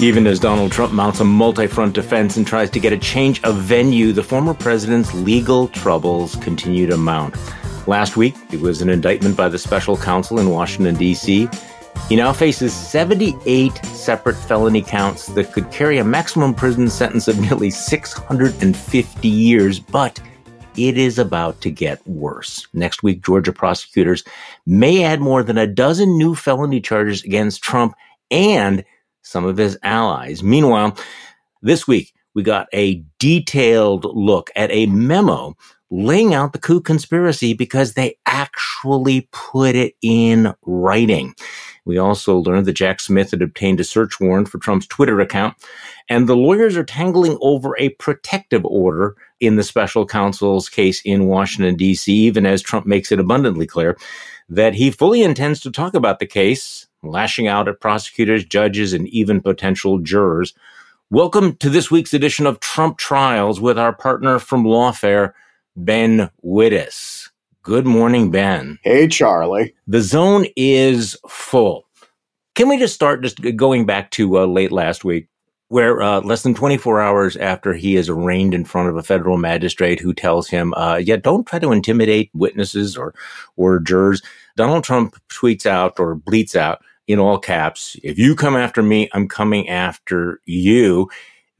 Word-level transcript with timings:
Even 0.00 0.26
as 0.26 0.40
Donald 0.40 0.72
Trump 0.72 0.94
mounts 0.94 1.20
a 1.20 1.24
multi 1.24 1.66
front 1.66 1.94
defense 1.94 2.38
and 2.38 2.46
tries 2.46 2.70
to 2.70 2.80
get 2.80 2.94
a 2.94 2.96
change 2.96 3.44
of 3.44 3.56
venue, 3.56 4.14
the 4.14 4.22
former 4.22 4.54
president's 4.54 5.12
legal 5.12 5.68
troubles 5.68 6.36
continue 6.36 6.86
to 6.86 6.96
mount. 6.96 7.36
Last 7.86 8.16
week, 8.16 8.34
it 8.50 8.60
was 8.62 8.80
an 8.80 8.88
indictment 8.88 9.36
by 9.36 9.50
the 9.50 9.58
special 9.58 9.98
counsel 9.98 10.40
in 10.40 10.48
Washington, 10.48 10.94
D.C. 10.94 11.50
He 12.08 12.16
now 12.16 12.32
faces 12.32 12.72
78 12.72 13.76
separate 13.84 14.36
felony 14.36 14.80
counts 14.80 15.26
that 15.26 15.52
could 15.52 15.70
carry 15.70 15.98
a 15.98 16.04
maximum 16.04 16.54
prison 16.54 16.88
sentence 16.88 17.28
of 17.28 17.38
nearly 17.38 17.68
650 17.68 19.28
years, 19.28 19.80
but 19.80 20.18
it 20.78 20.96
is 20.96 21.18
about 21.18 21.60
to 21.60 21.70
get 21.70 22.00
worse. 22.08 22.66
Next 22.72 23.02
week, 23.02 23.22
Georgia 23.22 23.52
prosecutors 23.52 24.24
may 24.64 25.04
add 25.04 25.20
more 25.20 25.42
than 25.42 25.58
a 25.58 25.66
dozen 25.66 26.16
new 26.16 26.34
felony 26.34 26.80
charges 26.80 27.22
against 27.22 27.62
Trump 27.62 27.94
and 28.30 28.82
some 29.22 29.44
of 29.44 29.56
his 29.56 29.78
allies. 29.82 30.42
Meanwhile, 30.42 30.96
this 31.62 31.86
week, 31.86 32.12
we 32.34 32.42
got 32.42 32.68
a 32.72 33.04
detailed 33.18 34.04
look 34.04 34.50
at 34.56 34.70
a 34.70 34.86
memo 34.86 35.56
laying 35.90 36.34
out 36.34 36.52
the 36.52 36.58
coup 36.58 36.80
conspiracy 36.80 37.52
because 37.52 37.94
they 37.94 38.16
actually 38.26 39.28
put 39.32 39.74
it 39.74 39.94
in 40.02 40.54
writing. 40.62 41.34
We 41.84 41.98
also 41.98 42.38
learned 42.38 42.66
that 42.66 42.74
Jack 42.74 43.00
Smith 43.00 43.32
had 43.32 43.42
obtained 43.42 43.80
a 43.80 43.84
search 43.84 44.20
warrant 44.20 44.48
for 44.48 44.58
Trump's 44.58 44.86
Twitter 44.86 45.20
account, 45.20 45.56
and 46.08 46.28
the 46.28 46.36
lawyers 46.36 46.76
are 46.76 46.84
tangling 46.84 47.36
over 47.40 47.76
a 47.78 47.88
protective 47.90 48.64
order 48.64 49.16
in 49.40 49.56
the 49.56 49.64
special 49.64 50.06
counsel's 50.06 50.68
case 50.68 51.02
in 51.04 51.26
Washington, 51.26 51.74
D.C., 51.74 52.12
even 52.12 52.46
as 52.46 52.62
Trump 52.62 52.86
makes 52.86 53.10
it 53.10 53.18
abundantly 53.18 53.66
clear 53.66 53.96
that 54.48 54.74
he 54.74 54.90
fully 54.90 55.22
intends 55.22 55.60
to 55.60 55.70
talk 55.70 55.94
about 55.94 56.18
the 56.18 56.26
case, 56.26 56.86
lashing 57.02 57.48
out 57.48 57.68
at 57.68 57.80
prosecutors, 57.80 58.44
judges, 58.44 58.92
and 58.92 59.08
even 59.08 59.40
potential 59.40 59.98
jurors. 59.98 60.54
Welcome 61.10 61.56
to 61.56 61.70
this 61.70 61.90
week's 61.90 62.14
edition 62.14 62.46
of 62.46 62.60
Trump 62.60 62.98
Trials 62.98 63.60
with 63.60 63.78
our 63.78 63.92
partner 63.92 64.38
from 64.38 64.64
Lawfare, 64.64 65.32
Ben 65.76 66.30
Wittes. 66.44 67.30
Good 67.62 67.86
morning, 67.86 68.30
Ben. 68.30 68.78
Hey, 68.82 69.08
Charlie. 69.08 69.74
The 69.86 70.02
zone 70.02 70.46
is 70.56 71.16
full. 71.28 71.86
Can 72.54 72.68
we 72.68 72.78
just 72.78 72.94
start 72.94 73.22
just 73.22 73.40
going 73.56 73.86
back 73.86 74.10
to 74.12 74.38
uh, 74.38 74.46
late 74.46 74.72
last 74.72 75.04
week, 75.04 75.28
where 75.68 76.02
uh, 76.02 76.20
less 76.20 76.42
than 76.42 76.54
24 76.54 77.00
hours 77.00 77.36
after 77.36 77.72
he 77.72 77.96
is 77.96 78.08
arraigned 78.08 78.54
in 78.54 78.64
front 78.64 78.88
of 78.88 78.96
a 78.96 79.02
federal 79.02 79.36
magistrate 79.36 80.00
who 80.00 80.12
tells 80.12 80.48
him, 80.48 80.74
uh, 80.74 80.96
"Yeah, 80.96 81.16
don't 81.16 81.46
try 81.46 81.58
to 81.58 81.72
intimidate 81.72 82.30
witnesses 82.34 82.96
or 82.96 83.14
or 83.56 83.78
jurors," 83.78 84.22
Donald 84.56 84.84
Trump 84.84 85.16
tweets 85.28 85.66
out 85.66 85.98
or 85.98 86.14
bleats 86.14 86.56
out 86.56 86.82
in 87.10 87.18
all 87.18 87.38
caps, 87.38 87.96
"If 88.02 88.18
you 88.18 88.34
come 88.36 88.56
after 88.56 88.82
me, 88.82 89.08
I'm 89.12 89.28
coming 89.28 89.68
after 89.68 90.40
you." 90.46 91.08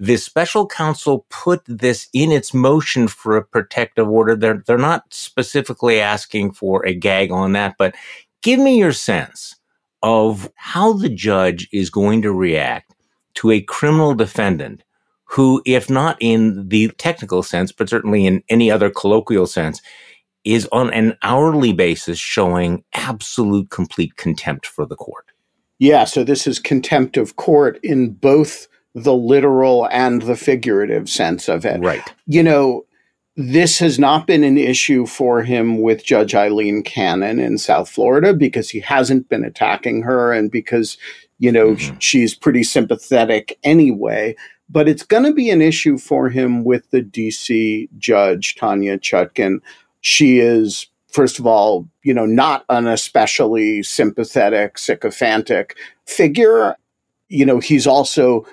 the 0.00 0.16
special 0.16 0.66
counsel 0.66 1.26
put 1.28 1.60
this 1.66 2.08
in 2.14 2.32
its 2.32 2.54
motion 2.54 3.06
for 3.06 3.36
a 3.36 3.44
protective 3.44 4.08
order. 4.08 4.34
They're, 4.34 4.64
they're 4.66 4.78
not 4.78 5.04
specifically 5.12 6.00
asking 6.00 6.52
for 6.52 6.84
a 6.86 6.94
gag 6.94 7.30
on 7.30 7.52
that, 7.52 7.74
but 7.78 7.94
give 8.42 8.58
me 8.58 8.78
your 8.78 8.94
sense 8.94 9.56
of 10.02 10.50
how 10.54 10.94
the 10.94 11.10
judge 11.10 11.68
is 11.70 11.90
going 11.90 12.22
to 12.22 12.32
react 12.32 12.94
to 13.34 13.50
a 13.50 13.60
criminal 13.60 14.14
defendant 14.14 14.82
who, 15.24 15.62
if 15.66 15.90
not 15.90 16.16
in 16.18 16.68
the 16.68 16.88
technical 16.96 17.42
sense, 17.42 17.70
but 17.70 17.88
certainly 17.90 18.26
in 18.26 18.42
any 18.48 18.70
other 18.70 18.88
colloquial 18.90 19.46
sense, 19.46 19.82
is 20.44 20.66
on 20.72 20.90
an 20.94 21.16
hourly 21.22 21.74
basis 21.74 22.18
showing 22.18 22.82
absolute 22.94 23.68
complete 23.68 24.16
contempt 24.16 24.66
for 24.66 24.86
the 24.86 24.96
court. 24.96 25.29
Yeah, 25.80 26.04
so 26.04 26.22
this 26.22 26.46
is 26.46 26.58
contempt 26.58 27.16
of 27.16 27.36
court 27.36 27.80
in 27.82 28.10
both 28.10 28.68
the 28.94 29.14
literal 29.14 29.88
and 29.90 30.22
the 30.22 30.36
figurative 30.36 31.08
sense 31.08 31.48
of 31.48 31.64
it. 31.64 31.80
Right. 31.80 32.02
You 32.26 32.42
know, 32.42 32.84
this 33.36 33.78
has 33.78 33.98
not 33.98 34.26
been 34.26 34.44
an 34.44 34.58
issue 34.58 35.06
for 35.06 35.42
him 35.42 35.80
with 35.80 36.04
Judge 36.04 36.34
Aileen 36.34 36.82
Cannon 36.82 37.38
in 37.38 37.56
South 37.56 37.88
Florida 37.88 38.34
because 38.34 38.68
he 38.68 38.80
hasn't 38.80 39.30
been 39.30 39.42
attacking 39.42 40.02
her 40.02 40.32
and 40.32 40.50
because, 40.50 40.98
you 41.38 41.50
know, 41.50 41.70
mm-hmm. 41.70 41.96
she's 41.98 42.34
pretty 42.34 42.62
sympathetic 42.62 43.58
anyway. 43.64 44.36
But 44.68 44.86
it's 44.86 45.02
going 45.02 45.24
to 45.24 45.32
be 45.32 45.48
an 45.48 45.62
issue 45.62 45.96
for 45.96 46.28
him 46.28 46.62
with 46.62 46.90
the 46.90 47.02
DC 47.02 47.88
judge, 47.96 48.54
Tanya 48.56 48.98
Chutkan. 48.98 49.60
She 50.02 50.40
is, 50.40 50.86
first 51.12 51.38
of 51.38 51.46
all, 51.46 51.88
you 52.02 52.14
know, 52.14 52.26
not 52.26 52.64
an 52.68 52.86
especially 52.86 53.82
sympathetic, 53.82 54.78
sycophantic 54.78 55.76
figure. 56.06 56.76
You 57.28 57.46
know, 57.46 57.58
he's 57.60 57.86
also 57.86 58.46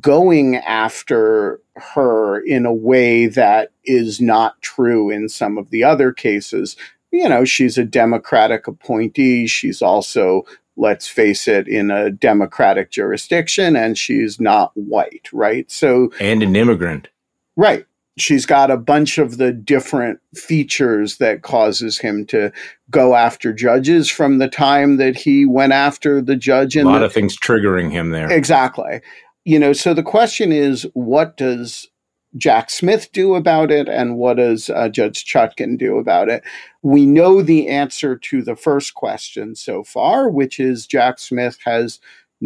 going 0.00 0.56
after 0.56 1.60
her 1.76 2.40
in 2.40 2.66
a 2.66 2.74
way 2.74 3.26
that 3.26 3.70
is 3.84 4.20
not 4.20 4.60
true 4.62 5.10
in 5.10 5.28
some 5.28 5.58
of 5.58 5.70
the 5.70 5.84
other 5.84 6.12
cases. 6.12 6.76
You 7.12 7.28
know, 7.28 7.44
she's 7.44 7.78
a 7.78 7.84
Democratic 7.84 8.66
appointee. 8.66 9.46
She's 9.46 9.80
also, 9.80 10.44
let's 10.76 11.06
face 11.06 11.46
it, 11.46 11.68
in 11.68 11.90
a 11.90 12.10
Democratic 12.10 12.90
jurisdiction, 12.90 13.76
and 13.76 13.96
she's 13.96 14.40
not 14.40 14.72
white, 14.74 15.28
right? 15.32 15.70
So, 15.70 16.10
and 16.18 16.42
an 16.42 16.56
immigrant. 16.56 17.08
Right. 17.56 17.86
She's 18.18 18.46
got 18.46 18.70
a 18.70 18.78
bunch 18.78 19.18
of 19.18 19.36
the 19.36 19.52
different 19.52 20.20
features 20.34 21.18
that 21.18 21.42
causes 21.42 21.98
him 21.98 22.24
to 22.26 22.50
go 22.90 23.14
after 23.14 23.52
judges 23.52 24.10
from 24.10 24.38
the 24.38 24.48
time 24.48 24.96
that 24.96 25.16
he 25.16 25.44
went 25.44 25.72
after 25.72 26.22
the 26.22 26.36
judge. 26.36 26.76
In 26.76 26.86
a 26.86 26.90
lot 26.90 27.00
the, 27.00 27.06
of 27.06 27.12
things 27.12 27.36
triggering 27.38 27.90
him 27.90 28.10
there. 28.10 28.30
Exactly 28.30 29.02
you 29.46 29.60
know, 29.60 29.72
so 29.72 29.94
the 29.94 30.02
question 30.02 30.50
is, 30.50 30.88
what 30.94 31.36
does 31.36 31.88
Jack 32.36 32.68
Smith 32.68 33.12
do 33.12 33.36
about 33.36 33.70
it, 33.70 33.88
and 33.88 34.16
what 34.16 34.38
does 34.38 34.68
uh, 34.68 34.88
Judge 34.88 35.24
Chutkan 35.24 35.78
do 35.78 35.98
about 35.98 36.28
it? 36.28 36.42
We 36.82 37.06
know 37.06 37.40
the 37.42 37.68
answer 37.68 38.16
to 38.16 38.42
the 38.42 38.56
first 38.56 38.94
question 38.94 39.54
so 39.54 39.84
far, 39.84 40.28
which 40.28 40.58
is 40.58 40.84
Jack 40.84 41.20
Smith 41.20 41.58
has 41.64 42.00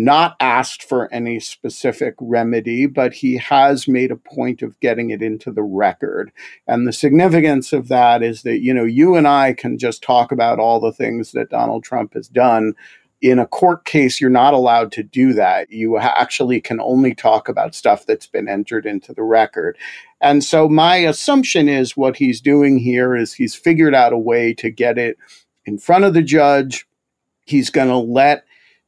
not 0.05 0.35
asked 0.41 0.83
for 0.83 1.13
any 1.13 1.39
specific 1.39 2.15
remedy, 2.21 2.87
but 2.87 3.13
he 3.13 3.37
has 3.37 3.87
made 3.87 4.11
a 4.11 4.17
point 4.17 4.63
of 4.63 4.79
getting 4.81 5.11
it 5.11 5.23
into 5.23 5.51
the 5.51 5.63
record. 5.63 6.33
And 6.67 6.87
the 6.87 6.93
significance 6.93 7.73
of 7.73 7.89
that 7.89 8.23
is 8.23 8.43
that, 8.43 8.61
you 8.61 8.73
know, 8.73 8.85
you 8.85 9.15
and 9.17 9.29
I 9.29 9.53
can 9.53 9.79
just 9.79 10.03
talk 10.03 10.33
about 10.33 10.59
all 10.59 10.81
the 10.81 10.93
things 10.93 11.33
that 11.33 11.51
Donald 11.51 11.85
Trump 11.85 12.15
has 12.15 12.29
done, 12.29 12.75
in 13.21 13.39
a 13.39 13.47
court 13.47 13.85
case, 13.85 14.21
you're 14.21 14.31
not 14.31 14.55
allowed 14.55 14.91
to 14.93 15.03
do 15.03 15.35
that. 15.35 15.71
You 15.71 15.99
actually 15.99 16.61
can 16.61 16.81
only 16.81 17.15
talk 17.15 17.51
about 17.51 17.75
stuff 17.75 18.07
that's 18.07 18.27
been 18.27 18.49
entered 18.49 18.87
into 18.87 19.13
the 19.13 19.23
record. 19.23 19.77
And 20.23 20.43
so 20.43 20.69
my 20.69 20.97
assumption 20.97 21.69
is 21.69 21.97
what 21.97 22.17
he's 22.17 22.41
doing 22.41 22.79
here 22.79 23.15
is 23.15 23.35
he's 23.35 23.55
figured 23.55 23.95
out 23.95 24.15
a 24.15 24.19
way 24.19 24.55
to 24.55 24.71
get 24.71 24.97
it 24.97 25.19
in 25.67 25.77
front 25.77 26.05
of 26.05 26.15
the 26.15 26.23
judge. 26.23 26.87
He's 27.45 27.69
going 27.69 27.89
to 27.89 27.99
let 27.99 28.45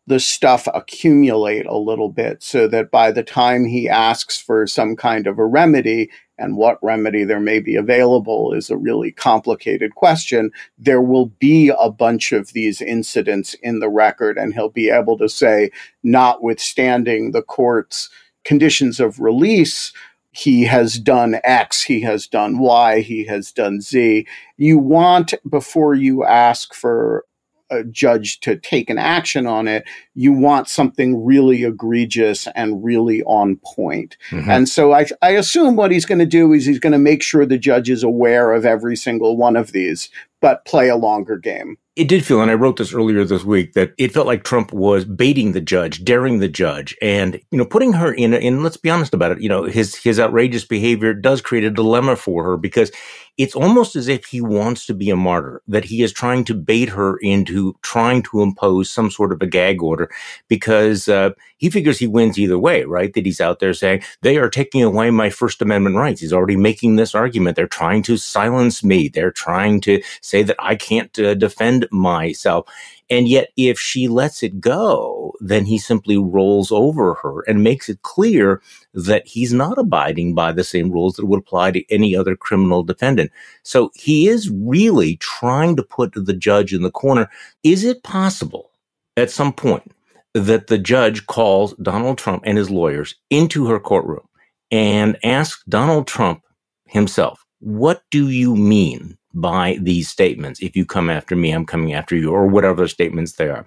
the 0.06 0.18
stuff 0.18 0.66
accumulate 0.74 1.66
a 1.66 1.76
little 1.76 2.08
bit 2.08 2.42
so 2.42 2.66
that 2.66 2.90
by 2.90 3.12
the 3.12 3.22
time 3.22 3.64
he 3.64 3.88
asks 3.88 4.40
for 4.40 4.66
some 4.66 4.96
kind 4.96 5.26
of 5.26 5.38
a 5.38 5.46
remedy, 5.46 6.10
and 6.38 6.56
what 6.56 6.82
remedy 6.82 7.22
there 7.22 7.38
may 7.38 7.60
be 7.60 7.76
available 7.76 8.52
is 8.52 8.68
a 8.68 8.76
really 8.76 9.12
complicated 9.12 9.94
question. 9.94 10.50
There 10.76 11.00
will 11.00 11.26
be 11.26 11.70
a 11.78 11.88
bunch 11.90 12.32
of 12.32 12.52
these 12.52 12.82
incidents 12.82 13.54
in 13.62 13.78
the 13.78 13.88
record, 13.88 14.38
and 14.38 14.52
he'll 14.52 14.70
be 14.70 14.90
able 14.90 15.16
to 15.18 15.28
say, 15.28 15.70
notwithstanding 16.02 17.30
the 17.30 17.42
court's 17.42 18.10
conditions 18.44 18.98
of 18.98 19.20
release, 19.20 19.92
he 20.32 20.64
has 20.64 20.98
done 20.98 21.38
X, 21.44 21.82
he 21.82 22.00
has 22.00 22.26
done 22.26 22.58
Y, 22.58 23.00
he 23.00 23.24
has 23.26 23.52
done 23.52 23.80
Z. 23.80 24.26
You 24.56 24.78
want, 24.78 25.34
before 25.49 25.94
you 25.94 26.25
ask 26.25 26.75
for 26.75 27.25
a 27.72 27.84
judge 27.84 28.40
to 28.40 28.56
take 28.56 28.90
an 28.90 28.98
action 28.98 29.46
on 29.46 29.66
it, 29.66 29.84
you 30.14 30.32
want 30.32 30.69
something 30.69 31.24
really 31.24 31.64
egregious 31.64 32.46
and 32.54 32.84
really 32.84 33.22
on 33.24 33.58
point. 33.64 34.16
Mm-hmm. 34.30 34.50
And 34.50 34.69
so 34.69 34.92
I, 34.92 35.06
I 35.22 35.30
assume 35.30 35.76
what 35.76 35.90
he's 35.90 36.06
going 36.06 36.19
to 36.19 36.26
do 36.26 36.52
is 36.52 36.66
he's 36.66 36.78
going 36.78 36.92
to 36.92 36.98
make 36.98 37.22
sure 37.22 37.46
the 37.46 37.58
judge 37.58 37.90
is 37.90 38.02
aware 38.02 38.52
of 38.52 38.64
every 38.64 38.96
single 38.96 39.36
one 39.36 39.56
of 39.56 39.72
these, 39.72 40.10
but 40.40 40.64
play 40.64 40.88
a 40.88 40.96
longer 40.96 41.38
game 41.38 41.78
it 41.94 42.08
did 42.08 42.24
feel, 42.24 42.40
and 42.40 42.50
I 42.50 42.54
wrote 42.54 42.78
this 42.78 42.94
earlier 42.94 43.22
this 43.22 43.44
week, 43.44 43.75
that 43.75 43.92
it 43.98 44.12
felt 44.12 44.26
like 44.26 44.44
Trump 44.44 44.72
was 44.72 45.04
baiting 45.04 45.52
the 45.52 45.60
judge, 45.60 46.02
daring 46.04 46.38
the 46.38 46.48
judge, 46.48 46.96
and 47.02 47.38
you 47.50 47.58
know, 47.58 47.66
putting 47.66 47.92
her 47.92 48.12
in. 48.14 48.32
And 48.32 48.62
let's 48.62 48.78
be 48.78 48.88
honest 48.88 49.12
about 49.12 49.32
it. 49.32 49.42
You 49.42 49.50
know, 49.50 49.64
his 49.64 49.94
his 49.96 50.18
outrageous 50.18 50.64
behavior 50.64 51.12
does 51.12 51.42
create 51.42 51.64
a 51.64 51.70
dilemma 51.70 52.16
for 52.16 52.44
her 52.44 52.56
because 52.56 52.90
it's 53.38 53.55
almost 53.55 53.96
as 53.96 54.08
if 54.08 54.26
he 54.26 54.40
wants 54.40 54.84
to 54.87 54.94
be 54.94 55.08
a 55.11 55.17
martyr, 55.17 55.62
that 55.67 55.84
he 55.84 56.02
is 56.02 56.12
trying 56.12 56.44
to 56.44 56.55
bait 56.55 56.90
her 56.90 57.17
into 57.19 57.75
trying 57.82 58.23
to 58.23 58.43
impose 58.43 58.90
some 58.90 59.11
sort 59.11 59.32
of 59.32 59.40
a 59.40 59.46
gag 59.46 59.82
order 59.82 60.11
because 60.49 61.08
uh, 61.08 61.31
he 61.56 61.70
figures 61.70 61.99
he 61.99 62.06
wins 62.06 62.38
either 62.38 62.58
way, 62.58 62.84
right? 62.84 63.12
That 63.14 63.25
he's 63.25 63.40
out 63.40 63.58
there 63.61 63.73
saying 63.75 64.02
they 64.20 64.37
are 64.37 64.50
taking 64.50 64.82
away 64.82 65.11
my 65.11 65.31
First 65.31 65.62
Amendment 65.62 65.96
rights. 65.96 66.20
He's 66.20 66.32
already 66.32 66.56
making 66.56 66.96
this 66.96 67.14
argument. 67.14 67.56
They're 67.56 67.67
trying 67.67 68.02
to 68.05 68.17
silence 68.17 68.84
me. 68.84 69.08
They're 69.08 69.32
trying 69.32 69.81
to 69.82 70.02
say 70.20 70.43
that 70.43 70.56
I 70.58 70.76
can't 70.76 71.19
uh, 71.19 71.35
defend 71.35 71.88
myself. 71.90 72.69
And 73.12 73.29
yet, 73.29 73.50
if 73.59 73.79
she 73.79 74.09
lets 74.09 74.43
it 74.43 74.59
go, 74.59 75.35
then 75.38 75.67
he 75.67 75.76
simply 75.76 76.17
rolls 76.17 76.73
over 76.73 77.12
her 77.23 77.43
and 77.43 77.62
makes 77.62 77.91
it 77.91 78.00
clear 78.00 78.62
that 78.94 79.26
he's 79.26 79.53
not 79.53 79.76
abiding 79.76 80.35
by 80.35 80.50
the 80.50 80.64
same 80.64 80.91
rules 80.91 81.17
that 81.17 81.26
would 81.26 81.41
apply 81.41 81.73
to 81.73 81.93
any 81.93 82.17
other 82.17 82.35
criminal 82.35 82.82
defendant. 82.82 83.31
So 83.64 83.91
he 83.94 84.29
is 84.29 84.49
really 84.49 85.19
trying 85.19 85.76
to 85.76 85.82
put 85.82 86.14
the 86.14 86.32
judge 86.32 86.73
in 86.73 86.81
the 86.81 86.91
corner. 86.91 87.29
Is 87.62 87.85
it 87.85 88.03
possible 88.03 88.70
at 89.19 89.31
some 89.31 89.53
point 89.53 89.93
that 90.32 90.69
the 90.69 90.79
judge 90.79 91.26
calls 91.26 91.75
Donald 91.82 92.17
Trump 92.17 92.44
and 92.47 92.56
his 92.56 92.70
lawyers 92.70 93.14
into 93.29 93.67
her 93.67 93.79
courtroom 93.79 94.26
and 94.70 95.19
asks 95.23 95.62
Donald 95.69 96.06
Trump 96.06 96.43
himself, 96.87 97.44
what 97.59 98.05
do 98.11 98.31
you 98.31 98.56
mean 98.56 99.19
by 99.34 99.79
these 99.81 100.08
statements. 100.08 100.61
If 100.61 100.76
you 100.76 100.84
come 100.84 101.11
after 101.11 101.37
me, 101.37 101.52
I'm 101.52 101.67
coming 101.67 101.93
after 101.93 102.17
you, 102.17 102.31
or 102.31 102.46
whatever 102.46 102.87
statements 102.88 103.32
they 103.32 103.49
are. 103.49 103.64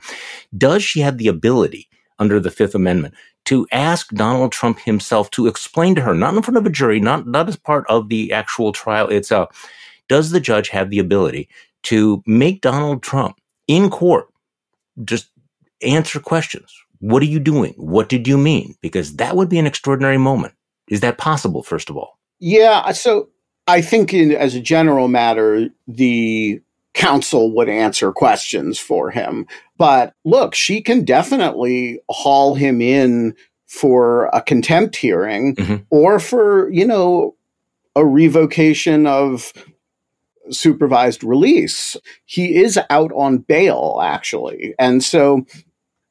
Does 0.58 0.84
she 0.84 1.02
have 1.02 1.18
the 1.18 1.28
ability 1.28 1.90
under 2.20 2.40
the 2.40 2.52
Fifth 2.52 2.76
Amendment 2.76 3.14
to 3.46 3.68
ask 3.72 4.10
Donald 4.10 4.52
Trump 4.52 4.80
himself 4.80 5.30
to 5.32 5.48
explain 5.48 5.96
to 5.96 6.02
her, 6.02 6.14
not 6.14 6.34
in 6.34 6.42
front 6.42 6.58
of 6.58 6.66
a 6.66 6.70
jury, 6.70 7.00
not, 7.00 7.28
not 7.28 7.48
as 7.48 7.56
part 7.56 7.86
of 7.90 8.10
the 8.10 8.34
actual 8.34 8.72
trial 8.72 9.08
itself, 9.10 9.70
does 10.08 10.32
the 10.32 10.40
judge 10.40 10.70
have 10.70 10.90
the 10.90 11.00
ability 11.00 11.50
to 11.84 12.24
make 12.26 12.62
Donald 12.62 13.04
Trump 13.04 13.40
in 13.68 13.90
court 13.90 14.28
just 15.04 15.30
answer 15.82 16.20
questions? 16.20 16.74
What 17.00 17.22
are 17.22 17.28
you 17.28 17.40
doing? 17.40 17.74
What 17.78 18.10
did 18.10 18.28
you 18.28 18.38
mean? 18.38 18.76
Because 18.82 19.18
that 19.18 19.36
would 19.36 19.50
be 19.50 19.60
an 19.60 19.68
extraordinary 19.68 20.18
moment. 20.18 20.54
Is 20.90 21.02
that 21.02 21.18
possible, 21.18 21.62
first 21.62 21.90
of 21.90 21.98
all? 21.98 22.18
Yeah. 22.40 22.92
So 22.92 23.30
I 23.68 23.82
think, 23.82 24.14
in, 24.14 24.32
as 24.32 24.56
a 24.56 24.62
general 24.62 25.08
matter, 25.08 25.70
the 25.88 26.62
counsel 26.94 27.52
would 27.52 27.70
answer 27.70 28.12
questions 28.12 28.80
for 28.80 29.12
him. 29.12 29.46
But 29.78 30.14
look, 30.24 30.56
she 30.56 30.82
can 30.82 31.04
definitely 31.04 32.00
haul 32.10 32.56
him 32.56 32.82
in 32.82 33.36
for 33.68 34.28
a 34.28 34.42
contempt 34.42 34.96
hearing 34.96 35.56
mm-hmm. 35.56 35.84
or 35.90 36.20
for, 36.20 36.72
you 36.72 36.86
know, 36.86 37.36
a 37.96 38.06
revocation 38.06 39.08
of 39.08 39.52
supervised 40.52 41.24
release. 41.24 41.98
He 42.26 42.56
is 42.56 42.80
out 42.90 43.12
on 43.14 43.40
bail, 43.40 44.00
actually. 44.02 44.76
And 44.80 45.04
so 45.04 45.46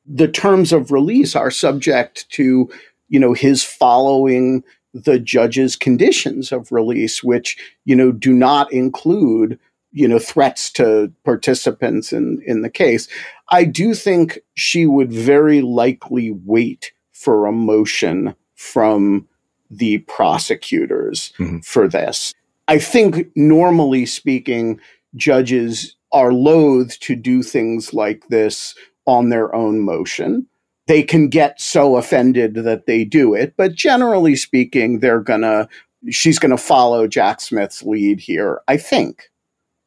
the 0.05 0.29
terms 0.29 0.73
of 0.73 0.91
release 0.91 1.35
are 1.35 1.51
subject 1.51 2.29
to, 2.31 2.69
you 3.09 3.21
know, 3.21 3.33
his 3.33 3.63
following 3.65 4.65
the 4.95 5.19
judge's 5.19 5.75
conditions 5.75 6.53
of 6.53 6.71
release, 6.71 7.23
which, 7.23 7.59
you 7.85 7.97
know, 7.97 8.13
do 8.13 8.33
not 8.33 8.73
include, 8.73 9.59
you 9.93 10.07
know, 10.07 10.21
threats 10.21 10.71
to 10.71 11.13
participants 11.25 12.13
in, 12.13 12.41
in 12.47 12.63
the 12.63 12.71
case. 12.71 13.09
I 13.51 13.65
do 13.65 13.93
think 13.95 14.39
she 14.55 14.87
would 14.87 15.13
very 15.13 15.61
likely 15.61 16.31
wait 16.31 16.93
for 17.13 17.47
a 17.47 17.53
motion 17.53 18.35
from 18.55 19.27
the 19.69 19.99
prosecutors 19.99 21.33
mm-hmm. 21.39 21.59
for 21.59 21.89
this. 21.89 22.33
I 22.69 22.79
think 22.79 23.31
normally 23.35 24.07
speaking, 24.07 24.81
judges 25.17 25.97
are 26.13 26.33
loath 26.33 26.99
to 27.01 27.17
do 27.17 27.43
things 27.43 27.93
like 27.93 28.29
this 28.29 28.75
on 29.07 29.29
their 29.29 29.55
own 29.55 29.81
motion 29.81 30.47
they 30.87 31.03
can 31.03 31.29
get 31.29 31.61
so 31.61 31.97
offended 31.97 32.55
that 32.55 32.87
they 32.87 33.05
do 33.05 33.35
it. 33.35 33.55
But 33.57 33.75
generally 33.75 34.37
speaking, 34.37 35.01
they're 35.01 35.21
gonna, 35.21 35.69
she's 36.11 36.39
gonna 36.39 36.59
follow 36.59 37.07
Jack 37.07 37.41
Smith's 37.41 37.83
lead 37.83 38.21
here, 38.21 38.61
I 38.69 38.77
think. 38.77 39.31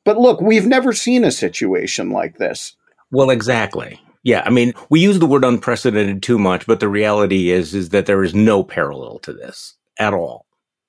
But 0.06 0.18
look, 0.18 0.42
we've 0.42 0.66
never 0.66 0.94
seen 0.94 1.24
a 1.24 1.32
situation 1.32 2.10
like 2.12 2.38
this. 2.38 2.76
Well, 3.12 3.30
exactly. 3.30 4.02
Yeah, 4.24 4.42
I 4.46 4.50
mean, 4.50 4.74
we 4.90 5.00
use 5.00 5.20
the 5.20 5.26
word 5.26 5.46
unprecedented 5.46 6.24
too 6.24 6.38
much, 6.38 6.66
but 6.66 6.80
the 6.80 6.90
reality 6.90 7.52
is 7.52 7.74
is 7.74 7.90
that 7.90 8.08
there 8.08 8.24
is 8.24 8.34
no 8.34 8.64
parallel 8.64 9.20
to 9.20 9.34
this 9.34 9.76
at 10.00 10.14
all. 10.14 10.47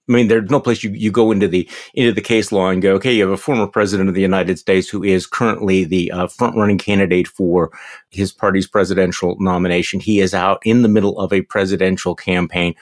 I 0.09 0.13
mean, 0.13 0.29
there's 0.29 0.51
no 0.51 0.61
place 0.61 0.83
you, 0.83 0.91
you 0.91 1.11
go 1.11 1.31
into 1.31 1.49
the 1.49 1.69
into 1.95 2.13
the 2.13 2.23
case 2.23 2.51
law 2.51 2.71
and 2.71 2.81
go, 2.81 2.95
okay, 2.95 3.13
you 3.13 3.23
have 3.23 3.33
a 3.33 3.37
former 3.37 3.67
president 3.67 4.09
of 4.09 4.15
the 4.15 4.23
United 4.23 4.59
States 4.59 4.89
who 4.89 5.03
is 5.05 5.27
currently 5.27 5.85
the 5.85 6.11
uh, 6.11 6.27
front 6.29 6.57
running 6.57 6.79
candidate 6.79 7.29
for 7.29 7.71
his 8.11 8.33
party's 8.33 8.67
presidential 8.67 9.37
nomination. 9.39 10.01
He 10.01 10.21
is 10.21 10.33
out 10.33 10.61
in 10.65 10.83
the 10.83 10.89
middle 10.89 11.19
of 11.19 11.33
a 11.33 11.43
presidential 11.43 12.15
campaign. 12.15 12.75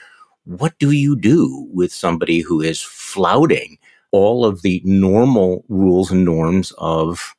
What 0.45 0.79
do 0.79 0.91
you 0.91 1.17
do 1.17 1.67
with 1.73 1.91
somebody 1.91 2.39
who 2.39 2.61
is 2.61 2.81
flouting 2.81 3.77
all 4.11 4.45
of 4.45 4.61
the 4.61 4.81
normal 4.85 5.65
rules 5.67 6.11
and 6.11 6.23
norms 6.23 6.71
of 6.77 7.35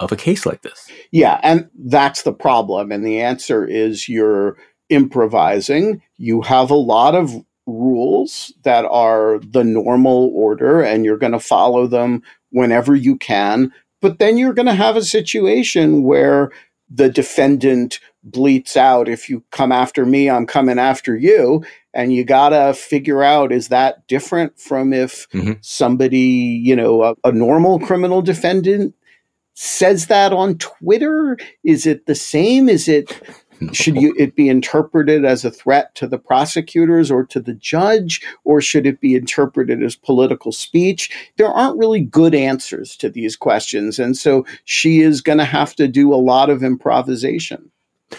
of 0.00 0.10
a 0.10 0.16
case 0.16 0.46
like 0.46 0.62
this? 0.62 0.90
Yeah, 1.12 1.38
and 1.42 1.68
that's 1.76 2.22
the 2.22 2.32
problem. 2.32 2.90
And 2.90 3.04
the 3.04 3.20
answer 3.20 3.64
is 3.64 4.08
you're 4.08 4.56
improvising. 4.88 6.02
You 6.16 6.42
have 6.42 6.70
a 6.70 6.74
lot 6.74 7.14
of 7.14 7.32
rules 7.68 8.52
that 8.62 8.84
are 8.86 9.38
the 9.40 9.62
normal 9.62 10.32
order 10.34 10.80
and 10.80 11.04
you're 11.04 11.18
going 11.18 11.32
to 11.32 11.40
follow 11.40 11.86
them 11.86 12.22
whenever 12.50 12.96
you 12.96 13.16
can. 13.16 13.72
But 14.00 14.18
then 14.18 14.38
you're 14.38 14.54
going 14.54 14.66
to 14.66 14.74
have 14.74 14.96
a 14.96 15.02
situation 15.02 16.02
where 16.02 16.50
the 16.90 17.10
defendant 17.10 18.00
bleats 18.24 18.76
out, 18.76 19.08
if 19.08 19.28
you 19.28 19.44
come 19.50 19.72
after 19.72 20.06
me, 20.06 20.30
I'm 20.30 20.46
coming 20.46 20.78
after 20.78 21.16
you. 21.16 21.64
And 21.92 22.12
you 22.12 22.24
got 22.24 22.50
to 22.50 22.74
figure 22.74 23.22
out 23.22 23.52
is 23.52 23.68
that 23.68 24.06
different 24.06 24.58
from 24.58 24.92
if 24.92 25.28
mm-hmm. 25.30 25.54
somebody, 25.60 26.18
you 26.18 26.76
know, 26.76 27.02
a, 27.02 27.14
a 27.24 27.32
normal 27.32 27.78
criminal 27.80 28.22
defendant 28.22 28.94
says 29.54 30.06
that 30.06 30.32
on 30.32 30.56
Twitter? 30.58 31.36
Is 31.64 31.86
it 31.86 32.06
the 32.06 32.14
same? 32.14 32.68
Is 32.68 32.88
it 32.88 33.20
no. 33.60 33.72
Should 33.72 33.96
you, 33.96 34.14
it 34.18 34.36
be 34.36 34.48
interpreted 34.48 35.24
as 35.24 35.44
a 35.44 35.50
threat 35.50 35.94
to 35.96 36.06
the 36.06 36.18
prosecutors 36.18 37.10
or 37.10 37.24
to 37.26 37.40
the 37.40 37.54
judge, 37.54 38.22
or 38.44 38.60
should 38.60 38.86
it 38.86 39.00
be 39.00 39.14
interpreted 39.14 39.82
as 39.82 39.96
political 39.96 40.52
speech? 40.52 41.10
There 41.36 41.48
aren't 41.48 41.78
really 41.78 42.00
good 42.00 42.34
answers 42.34 42.96
to 42.98 43.08
these 43.08 43.36
questions. 43.36 43.98
And 43.98 44.16
so 44.16 44.46
she 44.64 45.00
is 45.00 45.20
going 45.20 45.38
to 45.38 45.44
have 45.44 45.74
to 45.76 45.88
do 45.88 46.12
a 46.12 46.16
lot 46.16 46.50
of 46.50 46.62
improvisation. 46.62 47.70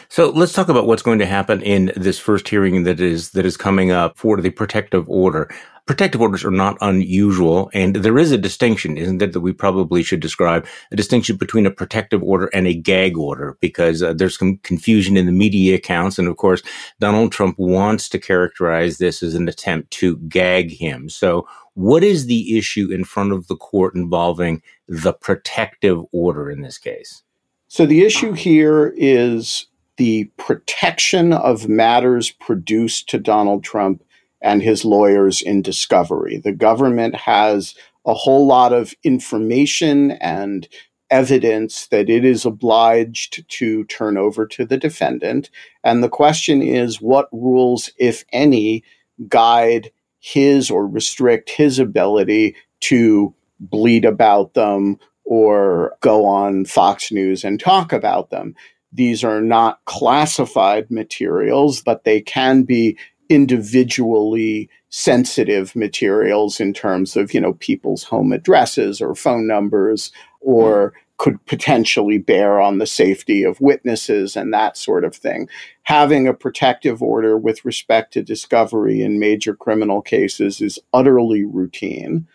So 0.09 0.29
let's 0.29 0.53
talk 0.53 0.69
about 0.69 0.85
what's 0.85 1.01
going 1.01 1.19
to 1.19 1.25
happen 1.25 1.61
in 1.61 1.91
this 1.95 2.19
first 2.19 2.47
hearing 2.47 2.83
that 2.83 2.99
is 2.99 3.31
that 3.31 3.45
is 3.45 3.57
coming 3.57 3.91
up 3.91 4.17
for 4.17 4.39
the 4.39 4.51
protective 4.51 5.09
order. 5.09 5.49
Protective 5.87 6.21
orders 6.21 6.45
are 6.45 6.51
not 6.51 6.77
unusual, 6.81 7.71
and 7.73 7.95
there 7.95 8.19
is 8.19 8.31
a 8.31 8.37
distinction, 8.37 8.95
isn't 8.95 9.23
it, 9.23 9.33
that 9.33 9.39
we 9.39 9.51
probably 9.51 10.03
should 10.03 10.19
describe 10.19 10.67
a 10.91 10.95
distinction 10.95 11.35
between 11.35 11.65
a 11.65 11.71
protective 11.71 12.21
order 12.21 12.45
and 12.53 12.67
a 12.67 12.75
gag 12.75 13.17
order, 13.17 13.57
because 13.59 14.03
uh, 14.03 14.13
there's 14.13 14.37
some 14.37 14.57
confusion 14.57 15.17
in 15.17 15.25
the 15.25 15.31
media 15.31 15.73
accounts, 15.73 16.19
and 16.19 16.27
of 16.27 16.37
course, 16.37 16.61
Donald 16.99 17.31
Trump 17.31 17.57
wants 17.57 18.07
to 18.09 18.19
characterize 18.19 18.99
this 18.99 19.23
as 19.23 19.33
an 19.33 19.49
attempt 19.49 19.89
to 19.89 20.17
gag 20.27 20.71
him. 20.71 21.09
So, 21.09 21.47
what 21.73 22.03
is 22.03 22.27
the 22.27 22.55
issue 22.55 22.91
in 22.91 23.03
front 23.03 23.31
of 23.31 23.47
the 23.47 23.55
court 23.55 23.95
involving 23.95 24.61
the 24.87 25.13
protective 25.13 26.03
order 26.11 26.51
in 26.51 26.61
this 26.61 26.77
case? 26.77 27.23
So, 27.67 27.87
the 27.87 28.03
issue 28.03 28.33
here 28.33 28.93
is 28.95 29.65
the 29.99 30.31
protection 30.37 31.33
of 31.33 31.67
matters 31.67 32.31
produced 32.31 33.09
to 33.09 33.19
Donald 33.19 33.65
Trump 33.65 34.01
and 34.41 34.63
his 34.63 34.85
lawyers 34.85 35.41
in 35.41 35.61
discovery. 35.61 36.37
The 36.37 36.53
government 36.53 37.15
has 37.15 37.75
a 38.05 38.13
whole 38.13 38.47
lot 38.47 38.71
of 38.71 38.93
information 39.03 40.11
and 40.11 40.69
evidence 41.11 41.87
that 41.87 42.09
it 42.09 42.23
is 42.23 42.45
obliged 42.45 43.43
to 43.49 43.83
turn 43.83 44.15
over 44.15 44.47
to 44.47 44.63
the 44.63 44.77
defendant. 44.77 45.49
And 45.83 46.01
the 46.01 46.07
question 46.07 46.61
is 46.61 47.01
what 47.01 47.27
rules, 47.33 47.91
if 47.97 48.23
any, 48.31 48.85
guide 49.27 49.91
his 50.19 50.71
or 50.71 50.87
restrict 50.87 51.49
his 51.49 51.77
ability 51.77 52.55
to 52.83 53.35
bleat 53.59 54.05
about 54.05 54.53
them 54.53 54.97
or 55.25 55.97
go 55.99 56.25
on 56.25 56.63
Fox 56.63 57.11
News 57.11 57.43
and 57.43 57.59
talk 57.59 57.91
about 57.91 58.29
them. 58.29 58.55
These 58.91 59.23
are 59.23 59.41
not 59.41 59.83
classified 59.85 60.89
materials, 60.89 61.81
but 61.81 62.03
they 62.03 62.21
can 62.21 62.63
be 62.63 62.97
individually 63.29 64.69
sensitive 64.89 65.75
materials 65.75 66.59
in 66.59 66.73
terms 66.73 67.15
of, 67.15 67.33
you 67.33 67.39
know, 67.39 67.53
people's 67.53 68.03
home 68.03 68.33
addresses 68.33 68.99
or 68.99 69.13
phone 69.13 69.47
numbers 69.47 70.11
or 70.41 70.89
mm-hmm. 70.89 70.97
could 71.17 71.45
potentially 71.45 72.17
bear 72.17 72.59
on 72.59 72.79
the 72.79 72.87
safety 72.87 73.43
of 73.43 73.61
witnesses 73.61 74.35
and 74.35 74.51
that 74.51 74.75
sort 74.75 75.03
of 75.03 75.15
thing. 75.15 75.47
Having 75.83 76.27
a 76.27 76.33
protective 76.33 77.03
order 77.03 77.37
with 77.37 77.63
respect 77.63 78.13
to 78.13 78.23
discovery 78.23 79.01
in 79.01 79.19
major 79.19 79.55
criminal 79.55 80.01
cases 80.01 80.59
is 80.59 80.79
utterly 80.91 81.43
routine, 81.43 82.27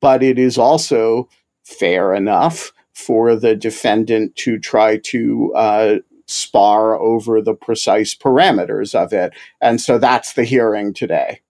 but 0.00 0.22
it 0.22 0.36
is 0.36 0.58
also 0.58 1.28
fair 1.62 2.12
enough 2.12 2.72
for 2.94 3.36
the 3.36 3.54
defendant 3.54 4.36
to 4.36 4.58
try 4.58 4.98
to 4.98 5.52
uh, 5.54 5.96
spar 6.26 6.96
over 6.96 7.40
the 7.40 7.54
precise 7.54 8.14
parameters 8.14 8.94
of 8.94 9.12
it. 9.12 9.32
And 9.60 9.80
so 9.80 9.98
that's 9.98 10.34
the 10.34 10.44
hearing 10.44 10.94
today. 10.94 11.40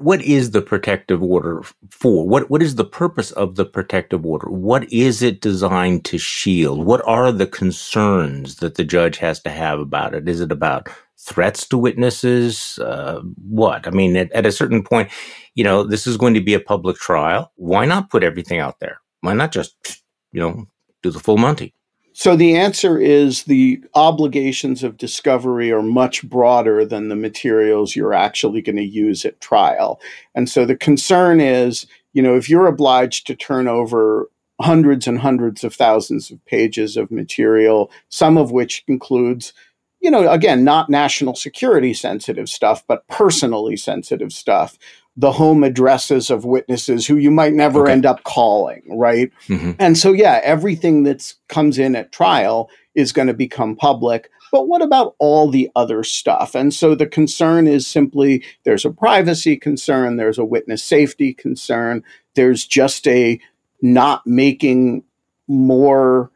What 0.00 0.22
is 0.22 0.52
the 0.52 0.62
protective 0.62 1.24
order 1.24 1.62
for? 1.90 2.24
What 2.26 2.48
what 2.50 2.62
is 2.62 2.76
the 2.76 2.84
purpose 2.84 3.32
of 3.32 3.56
the 3.56 3.64
protective 3.64 4.24
order? 4.24 4.48
What 4.48 4.92
is 4.92 5.22
it 5.22 5.40
designed 5.40 6.04
to 6.04 6.18
shield? 6.18 6.86
What 6.86 7.02
are 7.04 7.32
the 7.32 7.48
concerns 7.48 8.56
that 8.56 8.76
the 8.76 8.84
judge 8.84 9.18
has 9.18 9.40
to 9.42 9.50
have 9.50 9.80
about 9.80 10.14
it? 10.14 10.28
Is 10.28 10.40
it 10.40 10.52
about 10.52 10.88
threats 11.18 11.66
to 11.68 11.78
witnesses? 11.78 12.78
Uh, 12.78 13.22
what? 13.48 13.88
I 13.88 13.90
mean, 13.90 14.16
at, 14.16 14.30
at 14.30 14.46
a 14.46 14.52
certain 14.52 14.84
point, 14.84 15.10
you 15.56 15.64
know, 15.64 15.82
this 15.82 16.06
is 16.06 16.16
going 16.16 16.34
to 16.34 16.40
be 16.40 16.54
a 16.54 16.60
public 16.60 16.96
trial. 16.96 17.50
Why 17.56 17.84
not 17.84 18.08
put 18.08 18.22
everything 18.22 18.60
out 18.60 18.78
there? 18.78 19.00
Why 19.22 19.32
not 19.32 19.50
just, 19.50 20.00
you 20.32 20.40
know, 20.40 20.66
do 21.02 21.10
the 21.10 21.20
full 21.20 21.38
Monty? 21.38 21.74
So 22.12 22.34
the 22.34 22.56
answer 22.56 22.98
is 22.98 23.44
the 23.44 23.80
obligations 23.94 24.82
of 24.82 24.96
discovery 24.96 25.70
are 25.70 25.82
much 25.82 26.28
broader 26.28 26.84
than 26.84 27.08
the 27.08 27.16
materials 27.16 27.94
you're 27.94 28.12
actually 28.12 28.60
going 28.60 28.76
to 28.76 28.82
use 28.82 29.24
at 29.24 29.40
trial. 29.40 30.00
And 30.34 30.48
so 30.48 30.64
the 30.64 30.74
concern 30.74 31.40
is, 31.40 31.86
you 32.14 32.22
know, 32.22 32.34
if 32.34 32.50
you're 32.50 32.66
obliged 32.66 33.28
to 33.28 33.36
turn 33.36 33.68
over 33.68 34.28
hundreds 34.60 35.06
and 35.06 35.20
hundreds 35.20 35.62
of 35.62 35.74
thousands 35.74 36.32
of 36.32 36.44
pages 36.44 36.96
of 36.96 37.12
material, 37.12 37.88
some 38.08 38.36
of 38.36 38.50
which 38.50 38.82
includes 38.88 39.52
you 40.00 40.10
know, 40.10 40.30
again, 40.30 40.62
not 40.62 40.88
national 40.88 41.34
security 41.34 41.92
sensitive 41.92 42.48
stuff, 42.48 42.84
but 42.86 43.06
personally 43.08 43.76
sensitive 43.76 44.32
stuff 44.32 44.78
the 45.18 45.32
home 45.32 45.64
addresses 45.64 46.30
of 46.30 46.44
witnesses 46.44 47.04
who 47.04 47.16
you 47.16 47.30
might 47.30 47.52
never 47.52 47.82
okay. 47.82 47.92
end 47.92 48.06
up 48.06 48.22
calling, 48.22 48.84
right? 48.88 49.32
Mm-hmm. 49.48 49.72
And 49.80 49.98
so, 49.98 50.12
yeah, 50.12 50.40
everything 50.44 51.02
that 51.02 51.34
comes 51.48 51.76
in 51.76 51.96
at 51.96 52.12
trial 52.12 52.70
is 52.94 53.10
going 53.10 53.26
to 53.26 53.34
become 53.34 53.74
public. 53.74 54.30
But 54.52 54.68
what 54.68 54.80
about 54.80 55.16
all 55.18 55.50
the 55.50 55.70
other 55.74 56.04
stuff? 56.04 56.54
And 56.54 56.72
so 56.72 56.94
the 56.94 57.06
concern 57.06 57.66
is 57.66 57.84
simply 57.84 58.44
there's 58.62 58.84
a 58.84 58.92
privacy 58.92 59.56
concern, 59.56 60.18
there's 60.18 60.38
a 60.38 60.44
witness 60.44 60.84
safety 60.84 61.34
concern, 61.34 62.04
there's 62.34 62.64
just 62.64 63.06
a 63.08 63.40
not 63.82 64.24
making 64.24 65.02
more 65.48 66.30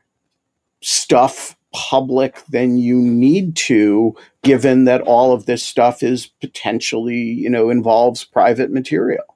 stuff 0.81 1.57
public 1.73 2.45
than 2.47 2.79
you 2.79 2.97
need 2.97 3.55
to, 3.55 4.17
given 4.43 4.85
that 4.85 5.03
all 5.03 5.33
of 5.33 5.47
this 5.47 5.63
stuff 5.63 6.03
is 6.03 6.27
potentially, 6.27 7.17
you 7.17 7.49
know, 7.51 7.71
involves 7.71 8.25
private 8.25 8.71
material. 8.71 9.32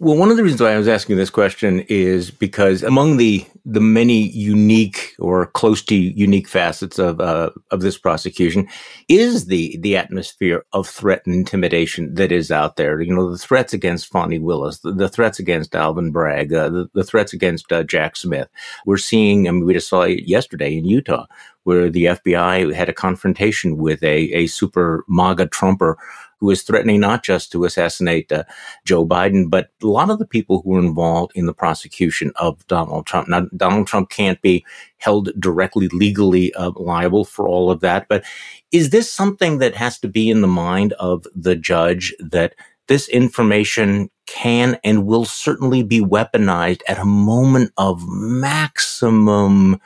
Well, 0.00 0.16
one 0.16 0.30
of 0.30 0.36
the 0.36 0.44
reasons 0.44 0.60
why 0.60 0.74
I 0.74 0.78
was 0.78 0.86
asking 0.86 1.16
this 1.16 1.28
question 1.28 1.80
is 1.88 2.30
because 2.30 2.84
among 2.84 3.16
the 3.16 3.44
the 3.64 3.80
many 3.80 4.28
unique 4.28 5.16
or 5.18 5.46
close 5.46 5.82
to 5.86 5.96
unique 5.96 6.46
facets 6.46 7.00
of 7.00 7.20
uh, 7.20 7.50
of 7.72 7.80
this 7.80 7.98
prosecution 7.98 8.68
is 9.08 9.46
the 9.46 9.76
the 9.78 9.96
atmosphere 9.96 10.64
of 10.72 10.86
threat 10.86 11.22
and 11.26 11.34
intimidation 11.34 12.14
that 12.14 12.30
is 12.30 12.52
out 12.52 12.76
there. 12.76 13.00
You 13.00 13.12
know, 13.12 13.28
the 13.28 13.38
threats 13.38 13.72
against 13.72 14.06
Fani 14.06 14.38
Willis, 14.38 14.78
the, 14.78 14.92
the 14.92 15.08
threats 15.08 15.40
against 15.40 15.74
Alvin 15.74 16.12
Bragg, 16.12 16.54
uh, 16.54 16.68
the, 16.68 16.88
the, 16.94 17.02
threats 17.02 17.32
against 17.32 17.72
uh, 17.72 17.82
Jack 17.82 18.14
Smith. 18.14 18.48
We're 18.86 18.98
seeing. 18.98 19.48
I 19.48 19.50
mean, 19.50 19.64
we 19.64 19.74
just 19.74 19.88
saw 19.88 20.02
it 20.02 20.28
yesterday 20.28 20.78
in 20.78 20.84
Utah 20.84 21.26
where 21.64 21.90
the 21.90 22.06
FBI 22.06 22.72
had 22.72 22.88
a 22.88 22.94
confrontation 22.94 23.76
with 23.76 24.02
a, 24.02 24.32
a 24.32 24.46
super 24.46 25.04
MAGA 25.06 25.48
Trumper 25.48 25.98
who 26.38 26.46
was 26.46 26.62
threatening 26.62 27.00
not 27.00 27.24
just 27.24 27.52
to 27.52 27.64
assassinate 27.64 28.30
uh, 28.30 28.44
Joe 28.84 29.06
Biden, 29.06 29.50
but 29.50 29.70
a 29.82 29.86
lot 29.86 30.10
of 30.10 30.18
the 30.18 30.26
people 30.26 30.62
who 30.62 30.70
were 30.70 30.78
involved 30.78 31.32
in 31.34 31.46
the 31.46 31.54
prosecution 31.54 32.32
of 32.36 32.66
Donald 32.66 33.06
Trump. 33.06 33.28
Now, 33.28 33.46
Donald 33.56 33.86
Trump 33.86 34.08
can't 34.10 34.40
be 34.40 34.64
held 34.98 35.30
directly 35.38 35.88
legally 35.88 36.54
uh, 36.54 36.72
liable 36.76 37.24
for 37.24 37.48
all 37.48 37.70
of 37.70 37.80
that, 37.80 38.08
but 38.08 38.24
is 38.72 38.90
this 38.90 39.10
something 39.10 39.58
that 39.58 39.74
has 39.74 39.98
to 40.00 40.08
be 40.08 40.30
in 40.30 40.40
the 40.40 40.46
mind 40.46 40.92
of 40.94 41.24
the 41.34 41.56
judge 41.56 42.14
that 42.18 42.54
this 42.86 43.08
information 43.08 44.10
can 44.26 44.78
and 44.82 45.06
will 45.06 45.24
certainly 45.24 45.82
be 45.82 46.00
weaponized 46.00 46.82
at 46.88 46.98
a 46.98 47.04
moment 47.04 47.72
of 47.76 48.02
maximum 48.08 49.80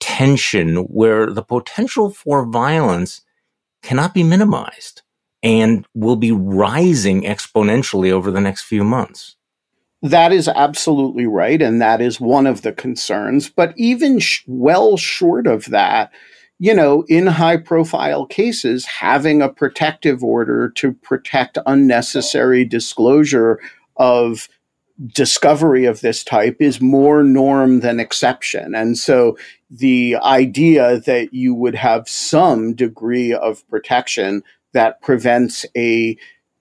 tension 0.00 0.76
where 0.76 1.26
the 1.26 1.42
potential 1.42 2.10
for 2.10 2.44
violence 2.44 3.22
cannot 3.82 4.14
be 4.14 4.22
minimized 4.22 5.02
and 5.42 5.86
will 5.94 6.16
be 6.16 6.32
rising 6.32 7.22
exponentially 7.22 8.10
over 8.10 8.30
the 8.30 8.40
next 8.40 8.62
few 8.62 8.84
months. 8.84 9.36
That 10.02 10.32
is 10.32 10.48
absolutely 10.48 11.26
right. 11.26 11.60
And 11.62 11.80
that 11.80 12.00
is 12.00 12.20
one 12.20 12.46
of 12.46 12.62
the 12.62 12.72
concerns. 12.72 13.48
But 13.48 13.72
even 13.76 14.18
sh- 14.18 14.42
well 14.46 14.96
short 14.96 15.46
of 15.46 15.66
that, 15.66 16.10
you 16.58 16.74
know, 16.74 17.04
in 17.08 17.26
high 17.26 17.56
profile 17.56 18.26
cases, 18.26 18.84
having 18.84 19.42
a 19.42 19.48
protective 19.48 20.24
order 20.24 20.70
to 20.70 20.92
protect 20.92 21.58
unnecessary 21.66 22.64
disclosure 22.64 23.60
of 23.96 24.48
discovery 25.06 25.84
of 25.84 26.00
this 26.00 26.22
type 26.22 26.56
is 26.60 26.80
more 26.80 27.22
norm 27.22 27.80
than 27.80 27.98
exception. 27.98 28.74
And 28.74 28.98
so 28.98 29.36
the 29.70 30.16
idea 30.22 31.00
that 31.00 31.32
you 31.32 31.54
would 31.54 31.74
have 31.74 32.08
some 32.08 32.74
degree 32.74 33.32
of 33.32 33.66
protection 33.68 34.42
that 34.72 35.00
prevents 35.02 35.66
a 35.76 36.16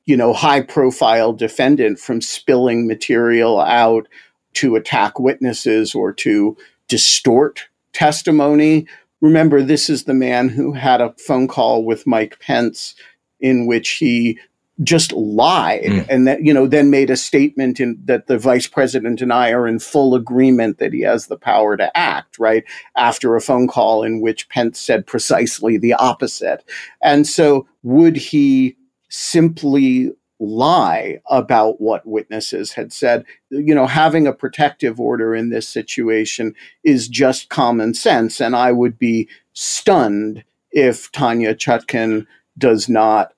you 0.06 0.18
know 0.18 0.34
high 0.34 0.62
profile 0.62 1.34
defendant 1.34 2.00
from 2.00 2.22
spilling 2.22 2.88
material 2.88 3.60
out 3.60 4.08
to 4.53 4.75
attack 4.75 5.20
witnesses 5.20 5.96
or 5.96 6.12
to 6.12 6.58
distort 6.88 7.68
testimony. 7.94 8.86
Remember 9.22 9.62
this 9.62 9.89
is 9.89 10.03
the 10.03 10.13
man 10.13 10.50
who 10.50 10.74
had 10.74 11.00
a 11.00 11.13
phone 11.13 11.48
call 11.48 11.86
with 11.86 12.08
Mike 12.08 12.39
Pence 12.39 12.96
in 13.39 13.65
which 13.65 13.91
he 13.91 14.39
just 14.84 15.12
lied 15.12 15.84
mm. 15.84 16.06
and 16.10 16.28
that 16.28 16.44
you 16.44 16.54
know 16.54 16.66
then 16.66 16.90
made 16.90 17.10
a 17.10 17.18
statement 17.18 17.80
in 17.80 18.00
that 18.06 18.28
the 18.28 18.38
vice 18.38 18.68
president 18.68 19.22
and 19.22 19.32
I 19.32 19.52
are 19.52 19.68
in 19.68 19.80
full 19.80 20.16
agreement 20.16 20.80
that 20.80 20.94
he 20.94 21.02
has 21.02 21.28
the 21.28 21.38
power 21.38 21.78
to 21.78 21.96
act 21.96 22.40
right 22.40 22.64
after 22.96 23.36
a 23.36 23.42
phone 23.42 23.68
call 23.68 24.04
in 24.04 24.22
which 24.22 24.50
Pence 24.50 24.80
said 24.80 25.06
precisely 25.06 25.78
the 25.78 25.94
opposite 25.94 26.64
and 27.04 27.28
so 27.28 27.68
would 27.84 28.16
he 28.16 28.76
simply 29.10 30.12
lie 30.40 31.20
about 31.30 31.80
what 31.80 32.08
witnesses 32.08 32.72
had 32.72 32.92
said 32.92 33.24
you 33.50 33.76
know 33.76 33.86
having 33.86 34.26
a 34.26 34.34
protective 34.34 35.00
order 35.00 35.36
in 35.36 35.50
this 35.50 35.68
situation 35.68 36.56
is 36.84 37.08
just 37.08 37.50
common 37.50 37.94
sense 37.94 38.42
and 38.42 38.56
I 38.56 38.72
would 38.72 38.98
be 38.98 39.30
stunned 39.54 40.44
if 40.72 41.12
Tanya 41.12 41.54
Chutkan 41.54 42.26
does 42.58 42.90
not 42.90 43.34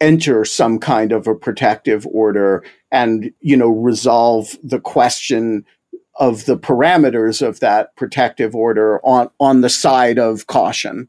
enter 0.00 0.44
some 0.44 0.78
kind 0.78 1.12
of 1.12 1.26
a 1.26 1.34
protective 1.34 2.06
order 2.06 2.64
and 2.90 3.32
you 3.40 3.56
know 3.56 3.68
resolve 3.68 4.56
the 4.62 4.80
question 4.80 5.64
of 6.18 6.44
the 6.46 6.58
parameters 6.58 7.46
of 7.46 7.60
that 7.60 7.94
protective 7.96 8.54
order 8.54 9.00
on 9.04 9.28
on 9.40 9.60
the 9.60 9.68
side 9.68 10.18
of 10.18 10.46
caution 10.46 11.08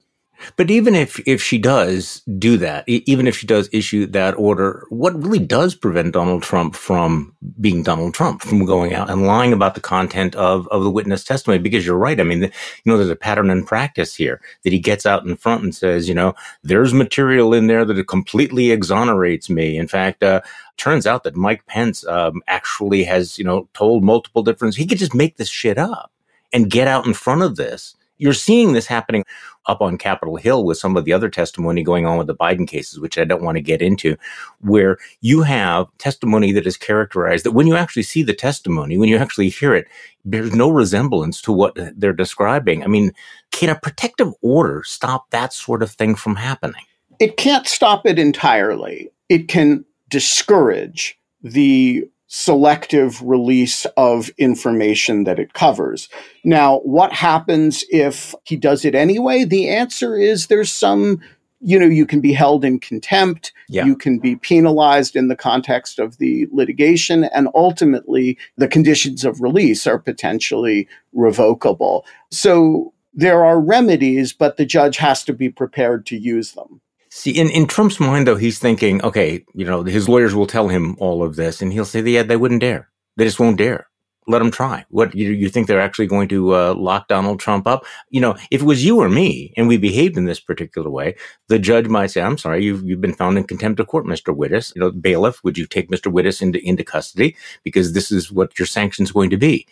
but 0.55 0.69
even 0.71 0.95
if, 0.95 1.19
if 1.27 1.41
she 1.41 1.57
does 1.57 2.21
do 2.37 2.57
that, 2.57 2.83
even 2.87 3.27
if 3.27 3.37
she 3.37 3.47
does 3.47 3.69
issue 3.71 4.05
that 4.07 4.35
order, 4.35 4.85
what 4.89 5.21
really 5.21 5.39
does 5.39 5.75
prevent 5.75 6.13
Donald 6.13 6.43
Trump 6.43 6.75
from 6.75 7.35
being 7.59 7.83
Donald 7.83 8.13
Trump, 8.13 8.41
from 8.41 8.65
going 8.65 8.93
out 8.93 9.09
and 9.09 9.25
lying 9.25 9.53
about 9.53 9.75
the 9.75 9.81
content 9.81 10.35
of, 10.35 10.67
of 10.69 10.83
the 10.83 10.91
witness 10.91 11.23
testimony? 11.23 11.59
Because 11.59 11.85
you're 11.85 11.97
right. 11.97 12.19
I 12.19 12.23
mean, 12.23 12.41
you 12.41 12.51
know, 12.85 12.97
there's 12.97 13.09
a 13.09 13.15
pattern 13.15 13.49
in 13.49 13.65
practice 13.65 14.15
here 14.15 14.41
that 14.63 14.73
he 14.73 14.79
gets 14.79 15.05
out 15.05 15.25
in 15.25 15.35
front 15.35 15.63
and 15.63 15.75
says, 15.75 16.07
you 16.07 16.15
know, 16.15 16.33
there's 16.63 16.93
material 16.93 17.53
in 17.53 17.67
there 17.67 17.85
that 17.85 18.07
completely 18.07 18.71
exonerates 18.71 19.49
me. 19.49 19.77
In 19.77 19.87
fact, 19.87 20.23
uh, 20.23 20.41
turns 20.77 21.05
out 21.05 21.23
that 21.23 21.35
Mike 21.35 21.65
Pence 21.67 22.05
um, 22.07 22.41
actually 22.47 23.03
has, 23.03 23.37
you 23.37 23.43
know, 23.43 23.67
told 23.73 24.03
multiple 24.03 24.43
different, 24.43 24.75
he 24.75 24.87
could 24.87 24.97
just 24.97 25.13
make 25.13 25.37
this 25.37 25.49
shit 25.49 25.77
up 25.77 26.11
and 26.53 26.71
get 26.71 26.87
out 26.87 27.05
in 27.05 27.13
front 27.13 27.41
of 27.43 27.55
this 27.55 27.95
you're 28.19 28.33
seeing 28.33 28.73
this 28.73 28.85
happening 28.85 29.25
up 29.65 29.81
on 29.81 29.97
Capitol 29.97 30.35
Hill 30.35 30.63
with 30.63 30.77
some 30.77 30.95
of 30.95 31.05
the 31.05 31.13
other 31.13 31.29
testimony 31.29 31.83
going 31.83 32.05
on 32.05 32.17
with 32.17 32.27
the 32.27 32.35
Biden 32.35 32.67
cases, 32.67 32.99
which 32.99 33.17
I 33.17 33.23
don't 33.23 33.43
want 33.43 33.55
to 33.55 33.61
get 33.61 33.81
into, 33.81 34.15
where 34.59 34.97
you 35.21 35.41
have 35.41 35.87
testimony 35.97 36.51
that 36.51 36.67
is 36.67 36.77
characterized 36.77 37.45
that 37.45 37.53
when 37.53 37.67
you 37.67 37.75
actually 37.75 38.03
see 38.03 38.21
the 38.21 38.33
testimony, 38.33 38.97
when 38.97 39.09
you 39.09 39.17
actually 39.17 39.49
hear 39.49 39.73
it, 39.73 39.87
there's 40.25 40.53
no 40.53 40.69
resemblance 40.69 41.41
to 41.41 41.51
what 41.51 41.77
they're 41.95 42.13
describing. 42.13 42.83
I 42.83 42.87
mean, 42.87 43.11
can 43.51 43.69
a 43.69 43.79
protective 43.79 44.33
order 44.41 44.83
stop 44.85 45.29
that 45.31 45.53
sort 45.53 45.81
of 45.81 45.91
thing 45.91 46.15
from 46.15 46.35
happening? 46.35 46.83
It 47.19 47.37
can't 47.37 47.67
stop 47.67 48.05
it 48.05 48.19
entirely. 48.19 49.11
It 49.29 49.47
can 49.47 49.85
discourage 50.09 51.19
the 51.41 52.07
selective 52.29 53.21
release 53.23 53.85
of 53.97 54.29
information 54.37 55.23
that 55.25 55.39
it 55.39 55.53
covers. 55.53 56.07
Now, 56.45 56.79
what 56.79 57.11
happens 57.11 57.83
if 57.89 58.33
he 58.43 58.55
does 58.55 58.85
it 58.85 58.95
anyway? 58.95 59.43
The 59.43 59.67
answer 59.67 60.15
is 60.15 60.47
there's 60.47 60.71
some 60.71 61.21
you 61.61 61.77
know, 61.77 61.87
you 61.87 62.05
can 62.05 62.21
be 62.21 62.31
held 62.31 62.63
in 62.63 62.79
contempt. 62.79 63.51
Yeah. 63.67 63.85
You 63.85 63.95
can 63.95 64.17
be 64.17 64.37
penalized 64.37 65.15
in 65.15 65.27
the 65.27 65.35
context 65.35 65.99
of 65.99 66.17
the 66.17 66.47
litigation. 66.51 67.25
And 67.25 67.49
ultimately, 67.53 68.37
the 68.55 68.67
conditions 68.67 69.25
of 69.25 69.41
release 69.41 69.85
are 69.85 69.99
potentially 69.99 70.87
revocable. 71.11 72.05
So 72.31 72.93
there 73.13 73.43
are 73.43 73.59
remedies, 73.59 74.31
but 74.31 74.55
the 74.55 74.65
judge 74.65 74.97
has 74.97 75.23
to 75.25 75.33
be 75.33 75.49
prepared 75.49 76.05
to 76.05 76.17
use 76.17 76.53
them. 76.53 76.79
See, 77.09 77.31
in, 77.31 77.49
in 77.49 77.65
Trump's 77.65 77.99
mind, 77.99 78.27
though, 78.27 78.35
he's 78.35 78.59
thinking, 78.59 79.03
okay, 79.03 79.43
you 79.55 79.65
know, 79.65 79.83
his 79.83 80.07
lawyers 80.07 80.35
will 80.35 80.45
tell 80.45 80.67
him 80.67 80.95
all 80.99 81.23
of 81.23 81.35
this, 81.35 81.61
and 81.61 81.73
he'll 81.73 81.85
say, 81.85 82.01
yeah, 82.01 82.23
they 82.23 82.37
wouldn't 82.37 82.61
dare. 82.61 82.89
They 83.17 83.25
just 83.25 83.39
won't 83.39 83.57
dare. 83.57 83.87
Let 84.27 84.39
them 84.39 84.51
try. 84.51 84.85
What 84.89 85.15
you, 85.15 85.31
you 85.31 85.49
think 85.49 85.65
they're 85.67 85.81
actually 85.81 86.05
going 86.05 86.27
to 86.27 86.53
uh, 86.55 86.73
lock 86.75 87.07
Donald 87.07 87.39
Trump 87.39 87.65
up? 87.65 87.83
You 88.11 88.21
know, 88.21 88.37
if 88.51 88.61
it 88.61 88.65
was 88.65 88.85
you 88.85 88.99
or 88.99 89.09
me, 89.09 89.51
and 89.57 89.67
we 89.67 89.77
behaved 89.77 90.17
in 90.17 90.25
this 90.25 90.39
particular 90.39 90.91
way, 90.91 91.15
the 91.47 91.57
judge 91.57 91.87
might 91.87 92.11
say, 92.11 92.21
"I'm 92.21 92.37
sorry, 92.37 92.63
you've 92.63 92.83
you've 92.83 93.01
been 93.01 93.15
found 93.15 93.39
in 93.39 93.45
contempt 93.45 93.79
of 93.79 93.87
court, 93.87 94.05
Mr. 94.05 94.35
Wittes. 94.35 94.75
You 94.75 94.81
know, 94.81 94.91
bailiff, 94.91 95.43
would 95.43 95.57
you 95.57 95.65
take 95.65 95.89
Mr. 95.89 96.13
Wittes 96.13 96.43
into 96.43 96.63
into 96.63 96.83
custody 96.83 97.35
because 97.63 97.93
this 97.93 98.11
is 98.11 98.31
what 98.31 98.59
your 98.59 98.67
sanction's 98.67 99.11
going 99.11 99.31
to 99.31 99.37
be?" 99.37 99.65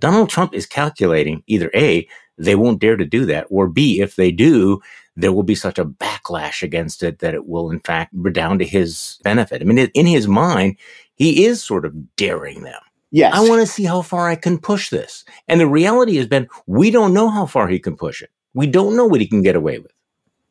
Donald 0.00 0.28
Trump 0.28 0.54
is 0.54 0.66
calculating 0.66 1.42
either 1.46 1.70
a 1.74 2.08
they 2.40 2.54
won't 2.54 2.80
dare 2.80 2.96
to 2.96 3.04
do 3.04 3.26
that, 3.26 3.46
or 3.50 3.68
b 3.68 4.00
if 4.00 4.16
they 4.16 4.32
do, 4.32 4.80
there 5.14 5.32
will 5.32 5.42
be 5.42 5.54
such 5.54 5.78
a 5.78 5.84
backlash 5.84 6.62
against 6.62 7.02
it 7.02 7.18
that 7.18 7.34
it 7.34 7.46
will, 7.46 7.70
in 7.70 7.80
fact, 7.80 8.12
redound 8.14 8.60
to 8.60 8.64
his 8.64 9.18
benefit. 9.22 9.60
I 9.60 9.64
mean, 9.64 9.78
in 9.78 10.06
his 10.06 10.26
mind, 10.26 10.76
he 11.14 11.44
is 11.44 11.62
sort 11.62 11.84
of 11.84 12.16
daring 12.16 12.62
them. 12.62 12.80
Yes. 13.10 13.34
I 13.34 13.40
want 13.40 13.60
to 13.60 13.66
see 13.66 13.84
how 13.84 14.02
far 14.02 14.28
I 14.28 14.36
can 14.36 14.58
push 14.58 14.88
this. 14.88 15.24
And 15.48 15.60
the 15.60 15.66
reality 15.66 16.16
has 16.16 16.26
been, 16.26 16.48
we 16.66 16.90
don't 16.90 17.12
know 17.12 17.28
how 17.28 17.44
far 17.44 17.68
he 17.68 17.78
can 17.78 17.96
push 17.96 18.22
it. 18.22 18.30
We 18.54 18.66
don't 18.66 18.96
know 18.96 19.06
what 19.06 19.20
he 19.20 19.26
can 19.26 19.42
get 19.42 19.56
away 19.56 19.78
with. 19.78 19.92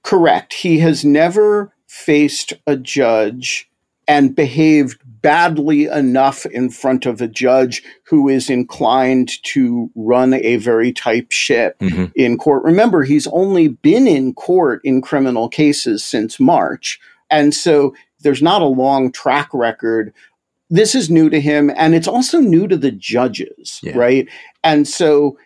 Correct. 0.03 0.53
He 0.53 0.79
has 0.79 1.03
never 1.03 1.73
faced 1.87 2.53
a 2.67 2.75
judge 2.75 3.68
and 4.09 4.35
behaved 4.35 4.99
badly 5.21 5.85
enough 5.85 6.45
in 6.47 6.71
front 6.71 7.05
of 7.05 7.21
a 7.21 7.27
judge 7.27 7.83
who 8.03 8.27
is 8.27 8.49
inclined 8.49 9.31
to 9.43 9.89
run 9.93 10.33
a 10.33 10.55
very 10.55 10.91
tight 10.91 11.31
ship 11.31 11.77
mm-hmm. 11.79 12.05
in 12.15 12.35
court. 12.35 12.63
Remember, 12.63 13.03
he's 13.03 13.27
only 13.27 13.67
been 13.67 14.07
in 14.07 14.33
court 14.33 14.81
in 14.83 14.99
criminal 15.01 15.47
cases 15.47 16.03
since 16.03 16.39
March. 16.39 16.99
And 17.29 17.53
so 17.53 17.93
there's 18.21 18.41
not 18.41 18.63
a 18.63 18.65
long 18.65 19.11
track 19.11 19.49
record. 19.53 20.11
This 20.71 20.95
is 20.95 21.11
new 21.11 21.29
to 21.29 21.39
him, 21.39 21.71
and 21.75 21.93
it's 21.93 22.07
also 22.07 22.39
new 22.39 22.67
to 22.67 22.77
the 22.77 22.91
judges, 22.91 23.79
yeah. 23.83 23.95
right? 23.95 24.27
And 24.63 24.87
so 24.87 25.37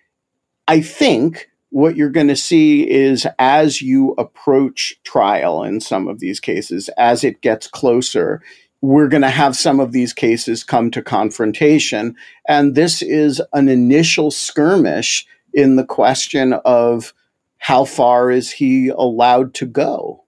I 0.69 0.79
think 0.79 1.49
what 1.73 1.95
you're 1.95 2.11
going 2.11 2.27
to 2.27 2.35
see 2.35 2.87
is 2.87 3.25
as 3.39 3.81
you 3.81 4.11
approach 4.19 4.93
trial 5.03 5.63
in 5.63 5.81
some 5.81 6.07
of 6.07 6.19
these 6.19 6.39
cases, 6.39 6.87
as 6.99 7.23
it 7.23 7.41
gets 7.41 7.65
closer, 7.65 8.43
we're 8.81 9.07
going 9.07 9.23
to 9.23 9.29
have 9.29 9.55
some 9.55 9.79
of 9.79 9.91
these 9.91 10.13
cases 10.13 10.63
come 10.63 10.91
to 10.91 11.01
confrontation. 11.01 12.15
And 12.47 12.75
this 12.75 13.01
is 13.01 13.41
an 13.53 13.69
initial 13.69 14.29
skirmish 14.29 15.25
in 15.51 15.75
the 15.75 15.85
question 15.85 16.53
of 16.63 17.11
how 17.57 17.85
far 17.85 18.29
is 18.29 18.51
he 18.51 18.89
allowed 18.89 19.55
to 19.55 19.65
go? 19.65 20.22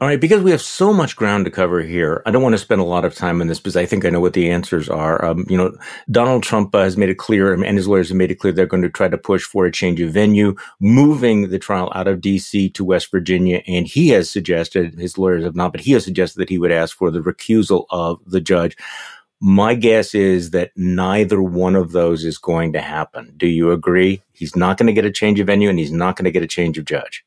All 0.00 0.08
right, 0.08 0.18
because 0.18 0.42
we 0.42 0.50
have 0.50 0.62
so 0.62 0.94
much 0.94 1.14
ground 1.14 1.44
to 1.44 1.50
cover 1.50 1.82
here, 1.82 2.22
I 2.24 2.30
don't 2.30 2.42
want 2.42 2.54
to 2.54 2.58
spend 2.58 2.80
a 2.80 2.84
lot 2.84 3.04
of 3.04 3.14
time 3.14 3.42
on 3.42 3.48
this 3.48 3.60
because 3.60 3.76
I 3.76 3.84
think 3.84 4.06
I 4.06 4.08
know 4.08 4.20
what 4.20 4.32
the 4.32 4.50
answers 4.50 4.88
are. 4.88 5.22
Um, 5.22 5.44
you 5.46 5.58
know, 5.58 5.76
Donald 6.10 6.42
Trump 6.42 6.74
uh, 6.74 6.84
has 6.84 6.96
made 6.96 7.10
it 7.10 7.18
clear, 7.18 7.52
and 7.52 7.76
his 7.76 7.86
lawyers 7.86 8.08
have 8.08 8.16
made 8.16 8.30
it 8.30 8.36
clear 8.36 8.50
they're 8.50 8.64
going 8.64 8.82
to 8.82 8.88
try 8.88 9.08
to 9.08 9.18
push 9.18 9.42
for 9.42 9.66
a 9.66 9.70
change 9.70 10.00
of 10.00 10.10
venue, 10.10 10.54
moving 10.80 11.50
the 11.50 11.58
trial 11.58 11.92
out 11.94 12.08
of 12.08 12.22
D.C. 12.22 12.70
to 12.70 12.82
West 12.82 13.10
Virginia. 13.10 13.62
And 13.66 13.86
he 13.86 14.08
has 14.08 14.30
suggested, 14.30 14.98
his 14.98 15.18
lawyers 15.18 15.44
have 15.44 15.54
not, 15.54 15.72
but 15.72 15.82
he 15.82 15.92
has 15.92 16.04
suggested 16.04 16.38
that 16.38 16.48
he 16.48 16.56
would 16.56 16.72
ask 16.72 16.96
for 16.96 17.10
the 17.10 17.20
recusal 17.20 17.84
of 17.90 18.20
the 18.24 18.40
judge. 18.40 18.78
My 19.38 19.74
guess 19.74 20.14
is 20.14 20.52
that 20.52 20.70
neither 20.76 21.42
one 21.42 21.76
of 21.76 21.92
those 21.92 22.24
is 22.24 22.38
going 22.38 22.72
to 22.72 22.80
happen. 22.80 23.34
Do 23.36 23.48
you 23.48 23.70
agree? 23.70 24.22
He's 24.32 24.56
not 24.56 24.78
going 24.78 24.86
to 24.86 24.94
get 24.94 25.04
a 25.04 25.10
change 25.10 25.40
of 25.40 25.48
venue, 25.48 25.68
and 25.68 25.78
he's 25.78 25.92
not 25.92 26.16
going 26.16 26.24
to 26.24 26.30
get 26.30 26.42
a 26.42 26.46
change 26.46 26.78
of 26.78 26.86
judge. 26.86 27.22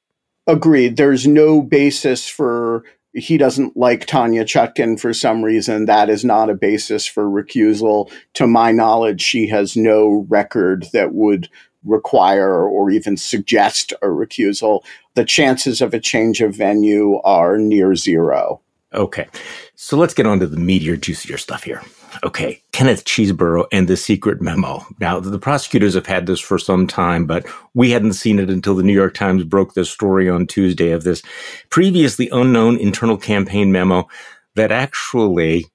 Agreed. 0.46 0.98
There's 0.98 1.26
no 1.26 1.62
basis 1.62 2.28
for 2.28 2.84
he 3.14 3.38
doesn't 3.38 3.78
like 3.78 4.08
Tanya 4.08 4.44
Chutkan 4.44 5.00
for 5.00 5.14
some 5.14 5.44
reason. 5.44 5.86
That 5.86 6.10
is 6.10 6.26
not 6.26 6.50
a 6.50 6.56
basis 6.56 7.06
for 7.06 7.26
recusal. 7.26 8.12
To 8.34 8.48
my 8.48 8.72
knowledge, 8.72 9.22
she 9.22 9.48
has 9.48 9.78
no 9.78 10.26
record 10.30 10.88
that 10.94 11.14
would 11.14 11.48
require 11.84 12.68
or 12.68 12.90
even 12.90 13.16
suggest 13.16 13.94
a 14.02 14.08
recusal. 14.08 14.82
The 15.14 15.26
chances 15.26 15.80
of 15.80 15.94
a 15.94 16.00
change 16.00 16.42
of 16.42 16.56
venue 16.56 17.20
are 17.24 17.58
near 17.58 17.96
zero. 17.96 18.63
Okay. 18.94 19.28
So 19.76 19.98
let's 19.98 20.14
get 20.14 20.28
on 20.28 20.40
to 20.40 20.48
the 20.48 20.58
meatier, 20.58 21.00
juicier 21.00 21.38
stuff 21.38 21.64
here. 21.64 21.82
Okay, 22.24 22.62
Kenneth 22.72 23.06
Chesebro 23.06 23.66
and 23.72 23.88
the 23.88 23.98
secret 23.98 24.40
memo. 24.40 24.86
Now, 25.00 25.20
the 25.20 25.40
prosecutors 25.40 25.96
have 25.96 26.06
had 26.06 26.28
this 26.28 26.40
for 26.40 26.60
some 26.60 26.86
time, 26.86 27.26
but 27.26 27.46
we 27.74 27.90
hadn't 27.90 28.14
seen 28.14 28.38
it 28.38 28.52
until 28.52 28.76
the 28.76 28.84
New 28.84 28.94
York 28.94 29.16
Times 29.16 29.44
broke 29.44 29.74
this 29.74 29.90
story 29.90 30.30
on 30.30 30.46
Tuesday 30.46 30.92
of 30.92 31.04
this 31.04 31.24
previously 31.70 32.30
unknown 32.30 32.78
internal 32.78 33.18
campaign 33.18 33.72
memo 33.72 34.08
that 34.56 34.72
actually, 34.72 35.66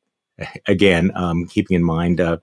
again, 0.69 1.11
um, 1.17 1.47
keeping 1.47 1.75
in 1.75 1.83
mind 1.83 2.21
uh, 2.21 2.39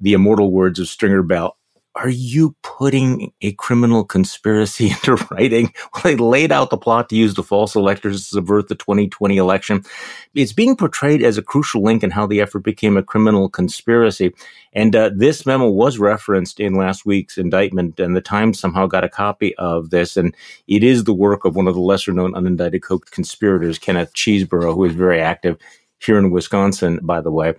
the 0.00 0.12
immortal 0.12 0.52
words 0.52 0.78
of 0.78 0.86
Stringer 0.86 1.22
Bell, 1.22 1.56
are 1.94 2.08
you 2.08 2.56
putting 2.62 3.32
a 3.42 3.52
criminal 3.52 4.04
conspiracy 4.04 4.86
into 4.90 5.16
writing? 5.30 5.72
Well, 5.92 6.02
they 6.04 6.16
laid 6.16 6.50
out 6.50 6.70
the 6.70 6.78
plot 6.78 7.08
to 7.10 7.16
use 7.16 7.34
the 7.34 7.42
false 7.42 7.74
electors 7.74 8.16
to 8.16 8.34
subvert 8.36 8.68
the 8.68 8.74
2020 8.74 9.36
election. 9.36 9.84
It's 10.34 10.52
being 10.52 10.76
portrayed 10.76 11.22
as 11.22 11.36
a 11.36 11.42
crucial 11.42 11.82
link 11.82 12.02
in 12.02 12.10
how 12.10 12.26
the 12.26 12.40
effort 12.40 12.60
became 12.60 12.96
a 12.96 13.02
criminal 13.02 13.48
conspiracy. 13.48 14.32
And 14.72 14.96
uh, 14.96 15.10
this 15.14 15.44
memo 15.44 15.68
was 15.68 15.98
referenced 15.98 16.60
in 16.60 16.74
last 16.74 17.04
week's 17.04 17.36
indictment, 17.36 18.00
and 18.00 18.16
the 18.16 18.22
Times 18.22 18.58
somehow 18.58 18.86
got 18.86 19.04
a 19.04 19.08
copy 19.08 19.54
of 19.56 19.90
this. 19.90 20.16
And 20.16 20.34
it 20.66 20.82
is 20.82 21.04
the 21.04 21.12
work 21.12 21.44
of 21.44 21.56
one 21.56 21.68
of 21.68 21.74
the 21.74 21.80
lesser 21.80 22.12
known 22.12 22.32
unindicted 22.32 22.82
co 22.82 22.98
conspirators, 22.98 23.78
Kenneth 23.78 24.14
Chesebro, 24.14 24.74
who 24.74 24.84
is 24.86 24.94
very 24.94 25.20
active 25.20 25.58
here 25.98 26.18
in 26.18 26.30
Wisconsin, 26.30 27.00
by 27.02 27.20
the 27.20 27.30
way. 27.30 27.54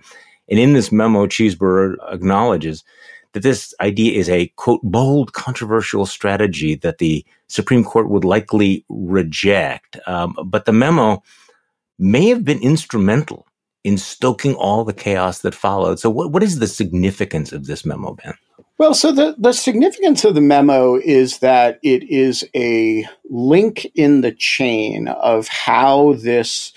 And 0.48 0.58
in 0.58 0.72
this 0.74 0.92
memo, 0.92 1.26
Chesebro 1.26 1.96
acknowledges 2.12 2.84
that 3.34 3.42
this 3.42 3.74
idea 3.80 4.18
is 4.18 4.28
a 4.30 4.46
quote 4.56 4.80
bold 4.82 5.32
controversial 5.34 6.06
strategy 6.06 6.76
that 6.76 6.98
the 6.98 7.24
Supreme 7.48 7.84
Court 7.84 8.08
would 8.08 8.24
likely 8.24 8.84
reject. 8.88 9.98
Um, 10.06 10.36
but 10.46 10.64
the 10.64 10.72
memo 10.72 11.22
may 11.98 12.28
have 12.28 12.44
been 12.44 12.60
instrumental 12.60 13.46
in 13.82 13.98
stoking 13.98 14.54
all 14.54 14.84
the 14.84 14.94
chaos 14.94 15.40
that 15.40 15.54
followed. 15.54 15.98
So, 15.98 16.08
what, 16.08 16.30
what 16.30 16.42
is 16.42 16.58
the 16.58 16.66
significance 16.66 17.52
of 17.52 17.66
this 17.66 17.84
memo, 17.84 18.14
Ben? 18.14 18.34
Well, 18.78 18.94
so 18.94 19.12
the, 19.12 19.36
the 19.38 19.52
significance 19.52 20.24
of 20.24 20.34
the 20.34 20.40
memo 20.40 20.96
is 20.96 21.38
that 21.38 21.78
it 21.82 22.02
is 22.04 22.44
a 22.56 23.06
link 23.30 23.86
in 23.94 24.22
the 24.22 24.32
chain 24.32 25.08
of 25.08 25.46
how 25.48 26.14
this 26.14 26.72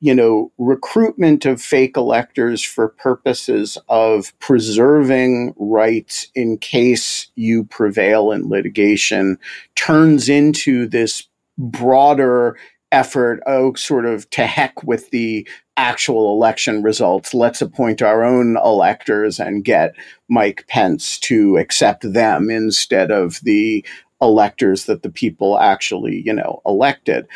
you 0.00 0.14
know, 0.14 0.50
recruitment 0.56 1.44
of 1.44 1.60
fake 1.60 1.96
electors 1.96 2.62
for 2.62 2.88
purposes 2.88 3.76
of 3.88 4.38
preserving 4.38 5.54
rights 5.58 6.26
in 6.34 6.56
case 6.56 7.28
you 7.36 7.64
prevail 7.64 8.32
in 8.32 8.48
litigation 8.48 9.38
turns 9.74 10.28
into 10.28 10.86
this 10.86 11.28
broader 11.58 12.56
effort, 12.92 13.40
oh, 13.46 13.74
sort 13.74 14.06
of 14.06 14.28
to 14.30 14.46
heck 14.46 14.82
with 14.82 15.10
the 15.10 15.46
actual 15.76 16.32
election 16.32 16.82
results. 16.82 17.34
Let's 17.34 17.62
appoint 17.62 18.02
our 18.02 18.24
own 18.24 18.56
electors 18.56 19.38
and 19.38 19.64
get 19.64 19.94
Mike 20.28 20.64
Pence 20.66 21.18
to 21.20 21.56
accept 21.58 22.10
them 22.12 22.50
instead 22.50 23.10
of 23.10 23.40
the 23.42 23.84
electors 24.20 24.86
that 24.86 25.02
the 25.02 25.10
people 25.10 25.58
actually, 25.58 26.22
you 26.24 26.32
know, 26.32 26.60
elected. 26.66 27.26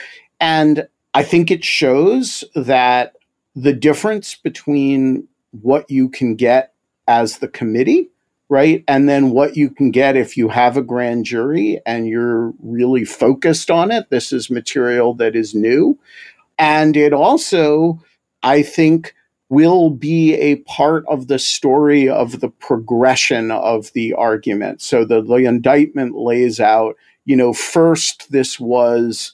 And 0.41 0.89
I 1.15 1.23
think 1.23 1.51
it 1.51 1.65
shows 1.65 2.43
that 2.55 3.15
the 3.55 3.73
difference 3.73 4.35
between 4.35 5.29
what 5.63 5.89
you 5.89 6.09
can 6.09 6.35
get 6.35 6.73
as 7.07 7.39
the 7.39 7.49
committee, 7.49 8.11
right? 8.49 8.83
And 8.89 9.09
then 9.09 9.31
what 9.31 9.57
you 9.57 9.71
can 9.71 9.93
get 9.93 10.17
if 10.17 10.37
you 10.37 10.49
have 10.49 10.77
a 10.77 10.83
grand 10.83 11.25
jury 11.25 11.81
and 11.87 12.09
you're 12.09 12.53
really 12.61 13.05
focused 13.05 13.71
on 13.71 13.93
it. 13.93 14.11
This 14.11 14.33
is 14.33 14.51
material 14.51 15.15
that 15.15 15.37
is 15.37 15.55
new. 15.55 15.99
And 16.59 16.97
it 16.97 17.13
also, 17.13 18.03
I 18.43 18.63
think, 18.63 19.15
will 19.49 19.91
be 19.91 20.35
a 20.35 20.57
part 20.57 21.05
of 21.07 21.29
the 21.29 21.39
story 21.39 22.09
of 22.09 22.41
the 22.41 22.49
progression 22.49 23.53
of 23.53 23.93
the 23.93 24.15
argument. 24.15 24.83
So 24.83 25.05
the, 25.05 25.23
the 25.23 25.45
indictment 25.45 26.17
lays 26.17 26.59
out, 26.59 26.97
you 27.25 27.37
know, 27.37 27.53
first 27.53 28.33
this 28.33 28.59
was 28.59 29.33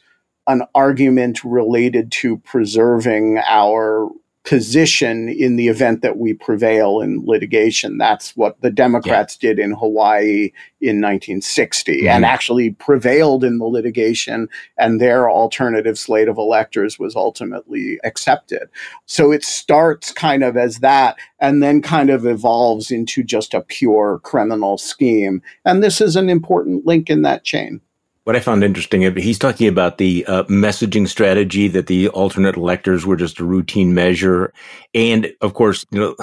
an 0.51 0.63
argument 0.75 1.45
related 1.45 2.11
to 2.13 2.39
preserving 2.39 3.39
our 3.49 4.11
position 4.45 5.29
in 5.29 5.57
the 5.57 5.69
event 5.69 6.01
that 6.01 6.17
we 6.17 6.33
prevail 6.33 7.01
in 7.01 7.25
litigation. 7.27 7.99
That's 7.99 8.35
what 8.37 8.61
the 8.63 8.71
Democrats 8.71 9.39
yeah. 9.41 9.51
did 9.51 9.59
in 9.59 9.73
Hawaii 9.73 10.51
in 10.81 10.97
1960 11.01 11.99
mm-hmm. 11.99 12.09
and 12.09 12.25
actually 12.25 12.71
prevailed 12.71 13.45
in 13.45 13.59
the 13.59 13.67
litigation, 13.67 14.49
and 14.79 15.01
their 15.01 15.31
alternative 15.31 15.99
slate 15.99 16.27
of 16.27 16.39
electors 16.39 16.99
was 16.99 17.15
ultimately 17.15 18.01
accepted. 18.03 18.69
So 19.05 19.31
it 19.31 19.45
starts 19.45 20.11
kind 20.11 20.43
of 20.43 20.57
as 20.57 20.79
that 20.79 21.17
and 21.39 21.63
then 21.63 21.83
kind 21.83 22.09
of 22.09 22.27
evolves 22.27 22.91
into 22.91 23.23
just 23.23 23.53
a 23.53 23.61
pure 23.61 24.21
criminal 24.25 24.79
scheme. 24.79 25.43
And 25.67 25.83
this 25.83 26.01
is 26.01 26.17
an 26.17 26.31
important 26.31 26.87
link 26.87 27.11
in 27.11 27.23
that 27.23 27.45
chain. 27.45 27.83
What 28.31 28.37
I 28.37 28.41
found 28.41 28.63
interesting, 28.63 29.17
he's 29.17 29.41
talking 29.41 29.67
about 29.67 29.99
the 29.99 30.25
uh, 30.27 30.45
messaging 30.45 31.09
strategy 31.09 31.67
that 31.67 31.89
the 31.89 32.11
alternate 32.11 32.57
electors 32.57 33.05
were 33.05 33.17
just 33.17 33.41
a 33.41 33.45
routine 33.45 33.93
measure. 33.93 34.53
And 34.95 35.33
of 35.41 35.55
course, 35.55 35.85
you 35.91 35.99
know, 35.99 36.17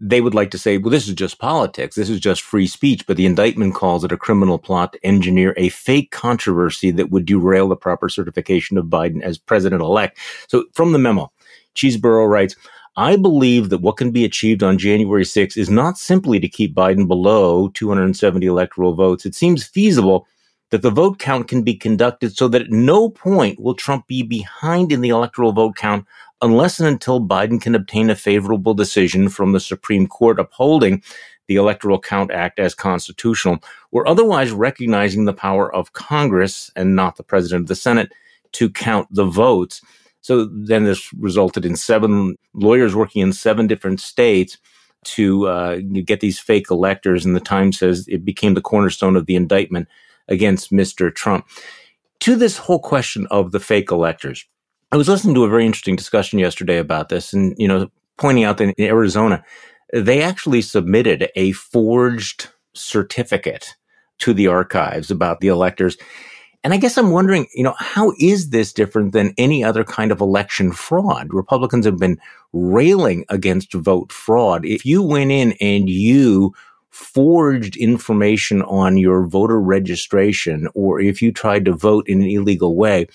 they 0.00 0.20
would 0.20 0.34
like 0.34 0.50
to 0.50 0.58
say, 0.58 0.76
well, 0.76 0.90
this 0.90 1.06
is 1.06 1.14
just 1.14 1.38
politics. 1.38 1.94
This 1.94 2.10
is 2.10 2.18
just 2.18 2.42
free 2.42 2.66
speech. 2.66 3.06
But 3.06 3.16
the 3.16 3.26
indictment 3.26 3.76
calls 3.76 4.02
it 4.02 4.10
a 4.10 4.16
criminal 4.16 4.58
plot 4.58 4.94
to 4.94 5.06
engineer 5.06 5.54
a 5.56 5.68
fake 5.68 6.10
controversy 6.10 6.90
that 6.90 7.10
would 7.10 7.26
derail 7.26 7.68
the 7.68 7.76
proper 7.76 8.08
certification 8.08 8.76
of 8.76 8.86
Biden 8.86 9.22
as 9.22 9.38
president 9.38 9.82
elect. 9.82 10.18
So 10.48 10.64
from 10.72 10.90
the 10.90 10.98
memo, 10.98 11.30
Chesebro 11.76 12.28
writes, 12.28 12.56
I 12.96 13.14
believe 13.14 13.68
that 13.68 13.82
what 13.82 13.98
can 13.98 14.10
be 14.10 14.24
achieved 14.24 14.64
on 14.64 14.78
January 14.78 15.24
6 15.24 15.56
is 15.56 15.70
not 15.70 15.96
simply 15.96 16.40
to 16.40 16.48
keep 16.48 16.74
Biden 16.74 17.06
below 17.06 17.68
270 17.68 18.46
electoral 18.46 18.94
votes. 18.94 19.24
It 19.24 19.36
seems 19.36 19.62
feasible 19.62 20.26
that 20.72 20.80
the 20.80 20.90
vote 20.90 21.18
count 21.18 21.48
can 21.48 21.62
be 21.62 21.74
conducted 21.74 22.34
so 22.34 22.48
that 22.48 22.62
at 22.62 22.70
no 22.70 23.10
point 23.10 23.60
will 23.60 23.74
Trump 23.74 24.06
be 24.06 24.22
behind 24.22 24.90
in 24.90 25.02
the 25.02 25.10
electoral 25.10 25.52
vote 25.52 25.76
count 25.76 26.06
unless 26.40 26.80
and 26.80 26.88
until 26.88 27.20
Biden 27.20 27.60
can 27.60 27.74
obtain 27.74 28.08
a 28.08 28.16
favorable 28.16 28.72
decision 28.72 29.28
from 29.28 29.52
the 29.52 29.60
Supreme 29.60 30.06
Court 30.06 30.40
upholding 30.40 31.02
the 31.46 31.56
Electoral 31.56 32.00
Count 32.00 32.30
Act 32.32 32.58
as 32.58 32.74
constitutional, 32.74 33.62
or 33.90 34.08
otherwise 34.08 34.50
recognizing 34.50 35.26
the 35.26 35.34
power 35.34 35.72
of 35.74 35.92
Congress 35.92 36.70
and 36.74 36.96
not 36.96 37.16
the 37.16 37.22
President 37.22 37.64
of 37.64 37.68
the 37.68 37.76
Senate 37.76 38.10
to 38.52 38.70
count 38.70 39.06
the 39.10 39.26
votes. 39.26 39.82
So 40.22 40.46
then 40.46 40.84
this 40.84 41.12
resulted 41.12 41.66
in 41.66 41.76
seven 41.76 42.38
lawyers 42.54 42.94
working 42.94 43.20
in 43.20 43.34
seven 43.34 43.66
different 43.66 44.00
states 44.00 44.56
to 45.04 45.48
uh, 45.48 45.80
get 46.04 46.20
these 46.20 46.38
fake 46.38 46.70
electors. 46.70 47.26
And 47.26 47.36
the 47.36 47.40
Times 47.40 47.78
says 47.78 48.06
it 48.08 48.24
became 48.24 48.54
the 48.54 48.60
cornerstone 48.62 49.16
of 49.16 49.26
the 49.26 49.36
indictment 49.36 49.88
against 50.28 50.72
Mr. 50.72 51.14
Trump. 51.14 51.46
To 52.20 52.36
this 52.36 52.56
whole 52.56 52.78
question 52.78 53.26
of 53.30 53.52
the 53.52 53.60
fake 53.60 53.90
electors, 53.90 54.44
I 54.92 54.96
was 54.96 55.08
listening 55.08 55.34
to 55.34 55.44
a 55.44 55.48
very 55.48 55.66
interesting 55.66 55.96
discussion 55.96 56.38
yesterday 56.38 56.78
about 56.78 57.08
this, 57.08 57.32
and 57.32 57.54
you 57.58 57.66
know, 57.66 57.90
pointing 58.18 58.44
out 58.44 58.58
that 58.58 58.74
in 58.76 58.84
Arizona, 58.84 59.44
they 59.92 60.22
actually 60.22 60.62
submitted 60.62 61.30
a 61.34 61.52
forged 61.52 62.48
certificate 62.74 63.74
to 64.18 64.32
the 64.32 64.46
archives 64.46 65.10
about 65.10 65.40
the 65.40 65.48
electors. 65.48 65.96
And 66.64 66.72
I 66.72 66.76
guess 66.76 66.96
I'm 66.96 67.10
wondering, 67.10 67.48
you 67.54 67.64
know, 67.64 67.74
how 67.78 68.12
is 68.20 68.50
this 68.50 68.72
different 68.72 69.12
than 69.12 69.34
any 69.36 69.64
other 69.64 69.82
kind 69.82 70.12
of 70.12 70.20
election 70.20 70.72
fraud? 70.72 71.34
Republicans 71.34 71.84
have 71.86 71.98
been 71.98 72.20
railing 72.52 73.24
against 73.28 73.72
vote 73.72 74.12
fraud. 74.12 74.64
If 74.64 74.86
you 74.86 75.02
went 75.02 75.32
in 75.32 75.54
and 75.60 75.90
you 75.90 76.54
forged 76.92 77.74
information 77.76 78.62
on 78.62 78.98
your 78.98 79.26
voter 79.26 79.58
registration, 79.60 80.68
or 80.74 81.00
if 81.00 81.20
you 81.20 81.32
tried 81.32 81.64
to 81.64 81.72
vote 81.72 82.06
in 82.06 82.22
an 82.22 82.28
illegal 82.28 82.76
way, 82.76 83.06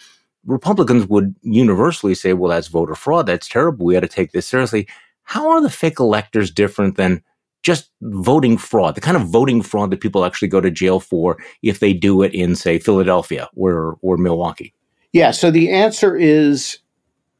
Republicans 0.45 1.07
would 1.07 1.35
universally 1.43 2.15
say, 2.15 2.33
well, 2.33 2.49
that's 2.49 2.67
voter 2.67 2.95
fraud. 2.95 3.27
That's 3.27 3.47
terrible. 3.47 3.85
We 3.85 3.93
got 3.93 3.99
to 3.99 4.07
take 4.07 4.31
this 4.31 4.47
seriously. 4.47 4.87
How 5.23 5.49
are 5.49 5.61
the 5.61 5.69
fake 5.69 5.99
electors 5.99 6.49
different 6.49 6.97
than 6.97 7.21
just 7.61 7.91
voting 8.01 8.57
fraud, 8.57 8.95
the 8.95 9.01
kind 9.01 9.17
of 9.17 9.27
voting 9.27 9.61
fraud 9.61 9.91
that 9.91 10.01
people 10.01 10.25
actually 10.25 10.47
go 10.47 10.61
to 10.61 10.71
jail 10.71 10.99
for 10.99 11.37
if 11.61 11.79
they 11.79 11.93
do 11.93 12.23
it 12.23 12.33
in, 12.33 12.55
say, 12.55 12.79
Philadelphia 12.79 13.47
or, 13.55 13.97
or 14.01 14.17
Milwaukee? 14.17 14.73
Yeah. 15.13 15.31
So 15.31 15.51
the 15.51 15.69
answer 15.69 16.15
is 16.15 16.79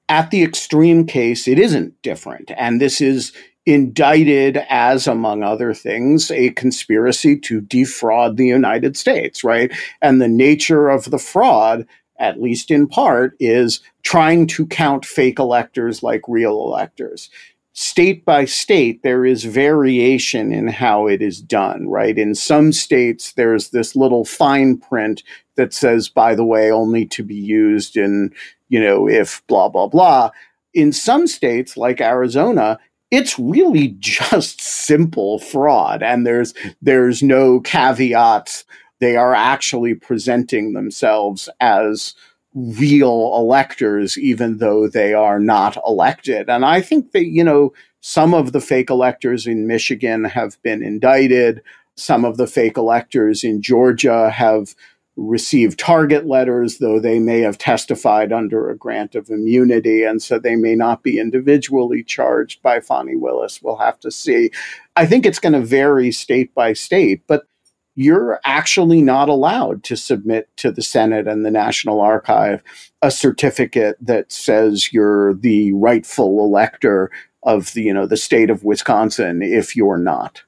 at 0.09 0.29
the 0.29 0.43
extreme 0.43 1.05
case, 1.07 1.47
it 1.47 1.57
isn't 1.57 1.99
different. 2.01 2.51
And 2.57 2.79
this 2.79 3.01
is 3.01 3.31
indicted 3.67 4.57
as, 4.69 5.05
among 5.05 5.43
other 5.43 5.73
things, 5.73 6.31
a 6.31 6.49
conspiracy 6.51 7.37
to 7.41 7.61
defraud 7.61 8.37
the 8.37 8.47
United 8.47 8.97
States, 8.97 9.43
right? 9.43 9.71
And 10.01 10.19
the 10.19 10.27
nature 10.27 10.89
of 10.89 11.11
the 11.11 11.19
fraud 11.19 11.85
at 12.19 12.41
least 12.41 12.71
in 12.71 12.87
part, 12.87 13.35
is 13.39 13.81
trying 14.03 14.47
to 14.47 14.65
count 14.65 15.05
fake 15.05 15.39
electors 15.39 16.01
like 16.03 16.21
real 16.27 16.61
electors. 16.61 17.29
State 17.73 18.25
by 18.25 18.43
state, 18.43 19.03
there 19.03 19.23
is 19.23 19.43
variation 19.43 20.51
in 20.51 20.67
how 20.67 21.05
it 21.05 21.21
is 21.21 21.39
done, 21.39 21.87
right? 21.87 22.17
In 22.17 22.33
some 22.33 22.73
states, 22.73 23.33
there's 23.33 23.69
this 23.69 23.95
little 23.95 24.25
fine 24.25 24.77
print 24.77 25.21
that 25.55 25.73
says, 25.73 26.09
by 26.09 26.33
the 26.33 26.45
way, 26.45 26.71
only 26.71 27.05
to 27.05 27.23
be 27.23 27.35
used 27.35 27.95
in, 27.95 28.33
you 28.69 28.79
know, 28.79 29.07
if 29.07 29.45
blah, 29.45 29.69
blah, 29.69 29.87
blah. 29.87 30.31
In 30.73 30.91
some 30.91 31.27
states, 31.27 31.77
like 31.77 32.01
Arizona, 32.01 32.79
it's 33.11 33.39
really 33.39 33.95
just 33.99 34.61
simple 34.61 35.39
fraud 35.39 36.03
and 36.03 36.25
there's 36.25 36.53
there's 36.81 37.23
no 37.23 37.59
caveats 37.61 38.65
they 38.99 39.15
are 39.15 39.33
actually 39.33 39.93
presenting 39.93 40.73
themselves 40.73 41.49
as 41.59 42.15
real 42.53 43.33
electors, 43.35 44.17
even 44.17 44.57
though 44.57 44.87
they 44.87 45.13
are 45.13 45.39
not 45.39 45.77
elected. 45.85 46.49
And 46.49 46.65
I 46.65 46.81
think 46.81 47.11
that, 47.11 47.27
you 47.27 47.43
know, 47.43 47.73
some 48.01 48.33
of 48.33 48.51
the 48.51 48.61
fake 48.61 48.89
electors 48.89 49.45
in 49.45 49.67
Michigan 49.67 50.23
have 50.23 50.61
been 50.63 50.81
indicted. 50.81 51.61
Some 51.95 52.25
of 52.25 52.37
the 52.37 52.47
fake 52.47 52.77
electors 52.77 53.43
in 53.43 53.61
Georgia 53.61 54.29
have 54.29 54.75
received 55.17 55.79
target 55.79 56.27
letters, 56.27 56.77
though 56.77 56.99
they 56.99 57.19
may 57.19 57.41
have 57.41 57.57
testified 57.57 58.31
under 58.31 58.69
a 58.69 58.77
grant 58.77 59.15
of 59.15 59.29
immunity. 59.29 60.03
And 60.03 60.21
so 60.21 60.39
they 60.39 60.55
may 60.55 60.75
not 60.75 61.03
be 61.03 61.19
individually 61.19 62.03
charged 62.03 62.61
by 62.61 62.79
Fani 62.79 63.15
Willis. 63.15 63.61
We'll 63.61 63.77
have 63.77 63.99
to 64.01 64.11
see. 64.11 64.51
I 64.95 65.05
think 65.05 65.25
it's 65.25 65.39
going 65.39 65.53
to 65.53 65.61
vary 65.61 66.11
state 66.11 66.53
by 66.53 66.73
state. 66.73 67.23
But 67.27 67.47
you're 67.95 68.39
actually 68.45 69.01
not 69.01 69.27
allowed 69.27 69.83
to 69.83 69.97
submit 69.97 70.55
to 70.57 70.71
the 70.71 70.83
Senate 70.83 71.27
and 71.27 71.43
the 71.43 71.51
National 71.51 71.99
Archive 71.99 72.61
a 73.01 73.09
certificate 73.09 73.97
that 73.99 74.31
says 74.31 74.93
you're 74.93 75.33
the 75.33 75.73
rightful 75.73 76.39
elector 76.43 77.09
of 77.41 77.73
the, 77.73 77.81
you 77.81 77.93
know, 77.93 78.05
the 78.05 78.15
state 78.15 78.51
of 78.51 78.63
Wisconsin 78.63 79.41
if 79.41 79.75
you're 79.75 79.97
not. 79.97 80.43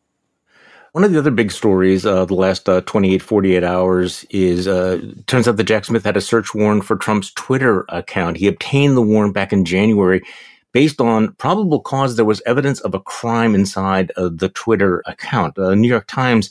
One 0.94 1.04
of 1.04 1.12
the 1.12 1.20
other 1.20 1.30
big 1.30 1.52
stories 1.52 2.04
uh, 2.04 2.26
the 2.26 2.34
last 2.34 2.68
uh, 2.68 2.82
28, 2.82 3.22
48 3.22 3.64
hours 3.64 4.26
is 4.32 4.68
uh, 4.68 5.00
turns 5.28 5.48
out 5.48 5.58
that 5.58 5.66
Jack 5.66 5.86
Smith 5.86 6.04
had 6.04 6.18
a 6.18 6.22
search 6.22 6.56
warrant 6.56 6.84
for 6.84 6.96
Trump's 6.96 7.32
Twitter 7.34 7.86
account. 7.90 8.38
He 8.38 8.48
obtained 8.48 8.98
the 8.98 9.02
warrant 9.04 9.36
back 9.36 9.54
in 9.54 9.66
January 9.66 10.24
based 10.72 11.00
on 11.00 11.34
probable 11.34 11.80
cause 11.80 12.16
there 12.16 12.26
was 12.26 12.42
evidence 12.46 12.80
of 12.82 12.96
a 12.96 13.00
crime 13.00 13.54
inside 13.54 14.12
the 14.18 14.50
Twitter 14.50 15.04
account. 15.06 15.56
The 15.56 15.70
uh, 15.70 15.76
New 15.76 15.88
York 15.88 16.08
Times 16.08 16.50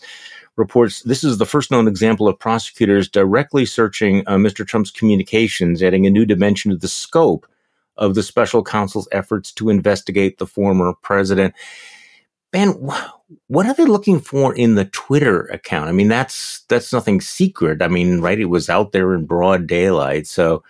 reports 0.55 1.03
this 1.03 1.25
is 1.25 1.39
the 1.39 1.47
first 1.47 1.73
known 1.73 1.89
example 1.89 2.29
of 2.29 2.39
prosecutors 2.39 3.09
directly 3.09 3.67
searching 3.67 4.23
uh, 4.29 4.37
Mr. 4.37 4.65
Trump's 4.65 4.93
communications, 4.93 5.83
adding 5.83 6.07
a 6.07 6.11
new 6.11 6.25
dimension 6.25 6.71
to 6.71 6.77
the 6.77 6.87
scope 6.87 7.45
of 7.97 8.15
the 8.15 8.23
special 8.23 8.63
counsel's 8.63 9.09
efforts 9.11 9.51
to 9.53 9.69
investigate 9.69 10.39
the 10.39 10.47
former 10.47 10.93
president. 11.03 11.55
Ben, 12.51 12.69
what 13.49 13.67
are 13.67 13.75
they 13.75 13.85
looking 13.85 14.21
for 14.21 14.55
in 14.55 14.75
the 14.75 14.87
Twitter 14.87 15.43
account? 15.47 15.89
I 15.89 15.93
mean, 15.93 16.09
that's 16.09 16.61
that's 16.69 16.93
nothing 16.93 17.21
secret. 17.21 17.83
I 17.83 17.89
mean, 17.89 18.21
right? 18.21 18.39
It 18.39 18.47
was 18.47 18.71
out 18.71 18.93
there 18.93 19.15
in 19.15 19.27
broad 19.27 19.67
daylight. 19.67 20.27
So, 20.27 20.63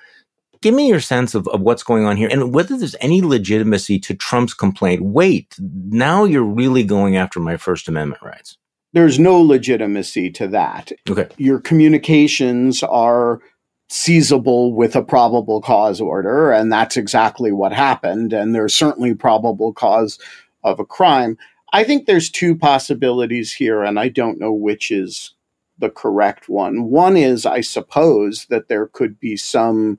give 0.61 0.75
me 0.75 0.89
your 0.89 1.01
sense 1.01 1.35
of, 1.35 1.47
of 1.49 1.61
what's 1.61 1.85
going 1.85 2.05
on 2.05 2.17
here 2.17 2.29
and 2.29 2.53
whether 2.53 2.77
there's 2.77 2.97
any 3.01 3.23
legitimacy 3.23 4.01
to 4.01 4.15
Trump's 4.15 4.55
complaint. 4.55 5.03
Wait, 5.03 5.55
now 5.61 6.25
you're 6.25 6.43
really 6.43 6.83
going 6.83 7.17
after 7.17 7.39
my 7.39 7.57
First 7.57 7.89
Amendment 7.89 8.23
rights 8.23 8.59
there's 8.93 9.19
no 9.19 9.41
legitimacy 9.41 10.31
to 10.31 10.49
that. 10.49 10.93
Okay. 11.09 11.29
Your 11.37 11.61
communications 11.61 12.83
are 12.83 13.41
seizable 13.89 14.75
with 14.75 14.97
a 14.97 15.03
probable 15.03 15.61
cause 15.61 16.01
order, 16.01 16.51
and 16.51 16.73
that's 16.73 16.97
exactly 16.97 17.53
what 17.53 17.73
happened. 17.73 18.33
And 18.33 18.55
there's 18.55 18.75
certainly 18.75 19.15
probable 19.15 19.73
cause 19.73 20.19
of 20.65 20.81
a 20.81 20.85
crime. 20.85 21.39
I 21.73 21.85
think 21.85 22.07
there's 22.07 22.31
two 22.31 22.57
possibilities 22.57 23.53
here, 23.53 23.83
and 23.83 23.99
I 23.99 24.09
don't 24.09 24.41
know 24.41 24.53
which 24.53 24.91
is 24.91 25.35
the 25.79 25.91
correct 25.91 26.49
one. 26.49 26.85
One 26.85 27.17
is, 27.17 27.47
I 27.47 27.61
suppose, 27.61 28.47
that 28.51 28.69
there 28.69 28.87
could 28.87 29.21
be 29.21 29.37
some 29.37 29.99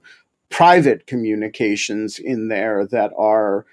private 0.49 1.08
communications 1.08 2.19
in 2.19 2.47
there 2.47 2.86
that 2.88 3.12
are 3.17 3.65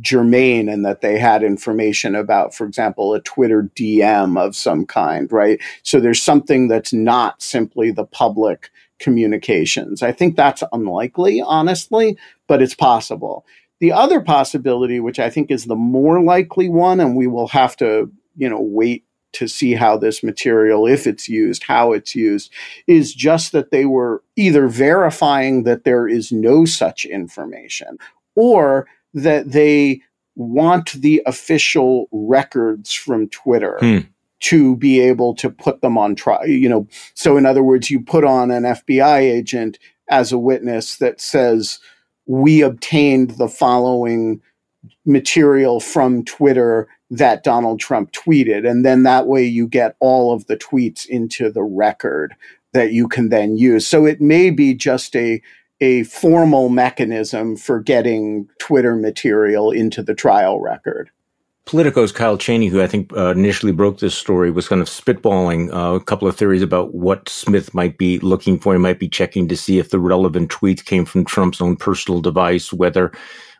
germane 0.00 0.68
and 0.68 0.84
that 0.84 1.00
they 1.00 1.18
had 1.18 1.42
information 1.44 2.14
about, 2.16 2.54
for 2.54 2.66
example, 2.66 3.14
a 3.14 3.20
Twitter 3.20 3.70
DM 3.76 4.38
of 4.38 4.56
some 4.56 4.84
kind, 4.84 5.30
right? 5.30 5.60
So 5.84 6.00
there's 6.00 6.20
something 6.20 6.66
that's 6.66 6.92
not 6.92 7.40
simply 7.40 7.92
the 7.92 8.04
public 8.04 8.70
communications. 8.98 10.02
I 10.02 10.12
think 10.12 10.36
that's 10.36 10.64
unlikely, 10.72 11.40
honestly, 11.40 12.18
but 12.48 12.60
it's 12.60 12.74
possible. 12.74 13.46
The 13.80 13.92
other 13.92 14.20
possibility, 14.20 15.00
which 15.00 15.18
I 15.18 15.30
think 15.30 15.50
is 15.50 15.64
the 15.64 15.76
more 15.76 16.22
likely 16.22 16.68
one, 16.68 17.00
and 17.00 17.16
we 17.16 17.26
will 17.26 17.48
have 17.48 17.76
to, 17.78 18.10
you 18.36 18.48
know, 18.48 18.60
wait 18.60 19.04
to 19.34 19.48
see 19.48 19.74
how 19.74 19.96
this 19.96 20.22
material, 20.22 20.86
if 20.86 21.06
it's 21.06 21.28
used, 21.28 21.64
how 21.64 21.92
it's 21.92 22.14
used, 22.14 22.52
is 22.86 23.12
just 23.14 23.52
that 23.52 23.70
they 23.70 23.84
were 23.84 24.22
either 24.36 24.68
verifying 24.68 25.64
that 25.64 25.84
there 25.84 26.08
is 26.08 26.32
no 26.32 26.64
such 26.64 27.04
information 27.04 27.98
or 28.36 28.86
that 29.12 29.52
they 29.52 30.00
want 30.36 30.92
the 30.92 31.22
official 31.26 32.08
records 32.10 32.92
from 32.92 33.28
Twitter 33.28 33.78
hmm. 33.80 33.98
to 34.40 34.76
be 34.76 35.00
able 35.00 35.34
to 35.34 35.50
put 35.50 35.80
them 35.80 35.96
on 35.96 36.14
trial. 36.14 36.46
You 36.46 36.68
know, 36.68 36.88
so 37.14 37.36
in 37.36 37.46
other 37.46 37.62
words, 37.62 37.90
you 37.90 38.00
put 38.00 38.24
on 38.24 38.50
an 38.50 38.64
FBI 38.64 39.18
agent 39.20 39.78
as 40.08 40.32
a 40.32 40.38
witness 40.38 40.96
that 40.96 41.20
says, 41.20 41.78
we 42.26 42.62
obtained 42.62 43.32
the 43.32 43.48
following 43.48 44.40
material 45.04 45.80
from 45.80 46.24
Twitter 46.24 46.88
that 47.10 47.44
Donald 47.44 47.80
Trump 47.80 48.12
tweeted. 48.12 48.68
And 48.68 48.84
then 48.84 49.02
that 49.04 49.26
way 49.26 49.44
you 49.44 49.66
get 49.68 49.96
all 50.00 50.32
of 50.32 50.46
the 50.46 50.56
tweets 50.56 51.06
into 51.06 51.50
the 51.50 51.62
record 51.62 52.34
that 52.72 52.92
you 52.92 53.08
can 53.08 53.28
then 53.28 53.56
use. 53.56 53.86
So 53.86 54.04
it 54.04 54.20
may 54.20 54.50
be 54.50 54.74
just 54.74 55.14
a 55.16 55.40
a 55.80 56.04
formal 56.04 56.68
mechanism 56.68 57.56
for 57.56 57.80
getting 57.80 58.48
Twitter 58.58 58.94
material 58.94 59.70
into 59.70 60.02
the 60.02 60.14
trial 60.14 60.60
record. 60.60 61.10
Politico's 61.66 62.12
Kyle 62.12 62.36
Cheney, 62.36 62.66
who 62.66 62.82
I 62.82 62.86
think 62.86 63.10
uh, 63.16 63.30
initially 63.30 63.72
broke 63.72 63.98
this 63.98 64.14
story, 64.14 64.50
was 64.50 64.68
kind 64.68 64.82
of 64.82 64.88
spitballing 64.88 65.72
uh, 65.72 65.94
a 65.94 66.00
couple 66.00 66.28
of 66.28 66.36
theories 66.36 66.60
about 66.60 66.94
what 66.94 67.26
Smith 67.28 67.72
might 67.72 67.96
be 67.96 68.18
looking 68.18 68.58
for. 68.58 68.74
He 68.74 68.78
might 68.78 68.98
be 68.98 69.08
checking 69.08 69.48
to 69.48 69.56
see 69.56 69.78
if 69.78 69.88
the 69.88 69.98
relevant 69.98 70.50
tweets 70.50 70.84
came 70.84 71.06
from 71.06 71.24
Trump's 71.24 71.62
own 71.62 71.76
personal 71.76 72.20
device, 72.20 72.70
whether 72.70 73.12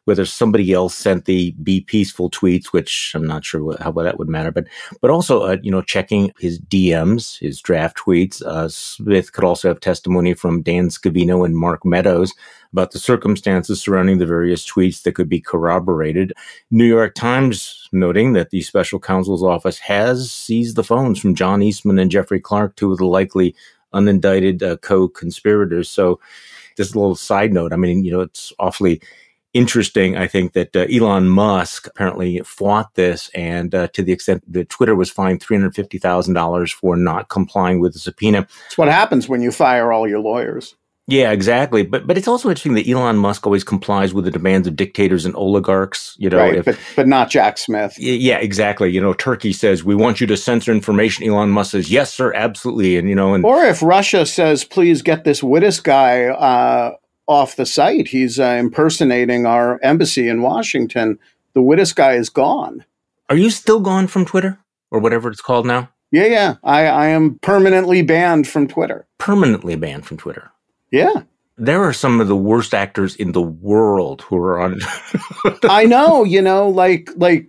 whether 0.05 0.25
somebody 0.27 0.73
else 0.73 0.95
sent 0.95 1.25
the 1.25 1.53
be 1.63 1.81
peaceful 1.81 2.31
tweets, 2.31 2.67
which 2.67 3.13
I'm 3.15 3.27
not 3.27 3.45
sure 3.45 3.65
what, 3.65 3.81
how 3.81 3.91
well 3.91 4.05
that 4.05 4.19
would 4.19 4.29
matter, 4.29 4.51
but 4.51 4.67
but 5.01 5.11
also 5.11 5.43
uh, 5.43 5.57
you 5.63 5.71
know 5.71 5.83
checking 5.83 6.33
his 6.39 6.59
DMs, 6.61 7.39
his 7.39 7.61
draft 7.61 7.97
tweets. 7.97 8.43
Uh, 8.43 8.69
Smith 8.69 9.33
could 9.33 9.45
also 9.45 9.69
have 9.69 9.81
testimony 9.81 10.35
from 10.35 10.63
Dan 10.63 10.89
Scavino 10.89 11.45
and 11.45 11.57
Mark 11.57 11.85
Meadows 11.85 12.33
about 12.73 12.91
the 12.91 12.99
circumstances 12.99 13.81
surrounding 13.81 14.19
the 14.19 14.27
various 14.27 14.69
tweets 14.69 15.03
that 15.03 15.15
could 15.15 15.29
be 15.29 15.41
corroborated. 15.41 16.33
New 16.71 16.85
York 16.85 17.15
Times 17.15 17.89
noting 17.93 18.33
that 18.33 18.51
the 18.51 18.63
special 18.63 18.99
counsel's 18.99 19.45
office 19.45 19.79
has 19.79 20.31
seized 20.31 20.75
the 20.77 20.83
phones 20.83 21.21
from 21.21 21.37
John 21.37 21.63
Eastman 21.63 22.01
and 22.01 22.11
Jeffrey 22.11 22.41
Clark, 22.41 22.75
two 22.75 22.91
of 22.91 22.99
the 22.99 23.07
likely 23.07 23.55
unindicted 23.95 24.63
uh, 24.63 24.77
co-conspirators. 24.79 25.89
So, 25.89 26.21
just 26.77 26.97
a 26.97 26.99
little 26.99 27.15
side 27.15 27.53
note. 27.53 27.73
I 27.73 27.77
mean, 27.77 28.05
you 28.05 28.11
know, 28.11 28.21
it's 28.21 28.53
awfully 28.59 29.01
interesting, 29.55 30.17
I 30.17 30.27
think, 30.27 30.53
that 30.53 30.77
uh, 30.77 30.87
Elon 30.93 31.29
Musk 31.29 31.87
apparently 31.87 32.41
fought 32.41 32.95
this, 32.95 33.31
and 33.35 33.75
uh, 33.75 33.89
to 33.89 34.03
the 34.03 34.13
extent 34.13 34.43
that 34.53 34.69
Twitter 34.69 34.95
was 34.95 35.11
fined 35.11 35.41
$350,000 35.41 36.73
for 36.73 36.97
not 36.97 37.29
complying 37.29 37.81
with 37.81 37.95
the 37.95 37.99
subpoena. 37.99 38.47
It's 38.67 38.77
what 38.77 38.89
happens 38.89 39.29
when 39.29 39.41
you 39.41 39.51
fire 39.51 39.93
all 39.93 40.07
your 40.07 40.21
lawyers. 40.21 40.75
Yeah, 41.07 41.33
exactly. 41.33 41.83
But 41.83 42.07
but 42.07 42.17
it's 42.17 42.27
also 42.27 42.49
interesting 42.49 42.75
that 42.75 42.89
Elon 42.89 43.19
Musk 43.19 43.47
always 43.47 43.63
complies 43.63 44.15
with 44.15 44.25
the 44.25 44.31
demands 44.31 44.67
of 44.67 44.75
dictators 44.75 45.27
and 45.27 45.37
oligarchs. 45.37 46.17
You 46.19 46.31
know, 46.31 46.39
right, 46.39 46.55
if, 46.55 46.65
but 46.65 46.79
but 46.97 47.07
not 47.07 47.29
Jack 47.29 47.59
Smith. 47.59 47.99
Yeah, 47.99 48.39
exactly. 48.39 48.91
You 48.91 49.03
know, 49.03 49.13
Turkey 49.13 49.53
says 49.53 49.85
we 49.85 49.95
want 49.95 50.19
you 50.19 50.27
to 50.29 50.37
censor 50.37 50.73
information. 50.73 51.29
Elon 51.29 51.51
Musk 51.51 51.73
says 51.73 51.91
yes, 51.91 52.15
sir, 52.15 52.33
absolutely. 52.33 52.97
And 52.97 53.07
you 53.07 53.15
know, 53.15 53.35
and 53.35 53.45
or 53.45 53.65
if 53.65 53.83
Russia 53.83 54.25
says 54.25 54.65
please 54.65 55.03
get 55.03 55.25
this 55.25 55.43
Wittes 55.43 55.83
guy 55.83 56.25
uh, 56.25 56.95
off 57.27 57.57
the 57.57 57.67
site. 57.67 58.09
He's 58.09 58.39
uh, 58.39 58.57
impersonating 58.59 59.47
our 59.47 59.81
embassy 59.83 60.29
in 60.29 60.43
Washington. 60.43 61.19
The 61.55 61.61
Wittes 61.61 61.95
guy 61.95 62.15
is 62.15 62.29
gone. 62.29 62.85
Are 63.29 63.37
you 63.37 63.51
still 63.51 63.81
gone 63.81 64.07
from 64.07 64.25
Twitter 64.25 64.59
or 64.91 64.99
whatever 64.99 65.31
it's 65.31 65.41
called 65.41 65.67
now? 65.67 65.91
Yeah, 66.11 66.27
yeah. 66.27 66.55
I, 66.63 66.87
I 66.87 67.07
am 67.09 67.39
permanently 67.41 68.03
banned 68.03 68.47
from 68.47 68.69
Twitter. 68.69 69.07
Permanently 69.19 69.75
banned 69.77 70.07
from 70.07 70.17
Twitter. 70.17 70.53
Yeah. 70.93 71.23
There 71.57 71.83
are 71.83 71.93
some 71.93 72.21
of 72.21 72.29
the 72.29 72.37
worst 72.37 72.75
actors 72.75 73.17
in 73.17 73.33
the 73.33 73.43
world 73.43 74.23
who 74.23 74.37
are 74.37 74.61
on. 74.61 74.81
I 75.65 75.87
know, 75.87 76.25
you 76.25 76.43
know, 76.43 76.69
like 76.69 77.11
like 77.17 77.49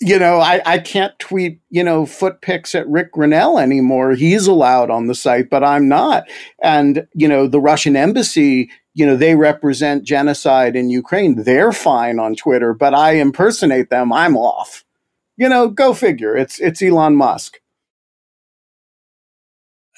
you 0.00 0.18
know, 0.18 0.40
I, 0.40 0.62
I 0.64 0.78
can't 0.78 1.18
tweet, 1.18 1.60
you 1.68 1.84
know, 1.84 2.06
foot 2.06 2.40
pics 2.40 2.74
at 2.74 2.88
Ric 2.88 3.12
Grenell 3.12 3.60
anymore. 3.60 4.12
He's 4.12 4.46
allowed 4.46 4.90
on 4.90 5.06
the 5.06 5.14
site, 5.14 5.50
but 5.50 5.62
I'm 5.62 5.88
not. 5.88 6.24
And, 6.62 7.06
you 7.14 7.28
know, 7.28 7.46
the 7.46 7.60
Russian 7.60 7.96
embassy 7.96 8.70
you 8.94 9.06
know, 9.06 9.16
they 9.16 9.34
represent 9.34 10.04
genocide 10.04 10.74
in 10.76 10.90
Ukraine. 10.90 11.44
They're 11.44 11.72
fine 11.72 12.18
on 12.18 12.34
Twitter, 12.34 12.74
but 12.74 12.92
I 12.92 13.12
impersonate 13.12 13.90
them. 13.90 14.12
I'm 14.12 14.36
off. 14.36 14.84
You 15.36 15.48
know, 15.48 15.68
go 15.68 15.94
figure. 15.94 16.36
It's 16.36 16.58
it's 16.60 16.82
Elon 16.82 17.16
Musk. 17.16 17.60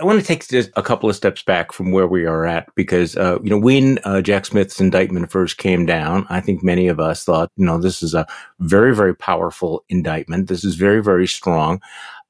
I 0.01 0.05
want 0.05 0.19
to 0.19 0.27
take 0.27 0.49
just 0.49 0.71
a 0.75 0.83
couple 0.83 1.11
of 1.11 1.17
steps 1.17 1.43
back 1.43 1.71
from 1.71 1.93
where 1.93 2.07
we 2.07 2.25
are 2.25 2.47
at 2.47 2.67
because, 2.75 3.15
uh, 3.17 3.39
you 3.43 3.51
know, 3.51 3.59
when 3.59 3.99
uh, 4.05 4.23
Jack 4.23 4.47
Smith's 4.47 4.81
indictment 4.81 5.31
first 5.31 5.59
came 5.59 5.85
down, 5.85 6.27
I 6.31 6.41
think 6.41 6.65
many 6.65 6.89
of 6.89 6.99
us 6.99 7.25
thought, 7.25 7.51
you 7.57 7.67
know, 7.67 7.79
this 7.79 8.03
is 8.03 8.15
a 8.15 8.27
very, 8.59 8.97
very 8.97 9.15
powerful 9.15 9.85
indictment. 9.91 10.49
This 10.49 10.65
is 10.65 10.77
very, 10.77 11.03
very 11.03 11.27
strong 11.27 11.81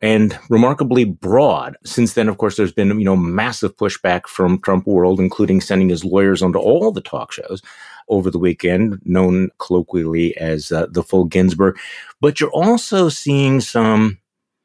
and 0.01 0.37
remarkably 0.51 1.05
broad. 1.05 1.77
Since 1.85 2.14
then, 2.14 2.29
of 2.29 2.37
course, 2.37 2.57
there's 2.57 2.72
been, 2.72 2.98
you 2.98 3.05
know, 3.05 3.16
massive 3.16 3.77
pushback 3.77 4.27
from 4.27 4.61
Trump 4.61 4.87
world, 4.87 5.20
including 5.20 5.61
sending 5.61 5.88
his 5.88 6.05
lawyers 6.05 6.42
onto 6.42 6.59
all 6.59 6.90
the 6.90 7.01
talk 7.01 7.31
shows 7.31 7.62
over 8.09 8.29
the 8.29 8.40
weekend, 8.40 9.01
known 9.05 9.51
colloquially 9.59 10.37
as 10.37 10.72
uh, 10.72 10.87
the 10.90 11.05
full 11.05 11.25
Ginsburg. 11.25 11.79
But 12.20 12.40
you're 12.40 12.51
also 12.51 13.09
seeing 13.09 13.61
some, 13.61 14.18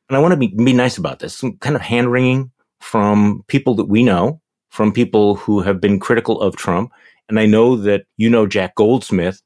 and 0.09 0.17
I 0.17 0.19
want 0.19 0.31
to 0.31 0.37
be, 0.37 0.47
be 0.47 0.73
nice 0.73 0.97
about 0.97 1.19
this, 1.19 1.35
some 1.35 1.57
kind 1.57 1.75
of 1.75 1.83
hand 1.83 2.11
wringing 2.11 2.51
from 2.79 3.43
people 3.47 3.75
that 3.75 3.85
we 3.85 4.03
know, 4.03 4.41
from 4.69 4.91
people 4.91 5.35
who 5.35 5.61
have 5.61 5.81
been 5.81 5.99
critical 5.99 6.41
of 6.41 6.55
Trump. 6.55 6.91
And 7.29 7.39
I 7.39 7.45
know 7.45 7.75
that 7.75 8.05
you 8.17 8.29
know 8.29 8.47
Jack 8.47 8.75
Goldsmith, 8.75 9.41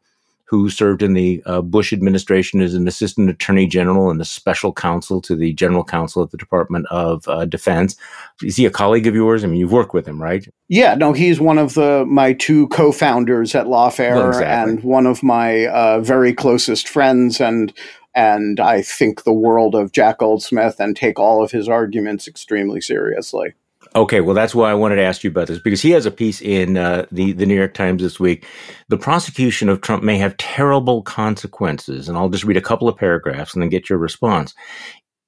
who 0.51 0.69
served 0.69 1.01
in 1.01 1.13
the 1.13 1.41
uh, 1.45 1.61
Bush 1.61 1.93
administration 1.93 2.61
as 2.61 2.73
an 2.73 2.85
assistant 2.85 3.29
attorney 3.29 3.65
general 3.65 4.11
and 4.11 4.19
a 4.19 4.25
special 4.25 4.73
counsel 4.73 5.21
to 5.21 5.33
the 5.33 5.53
general 5.53 5.85
counsel 5.85 6.21
at 6.21 6.31
the 6.31 6.37
Department 6.37 6.85
of 6.91 7.25
uh, 7.29 7.45
Defense. 7.45 7.95
Is 8.43 8.57
he 8.57 8.65
a 8.65 8.69
colleague 8.69 9.07
of 9.07 9.15
yours? 9.15 9.45
I 9.45 9.47
mean, 9.47 9.61
you've 9.61 9.71
worked 9.71 9.93
with 9.93 10.05
him, 10.05 10.21
right? 10.21 10.45
Yeah, 10.67 10.95
no, 10.95 11.13
he's 11.13 11.39
one 11.39 11.57
of 11.57 11.75
the 11.75 12.05
my 12.05 12.33
two 12.33 12.67
co-founders 12.67 13.55
at 13.55 13.67
Lawfare 13.67 14.15
well, 14.15 14.27
exactly. 14.27 14.73
and 14.73 14.83
one 14.83 15.07
of 15.07 15.23
my 15.23 15.67
uh, 15.67 16.01
very 16.01 16.33
closest 16.33 16.89
friends 16.89 17.39
and 17.39 17.73
and 18.15 18.59
I 18.59 18.81
think 18.81 19.23
the 19.23 19.33
world 19.33 19.75
of 19.75 19.91
Jack 19.91 20.19
Goldsmith 20.19 20.79
and 20.79 20.95
take 20.95 21.19
all 21.19 21.43
of 21.43 21.51
his 21.51 21.69
arguments 21.69 22.27
extremely 22.27 22.81
seriously. 22.81 23.53
Okay, 23.95 24.21
well, 24.21 24.35
that's 24.35 24.55
why 24.55 24.71
I 24.71 24.75
wanted 24.75 24.97
to 24.97 25.03
ask 25.03 25.23
you 25.23 25.29
about 25.29 25.47
this 25.47 25.59
because 25.59 25.81
he 25.81 25.91
has 25.91 26.05
a 26.05 26.11
piece 26.11 26.41
in 26.41 26.77
uh, 26.77 27.05
the 27.11 27.33
the 27.33 27.45
New 27.45 27.55
York 27.55 27.73
Times 27.73 28.01
this 28.01 28.19
week. 28.19 28.45
The 28.87 28.97
prosecution 28.97 29.69
of 29.69 29.81
Trump 29.81 30.03
may 30.03 30.17
have 30.17 30.37
terrible 30.37 31.01
consequences, 31.01 32.07
and 32.07 32.17
I'll 32.17 32.29
just 32.29 32.43
read 32.43 32.57
a 32.57 32.61
couple 32.61 32.87
of 32.87 32.95
paragraphs 32.95 33.53
and 33.53 33.61
then 33.61 33.69
get 33.69 33.89
your 33.89 33.99
response. 33.99 34.53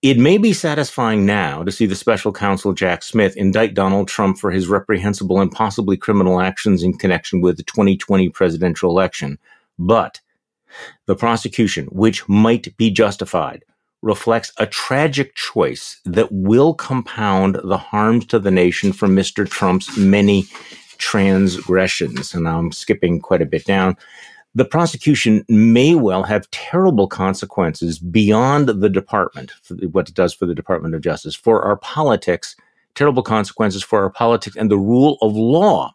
It 0.01 0.17
may 0.17 0.37
be 0.37 0.53
satisfying 0.53 1.25
now 1.25 1.63
to 1.63 1.71
see 1.71 1.85
the 1.85 1.95
special 1.95 2.31
counsel 2.31 2.73
Jack 2.73 3.03
Smith 3.03 3.35
indict 3.37 3.73
Donald 3.73 4.07
Trump 4.07 4.37
for 4.37 4.51
his 4.51 4.67
reprehensible 4.67 5.39
and 5.39 5.51
possibly 5.51 5.97
criminal 5.97 6.41
actions 6.41 6.83
in 6.83 6.97
connection 6.97 7.41
with 7.41 7.57
the 7.57 7.63
2020 7.63 8.29
presidential 8.29 8.89
election, 8.89 9.39
but 9.79 10.19
the 11.05 11.15
prosecution, 11.15 11.85
which 11.87 12.27
might 12.27 12.75
be 12.77 12.91
justified, 12.91 13.63
reflects 14.01 14.51
a 14.57 14.65
tragic 14.65 15.33
choice 15.35 15.99
that 16.05 16.31
will 16.31 16.73
compound 16.73 17.59
the 17.63 17.77
harms 17.77 18.25
to 18.27 18.37
the 18.37 18.51
nation 18.51 18.91
from 18.91 19.15
Mr. 19.15 19.49
Trump's 19.49 19.97
many 19.97 20.43
transgressions. 20.97 22.33
And 22.33 22.47
I'm 22.47 22.71
skipping 22.71 23.19
quite 23.19 23.41
a 23.41 23.45
bit 23.45 23.65
down. 23.65 23.97
The 24.55 24.65
prosecution 24.65 25.43
may 25.49 25.95
well 25.95 26.23
have 26.23 26.51
terrible 26.51 27.07
consequences 27.07 27.97
beyond 27.97 28.67
the 28.67 28.89
department, 28.89 29.51
what 29.91 30.09
it 30.09 30.15
does 30.15 30.33
for 30.33 30.45
the 30.45 30.53
Department 30.53 30.93
of 30.93 31.01
Justice, 31.01 31.33
for 31.33 31.63
our 31.63 31.77
politics, 31.77 32.55
terrible 32.93 33.23
consequences 33.23 33.83
for 33.83 34.03
our 34.03 34.11
politics 34.11 34.55
and 34.55 34.69
the 34.69 34.77
rule 34.77 35.17
of 35.21 35.33
law 35.33 35.93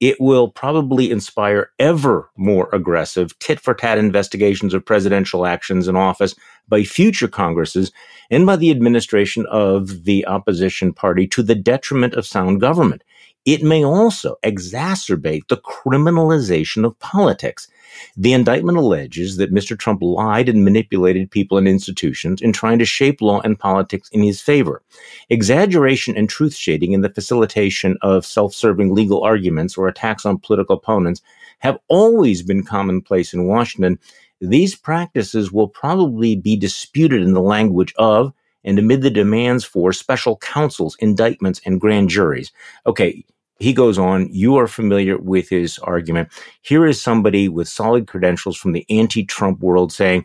it 0.00 0.16
will 0.20 0.48
probably 0.48 1.10
inspire 1.10 1.70
ever 1.78 2.30
more 2.36 2.68
aggressive 2.72 3.38
tit 3.38 3.60
for 3.60 3.74
tat 3.74 3.98
investigations 3.98 4.74
of 4.74 4.84
presidential 4.84 5.46
actions 5.46 5.88
in 5.88 5.96
office 5.96 6.34
by 6.68 6.82
future 6.82 7.28
Congresses 7.28 7.92
and 8.30 8.46
by 8.46 8.56
the 8.56 8.70
administration 8.70 9.46
of 9.46 10.04
the 10.04 10.26
opposition 10.26 10.92
party 10.92 11.26
to 11.28 11.42
the 11.42 11.54
detriment 11.54 12.14
of 12.14 12.26
sound 12.26 12.60
government. 12.60 13.02
It 13.48 13.62
may 13.62 13.82
also 13.82 14.36
exacerbate 14.44 15.48
the 15.48 15.56
criminalization 15.56 16.84
of 16.84 16.98
politics. 16.98 17.66
The 18.14 18.34
indictment 18.34 18.76
alleges 18.76 19.38
that 19.38 19.54
Mr. 19.54 19.76
Trump 19.78 20.02
lied 20.02 20.50
and 20.50 20.62
manipulated 20.62 21.30
people 21.30 21.56
and 21.56 21.66
institutions 21.66 22.42
in 22.42 22.52
trying 22.52 22.78
to 22.78 22.84
shape 22.84 23.22
law 23.22 23.40
and 23.40 23.58
politics 23.58 24.10
in 24.10 24.22
his 24.22 24.42
favor. 24.42 24.82
Exaggeration 25.30 26.14
and 26.14 26.28
truth 26.28 26.54
shading 26.54 26.92
in 26.92 27.00
the 27.00 27.08
facilitation 27.08 27.96
of 28.02 28.26
self 28.26 28.52
serving 28.52 28.94
legal 28.94 29.22
arguments 29.22 29.78
or 29.78 29.88
attacks 29.88 30.26
on 30.26 30.36
political 30.36 30.76
opponents 30.76 31.22
have 31.60 31.78
always 31.88 32.42
been 32.42 32.62
commonplace 32.62 33.32
in 33.32 33.46
Washington. 33.46 33.98
These 34.42 34.74
practices 34.74 35.50
will 35.50 35.68
probably 35.68 36.36
be 36.36 36.54
disputed 36.54 37.22
in 37.22 37.32
the 37.32 37.40
language 37.40 37.94
of 37.96 38.34
and 38.62 38.78
amid 38.78 39.00
the 39.00 39.10
demands 39.10 39.64
for 39.64 39.94
special 39.94 40.36
counsels, 40.36 40.98
indictments, 41.00 41.62
and 41.64 41.80
grand 41.80 42.10
juries. 42.10 42.52
Okay, 42.86 43.24
he 43.58 43.72
goes 43.72 43.98
on, 43.98 44.32
you 44.32 44.56
are 44.56 44.68
familiar 44.68 45.18
with 45.18 45.48
his 45.48 45.78
argument. 45.80 46.28
Here 46.62 46.86
is 46.86 47.00
somebody 47.00 47.48
with 47.48 47.68
solid 47.68 48.06
credentials 48.06 48.56
from 48.56 48.72
the 48.72 48.86
anti 48.88 49.24
Trump 49.24 49.60
world 49.60 49.92
saying, 49.92 50.24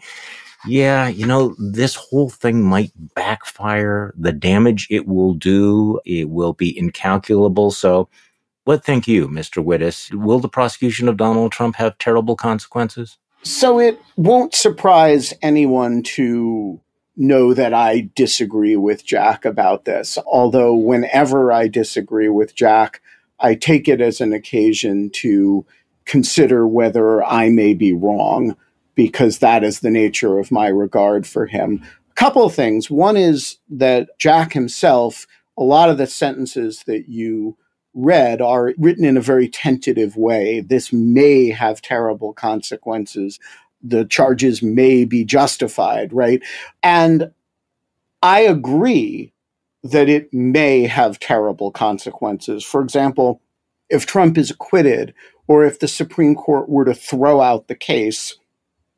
yeah, 0.65 1.07
you 1.07 1.25
know, 1.25 1.55
this 1.59 1.95
whole 1.95 2.29
thing 2.29 2.61
might 2.61 2.91
backfire. 3.15 4.13
The 4.17 4.31
damage 4.31 4.87
it 4.89 5.07
will 5.07 5.33
do, 5.33 5.99
it 6.05 6.29
will 6.29 6.53
be 6.53 6.77
incalculable. 6.77 7.71
So, 7.71 8.07
what 8.65 8.85
think 8.85 9.07
you, 9.07 9.27
Mr. 9.27 9.63
Wittes? 9.63 10.13
Will 10.13 10.39
the 10.39 10.47
prosecution 10.47 11.09
of 11.09 11.17
Donald 11.17 11.51
Trump 11.51 11.75
have 11.75 11.97
terrible 11.97 12.37
consequences? 12.37 13.17
So, 13.41 13.77
it 13.79 13.99
won't 14.15 14.55
surprise 14.55 15.33
anyone 15.41 16.01
to 16.03 16.79
know 17.17 17.53
that 17.53 17.73
I 17.73 18.09
disagree 18.15 18.77
with 18.77 19.05
Jack 19.05 19.43
about 19.43 19.83
this. 19.83 20.17
Although, 20.25 20.75
whenever 20.75 21.51
I 21.51 21.67
disagree 21.67 22.29
with 22.29 22.55
Jack, 22.55 23.01
I 23.43 23.55
take 23.55 23.87
it 23.87 24.01
as 24.01 24.21
an 24.21 24.33
occasion 24.33 25.09
to 25.15 25.65
consider 26.05 26.65
whether 26.65 27.23
I 27.23 27.49
may 27.49 27.73
be 27.73 27.93
wrong 27.93 28.55
because 28.95 29.39
that 29.39 29.63
is 29.63 29.79
the 29.79 29.91
nature 29.91 30.39
of 30.39 30.51
my 30.51 30.67
regard 30.67 31.27
for 31.27 31.45
him. 31.45 31.83
A 32.11 32.13
couple 32.15 32.45
of 32.45 32.55
things. 32.55 32.89
One 32.89 33.17
is 33.17 33.57
that 33.69 34.09
Jack 34.17 34.53
himself, 34.53 35.27
a 35.57 35.63
lot 35.63 35.89
of 35.89 35.97
the 35.97 36.07
sentences 36.07 36.83
that 36.87 37.09
you 37.09 37.57
read 37.93 38.41
are 38.41 38.73
written 38.77 39.05
in 39.05 39.17
a 39.17 39.21
very 39.21 39.47
tentative 39.47 40.15
way. 40.15 40.61
This 40.61 40.93
may 40.93 41.49
have 41.49 41.81
terrible 41.81 42.33
consequences. 42.33 43.39
The 43.81 44.05
charges 44.05 44.63
may 44.63 45.05
be 45.05 45.25
justified, 45.25 46.13
right? 46.13 46.41
And 46.81 47.31
I 48.21 48.41
agree 48.41 49.32
that 49.83 50.07
it 50.09 50.33
may 50.33 50.83
have 50.83 51.19
terrible 51.19 51.71
consequences. 51.71 52.63
For 52.63 52.81
example, 52.81 53.41
if 53.89 54.05
Trump 54.05 54.37
is 54.37 54.49
acquitted 54.49 55.13
or 55.47 55.65
if 55.65 55.79
the 55.79 55.87
Supreme 55.87 56.35
Court 56.35 56.69
were 56.69 56.85
to 56.85 56.93
throw 56.93 57.41
out 57.41 57.67
the 57.67 57.75
case, 57.75 58.35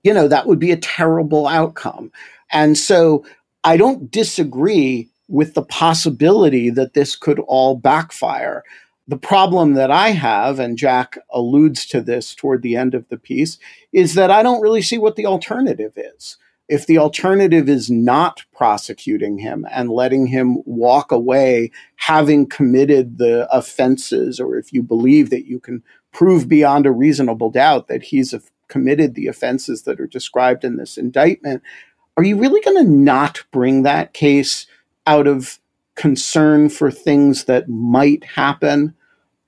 you 0.03 0.13
know, 0.13 0.27
that 0.27 0.45
would 0.45 0.59
be 0.59 0.71
a 0.71 0.77
terrible 0.77 1.47
outcome. 1.47 2.11
And 2.51 2.77
so 2.77 3.25
I 3.63 3.77
don't 3.77 4.11
disagree 4.11 5.09
with 5.27 5.55
the 5.55 5.63
possibility 5.63 6.69
that 6.69 6.93
this 6.93 7.15
could 7.15 7.39
all 7.39 7.75
backfire. 7.75 8.63
The 9.07 9.17
problem 9.17 9.73
that 9.73 9.89
I 9.89 10.09
have, 10.09 10.59
and 10.59 10.77
Jack 10.77 11.17
alludes 11.31 11.87
to 11.87 12.01
this 12.01 12.35
toward 12.35 12.61
the 12.61 12.75
end 12.75 12.93
of 12.93 13.09
the 13.09 13.17
piece, 13.17 13.57
is 13.91 14.13
that 14.13 14.29
I 14.29 14.43
don't 14.43 14.61
really 14.61 14.83
see 14.83 14.99
what 14.99 15.15
the 15.15 15.25
alternative 15.25 15.93
is. 15.95 16.37
If 16.67 16.87
the 16.87 16.97
alternative 16.97 17.69
is 17.69 17.91
not 17.91 18.43
prosecuting 18.55 19.37
him 19.37 19.67
and 19.71 19.89
letting 19.89 20.27
him 20.27 20.63
walk 20.65 21.11
away 21.11 21.71
having 21.97 22.47
committed 22.47 23.19
the 23.19 23.47
offenses, 23.55 24.39
or 24.39 24.57
if 24.57 24.73
you 24.73 24.81
believe 24.81 25.29
that 25.29 25.45
you 25.45 25.59
can 25.59 25.83
prove 26.11 26.49
beyond 26.49 26.85
a 26.85 26.91
reasonable 26.91 27.51
doubt 27.51 27.87
that 27.87 28.03
he's 28.03 28.33
committed 28.67 29.13
the 29.13 29.27
offenses 29.27 29.83
that 29.83 29.99
are 29.99 30.07
described 30.07 30.63
in 30.63 30.77
this 30.77 30.97
indictment, 30.97 31.61
are 32.17 32.23
you 32.23 32.37
really 32.37 32.61
going 32.61 32.83
to 32.83 32.91
not 32.91 33.43
bring 33.51 33.83
that 33.83 34.13
case 34.13 34.65
out 35.05 35.27
of 35.27 35.59
concern 35.95 36.69
for 36.69 36.89
things 36.89 37.43
that 37.43 37.69
might 37.69 38.23
happen? 38.23 38.95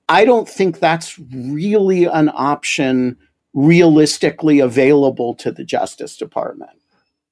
I 0.08 0.24
don't 0.24 0.48
think 0.48 0.78
that's 0.78 1.18
really 1.18 2.04
an 2.04 2.30
option 2.32 3.16
realistically 3.54 4.60
available 4.60 5.34
to 5.34 5.50
the 5.50 5.64
Justice 5.64 6.16
Department. 6.16 6.77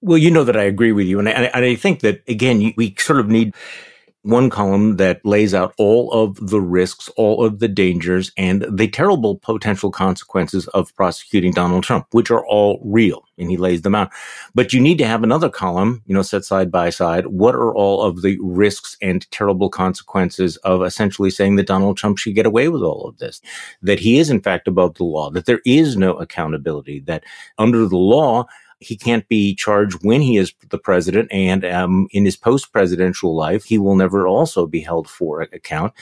Well, 0.07 0.19
you 0.19 0.31
know 0.31 0.45
that 0.45 0.57
I 0.57 0.63
agree 0.63 0.93
with 0.93 1.09
you. 1.09 1.19
And 1.19 1.29
I, 1.29 1.33
and 1.33 1.65
I 1.65 1.75
think 1.75 1.99
that, 2.01 2.23
again, 2.29 2.73
we 2.77 2.95
sort 2.97 3.19
of 3.19 3.29
need 3.29 3.57
one 4.23 4.51
column 4.51 4.99
that 4.99 5.25
lays 5.25 5.53
out 5.53 5.75
all 5.79 6.13
of 6.13 6.37
the 6.49 6.61
risks, 6.61 7.09
all 7.17 7.45
of 7.45 7.59
the 7.59 7.67
dangers, 7.67 8.31
and 8.37 8.65
the 8.71 8.87
terrible 8.87 9.37
potential 9.37 9.91
consequences 9.91 10.69
of 10.69 10.95
prosecuting 10.95 11.53
Donald 11.53 11.83
Trump, 11.83 12.07
which 12.13 12.31
are 12.31 12.47
all 12.47 12.81
real, 12.85 13.25
and 13.37 13.51
he 13.51 13.57
lays 13.57 13.83
them 13.83 13.97
out. 13.97 14.13
But 14.55 14.73
you 14.73 14.81
need 14.81 14.99
to 14.99 15.07
have 15.07 15.25
another 15.25 15.49
column, 15.49 16.03
you 16.07 16.15
know, 16.15 16.23
set 16.23 16.45
side 16.45 16.71
by 16.71 16.91
side. 16.91 17.27
What 17.27 17.57
are 17.57 17.75
all 17.75 18.03
of 18.03 18.23
the 18.23 18.39
risks 18.41 18.97
and 19.03 19.29
terrible 19.33 19.71
consequences 19.71 20.57
of 20.59 20.85
essentially 20.85 21.31
saying 21.31 21.57
that 21.57 21.67
Donald 21.67 21.97
Trump 21.97 22.19
should 22.19 22.37
get 22.37 22.47
away 22.47 22.69
with 22.69 22.83
all 22.83 23.09
of 23.09 23.19
this? 23.19 23.41
That 23.83 23.99
he 23.99 24.21
is, 24.21 24.31
in 24.31 24.41
fact, 24.41 24.69
above 24.69 24.95
the 24.95 25.05
law, 25.05 25.31
that 25.31 25.47
there 25.47 25.63
is 25.65 25.97
no 25.97 26.15
accountability, 26.15 27.01
that 27.07 27.25
under 27.59 27.87
the 27.89 27.97
law, 27.97 28.47
he 28.81 28.97
can't 28.97 29.27
be 29.29 29.55
charged 29.55 30.05
when 30.05 30.21
he 30.21 30.37
is 30.37 30.53
the 30.71 30.79
president, 30.79 31.33
and 31.33 31.65
um, 31.65 32.09
in 32.11 32.25
his 32.25 32.37
post-presidential 32.37 33.35
life, 33.35 33.65
he 33.65 33.79
will 33.79 33.97
never 33.97 34.27
also 34.27 34.67
be 34.67 34.81
held 34.81 35.09
for 35.09 35.43
account. 35.43 35.93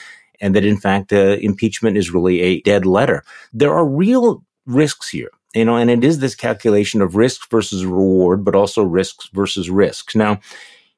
And 0.41 0.53
that, 0.55 0.65
in 0.65 0.77
fact, 0.77 1.13
uh, 1.13 1.37
impeachment 1.39 1.97
is 1.97 2.11
really 2.11 2.41
a 2.41 2.61
dead 2.61 2.85
letter. 2.85 3.23
There 3.53 3.73
are 3.73 3.85
real 3.87 4.43
risks 4.65 5.07
here, 5.07 5.31
you 5.53 5.63
know, 5.63 5.77
and 5.77 5.89
it 5.89 6.03
is 6.03 6.19
this 6.19 6.35
calculation 6.35 7.01
of 7.01 7.15
risk 7.15 7.49
versus 7.49 7.85
reward, 7.85 8.43
but 8.43 8.55
also 8.55 8.83
risks 8.83 9.29
versus 9.33 9.69
risks. 9.69 10.15
Now, 10.15 10.39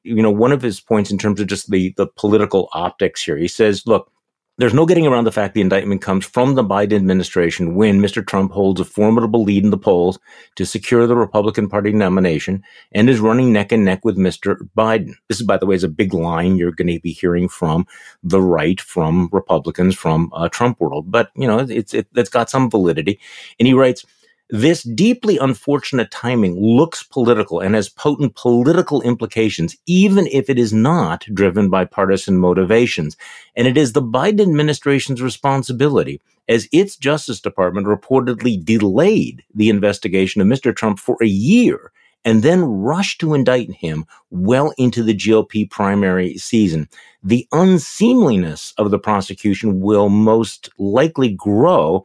you 0.02 0.22
know, 0.22 0.30
one 0.30 0.52
of 0.52 0.62
his 0.62 0.80
points 0.80 1.10
in 1.10 1.18
terms 1.18 1.40
of 1.40 1.46
just 1.46 1.70
the 1.70 1.94
the 1.96 2.06
political 2.06 2.68
optics 2.72 3.22
here, 3.22 3.36
he 3.36 3.48
says, 3.48 3.86
look 3.86 4.10
there's 4.58 4.74
no 4.74 4.86
getting 4.86 5.06
around 5.06 5.24
the 5.24 5.32
fact 5.32 5.54
the 5.54 5.60
indictment 5.60 6.02
comes 6.02 6.26
from 6.26 6.54
the 6.54 6.64
Biden 6.64 6.96
administration 6.96 7.76
when 7.76 8.00
Mr. 8.00 8.26
Trump 8.26 8.50
holds 8.50 8.80
a 8.80 8.84
formidable 8.84 9.44
lead 9.44 9.62
in 9.64 9.70
the 9.70 9.78
polls 9.78 10.18
to 10.56 10.66
secure 10.66 11.06
the 11.06 11.16
Republican 11.16 11.68
Party 11.68 11.92
nomination 11.92 12.64
and 12.92 13.08
is 13.08 13.20
running 13.20 13.52
neck 13.52 13.70
and 13.70 13.84
neck 13.84 14.04
with 14.04 14.18
Mr. 14.18 14.56
Biden. 14.76 15.14
This 15.28 15.40
is, 15.40 15.46
by 15.46 15.58
the 15.58 15.66
way, 15.66 15.76
is 15.76 15.84
a 15.84 15.88
big 15.88 16.12
line 16.12 16.56
you're 16.56 16.72
going 16.72 16.92
to 16.92 17.00
be 17.00 17.12
hearing 17.12 17.48
from 17.48 17.86
the 18.24 18.42
right, 18.42 18.80
from 18.80 19.28
Republicans, 19.32 19.94
from 19.94 20.30
uh, 20.34 20.48
Trump 20.48 20.80
world. 20.80 21.10
But, 21.10 21.30
you 21.36 21.46
know, 21.46 21.60
it's, 21.60 21.94
it, 21.94 22.08
it's 22.16 22.30
got 22.30 22.50
some 22.50 22.68
validity. 22.68 23.20
And 23.60 23.68
he 23.68 23.74
writes, 23.74 24.04
this 24.50 24.82
deeply 24.82 25.36
unfortunate 25.38 26.10
timing 26.10 26.58
looks 26.58 27.02
political 27.02 27.60
and 27.60 27.74
has 27.74 27.88
potent 27.88 28.34
political 28.34 29.02
implications, 29.02 29.76
even 29.86 30.26
if 30.28 30.48
it 30.48 30.58
is 30.58 30.72
not 30.72 31.26
driven 31.34 31.68
by 31.68 31.84
partisan 31.84 32.38
motivations. 32.38 33.16
And 33.56 33.68
it 33.68 33.76
is 33.76 33.92
the 33.92 34.02
Biden 34.02 34.40
administration's 34.40 35.20
responsibility, 35.20 36.20
as 36.48 36.68
its 36.72 36.96
Justice 36.96 37.40
Department 37.40 37.86
reportedly 37.86 38.64
delayed 38.64 39.44
the 39.54 39.68
investigation 39.68 40.40
of 40.40 40.46
Mr. 40.46 40.74
Trump 40.74 40.98
for 40.98 41.18
a 41.20 41.26
year 41.26 41.92
and 42.24 42.42
then 42.42 42.62
rushed 42.62 43.20
to 43.20 43.34
indict 43.34 43.70
him 43.72 44.04
well 44.30 44.72
into 44.76 45.02
the 45.02 45.14
GOP 45.14 45.70
primary 45.70 46.36
season. 46.36 46.88
The 47.22 47.46
unseemliness 47.52 48.74
of 48.76 48.90
the 48.90 48.98
prosecution 48.98 49.80
will 49.80 50.08
most 50.08 50.70
likely 50.78 51.30
grow 51.32 52.04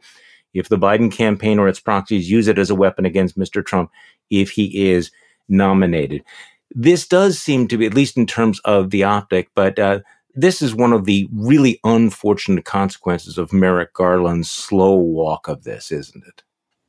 if 0.54 0.68
the 0.68 0.78
Biden 0.78 1.12
campaign 1.12 1.58
or 1.58 1.68
its 1.68 1.80
proxies 1.80 2.30
use 2.30 2.48
it 2.48 2.58
as 2.58 2.70
a 2.70 2.74
weapon 2.74 3.04
against 3.04 3.38
Mr. 3.38 3.64
Trump 3.64 3.90
if 4.30 4.50
he 4.50 4.88
is 4.90 5.10
nominated. 5.48 6.22
This 6.70 7.06
does 7.06 7.38
seem 7.38 7.68
to 7.68 7.76
be, 7.76 7.86
at 7.86 7.94
least 7.94 8.16
in 8.16 8.26
terms 8.26 8.60
of 8.60 8.90
the 8.90 9.04
optic, 9.04 9.50
but 9.54 9.78
uh, 9.78 10.00
this 10.34 10.60
is 10.62 10.74
one 10.74 10.92
of 10.92 11.04
the 11.04 11.28
really 11.32 11.78
unfortunate 11.84 12.64
consequences 12.64 13.38
of 13.38 13.52
Merrick 13.52 13.92
Garland's 13.92 14.50
slow 14.50 14.94
walk 14.94 15.46
of 15.46 15.64
this, 15.64 15.92
isn't 15.92 16.24
it? 16.26 16.42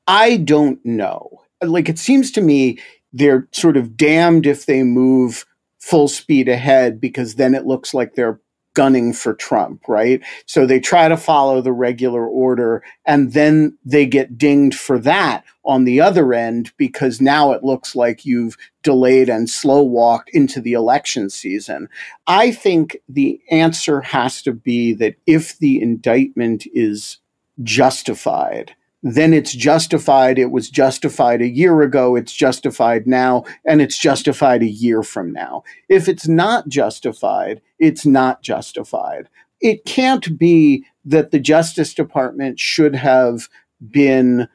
I 0.07 0.37
don't 0.37 0.83
know. 0.85 1.41
Like, 1.61 1.89
it 1.89 1.99
seems 1.99 2.31
to 2.31 2.41
me 2.41 2.79
they're 3.13 3.47
sort 3.51 3.77
of 3.77 3.95
damned 3.95 4.45
if 4.45 4.65
they 4.65 4.83
move 4.83 5.45
full 5.79 6.07
speed 6.07 6.49
ahead 6.49 6.99
because 6.99 7.35
then 7.35 7.53
it 7.53 7.67
looks 7.67 7.93
like 7.93 8.15
they're 8.15 8.39
gunning 8.75 9.13
for 9.13 9.33
Trump, 9.33 9.87
right? 9.87 10.21
So 10.45 10.67
they 10.67 10.79
try 10.79 11.07
to 11.07 11.17
follow 11.17 11.61
the 11.61 11.73
regular 11.73 12.27
order 12.27 12.83
and 13.05 13.33
then 13.33 13.75
they 13.83 14.05
get 14.05 14.37
dinged 14.37 14.77
for 14.77 14.99
that 14.99 15.43
on 15.65 15.85
the 15.85 15.99
other 15.99 16.31
end 16.33 16.71
because 16.77 17.19
now 17.19 17.51
it 17.53 17.63
looks 17.63 17.95
like 17.95 18.25
you've 18.25 18.55
delayed 18.83 19.29
and 19.29 19.49
slow 19.49 19.81
walked 19.81 20.29
into 20.29 20.61
the 20.61 20.73
election 20.73 21.31
season. 21.31 21.89
I 22.27 22.51
think 22.51 22.97
the 23.09 23.41
answer 23.49 24.01
has 24.01 24.43
to 24.43 24.53
be 24.53 24.93
that 24.93 25.15
if 25.25 25.57
the 25.57 25.81
indictment 25.81 26.67
is 26.73 27.17
justified, 27.63 28.75
then 29.05 29.35
it's 29.35 29.53
justified. 29.53 30.39
It 30.39 30.49
was 30.49 30.67
justified 30.67 31.39
a 31.39 31.47
year 31.47 31.83
ago. 31.83 32.15
It's 32.15 32.33
justified 32.33 33.05
now, 33.05 33.43
and 33.63 33.79
it's 33.79 33.99
justified 33.99 34.63
a 34.63 34.67
year 34.67 35.03
from 35.03 35.31
now. 35.31 35.63
If 35.87 36.09
it's 36.09 36.27
not 36.27 36.67
justified, 36.67 37.61
it's 37.77 38.03
not 38.03 38.41
justified. 38.41 39.29
It 39.61 39.85
can't 39.85 40.39
be 40.39 40.85
that 41.05 41.29
the 41.29 41.39
Justice 41.39 41.93
Department 41.93 42.59
should 42.59 42.95
have 42.95 43.47
been 43.91 44.47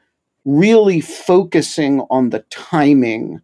really 0.43 0.99
focusing 0.99 2.01
on 2.09 2.31
the 2.31 2.43
timing 2.49 3.39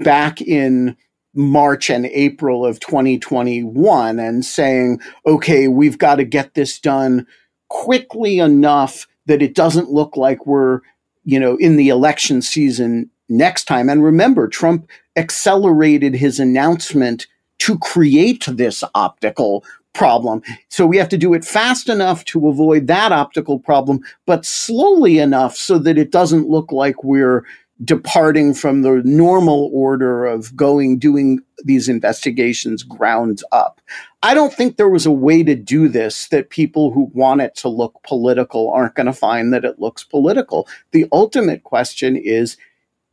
back 0.00 0.42
in 0.42 0.96
March 1.34 1.88
and 1.88 2.06
April 2.06 2.66
of 2.66 2.80
2021 2.80 4.18
and 4.18 4.44
saying, 4.44 5.00
okay, 5.24 5.68
we've 5.68 5.98
got 5.98 6.16
to 6.16 6.24
get 6.24 6.54
this 6.54 6.80
done 6.80 7.28
quickly 7.68 8.40
enough 8.40 9.06
that 9.28 9.42
it 9.42 9.54
doesn't 9.54 9.90
look 9.90 10.16
like 10.16 10.46
we're, 10.46 10.80
you 11.24 11.38
know, 11.38 11.56
in 11.56 11.76
the 11.76 11.88
election 11.88 12.42
season 12.42 13.08
next 13.28 13.64
time. 13.64 13.88
And 13.88 14.02
remember, 14.02 14.48
Trump 14.48 14.88
accelerated 15.16 16.14
his 16.14 16.40
announcement 16.40 17.26
to 17.58 17.78
create 17.78 18.44
this 18.48 18.82
optical 18.94 19.64
problem. 19.94 20.42
So 20.68 20.86
we 20.86 20.96
have 20.96 21.08
to 21.10 21.18
do 21.18 21.34
it 21.34 21.44
fast 21.44 21.88
enough 21.88 22.24
to 22.26 22.48
avoid 22.48 22.86
that 22.86 23.12
optical 23.12 23.58
problem, 23.58 24.00
but 24.26 24.44
slowly 24.44 25.18
enough 25.18 25.56
so 25.56 25.78
that 25.78 25.98
it 25.98 26.10
doesn't 26.10 26.48
look 26.48 26.72
like 26.72 27.02
we're 27.02 27.44
departing 27.84 28.54
from 28.54 28.82
the 28.82 29.02
normal 29.04 29.70
order 29.72 30.26
of 30.26 30.54
going 30.56 30.98
doing 30.98 31.40
these 31.64 31.88
investigations 31.88 32.82
grounds 32.82 33.44
up. 33.52 33.80
I 34.22 34.34
don't 34.34 34.52
think 34.52 34.76
there 34.76 34.88
was 34.88 35.06
a 35.06 35.12
way 35.12 35.42
to 35.44 35.54
do 35.54 35.88
this 35.88 36.28
that 36.28 36.50
people 36.50 36.90
who 36.90 37.10
want 37.14 37.40
it 37.40 37.54
to 37.56 37.68
look 37.68 38.00
political 38.02 38.70
aren't 38.70 38.94
going 38.94 39.06
to 39.06 39.12
find 39.12 39.52
that 39.52 39.64
it 39.64 39.78
looks 39.78 40.02
political. 40.02 40.66
The 40.90 41.06
ultimate 41.12 41.62
question 41.62 42.16
is 42.16 42.56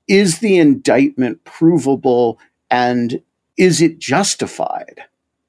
is 0.07 0.39
the 0.39 0.57
indictment 0.57 1.43
provable 1.45 2.39
and 2.69 3.21
is 3.57 3.81
it 3.81 3.99
justified? 3.99 5.01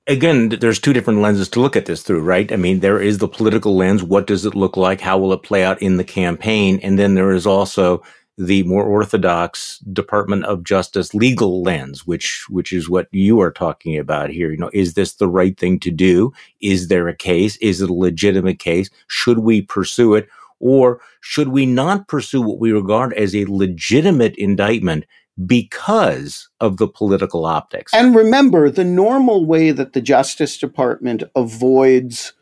Again, 0.07 0.49
there's 0.49 0.79
two 0.79 0.93
different 0.93 1.21
lenses 1.21 1.49
to 1.51 1.61
look 1.61 1.75
at 1.77 1.87
this 1.87 2.03
through, 2.03 2.23
right? 2.23 2.51
I 2.53 2.57
mean, 2.57 2.81
there 2.81 3.01
is 3.01 3.19
the 3.19 3.29
political 3.29 3.77
lens. 3.77 4.03
What 4.03 4.27
does 4.27 4.47
it 4.47 4.55
look 4.55 4.77
like? 4.77 5.01
How 5.01 5.19
will 5.19 5.33
it 5.33 5.43
play 5.43 5.65
out 5.65 5.83
in 5.83 5.97
the 5.97 6.05
campaign? 6.05 6.79
And 6.83 6.99
then 6.99 7.15
there 7.15 7.33
is 7.33 7.47
also 7.47 8.03
the 8.39 8.63
more 8.65 8.85
orthodox 8.85 9.79
Department 9.93 10.45
of 10.45 10.63
Justice 10.63 11.15
legal 11.15 11.63
lens, 11.63 12.07
which 12.07 12.45
which 12.49 12.73
is 12.73 12.89
what 12.89 13.09
you 13.11 13.41
are 13.41 13.51
talking 13.51 13.99
about 13.99 14.31
here. 14.31 14.51
You 14.51 14.59
know, 14.59 14.71
is 14.75 14.95
this 14.95 15.15
the 15.15 15.29
right 15.29 15.59
thing 15.59 15.81
to 15.81 15.91
do? 15.91 16.33
Is 16.61 16.89
there 16.89 17.09
a 17.09 17.17
case? 17.17 17.57
Is 17.57 17.81
it 17.81 17.91
a 17.91 17.95
legitimate 17.95 18.59
case? 18.59 18.91
Should 19.09 19.39
we 19.39 19.63
pursue 19.63 20.15
it? 20.15 20.29
Or 20.59 21.01
should 21.21 21.49
we 21.49 21.67
not 21.67 22.09
pursue 22.09 22.43
what 22.43 22.59
we 22.59 22.73
regard 22.73 23.13
as 23.15 23.35
a 23.35 23.45
legitimate 23.47 24.37
indictment 24.37 25.05
because 25.47 26.49
of 26.61 26.79
the 26.79 26.89
political 26.89 27.45
optics? 27.45 27.93
And 27.93 28.15
remember, 28.15 28.71
the 28.71 28.85
normal 28.85 29.45
way 29.45 29.71
that 29.71 29.93
the 29.93 30.01
Justice 30.01 30.59
Department 30.59 31.23
avoids 31.35 32.33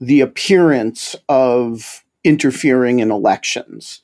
the 0.00 0.20
appearance 0.20 1.14
of 1.28 2.04
interfering 2.24 3.00
in 3.00 3.10
elections 3.10 4.02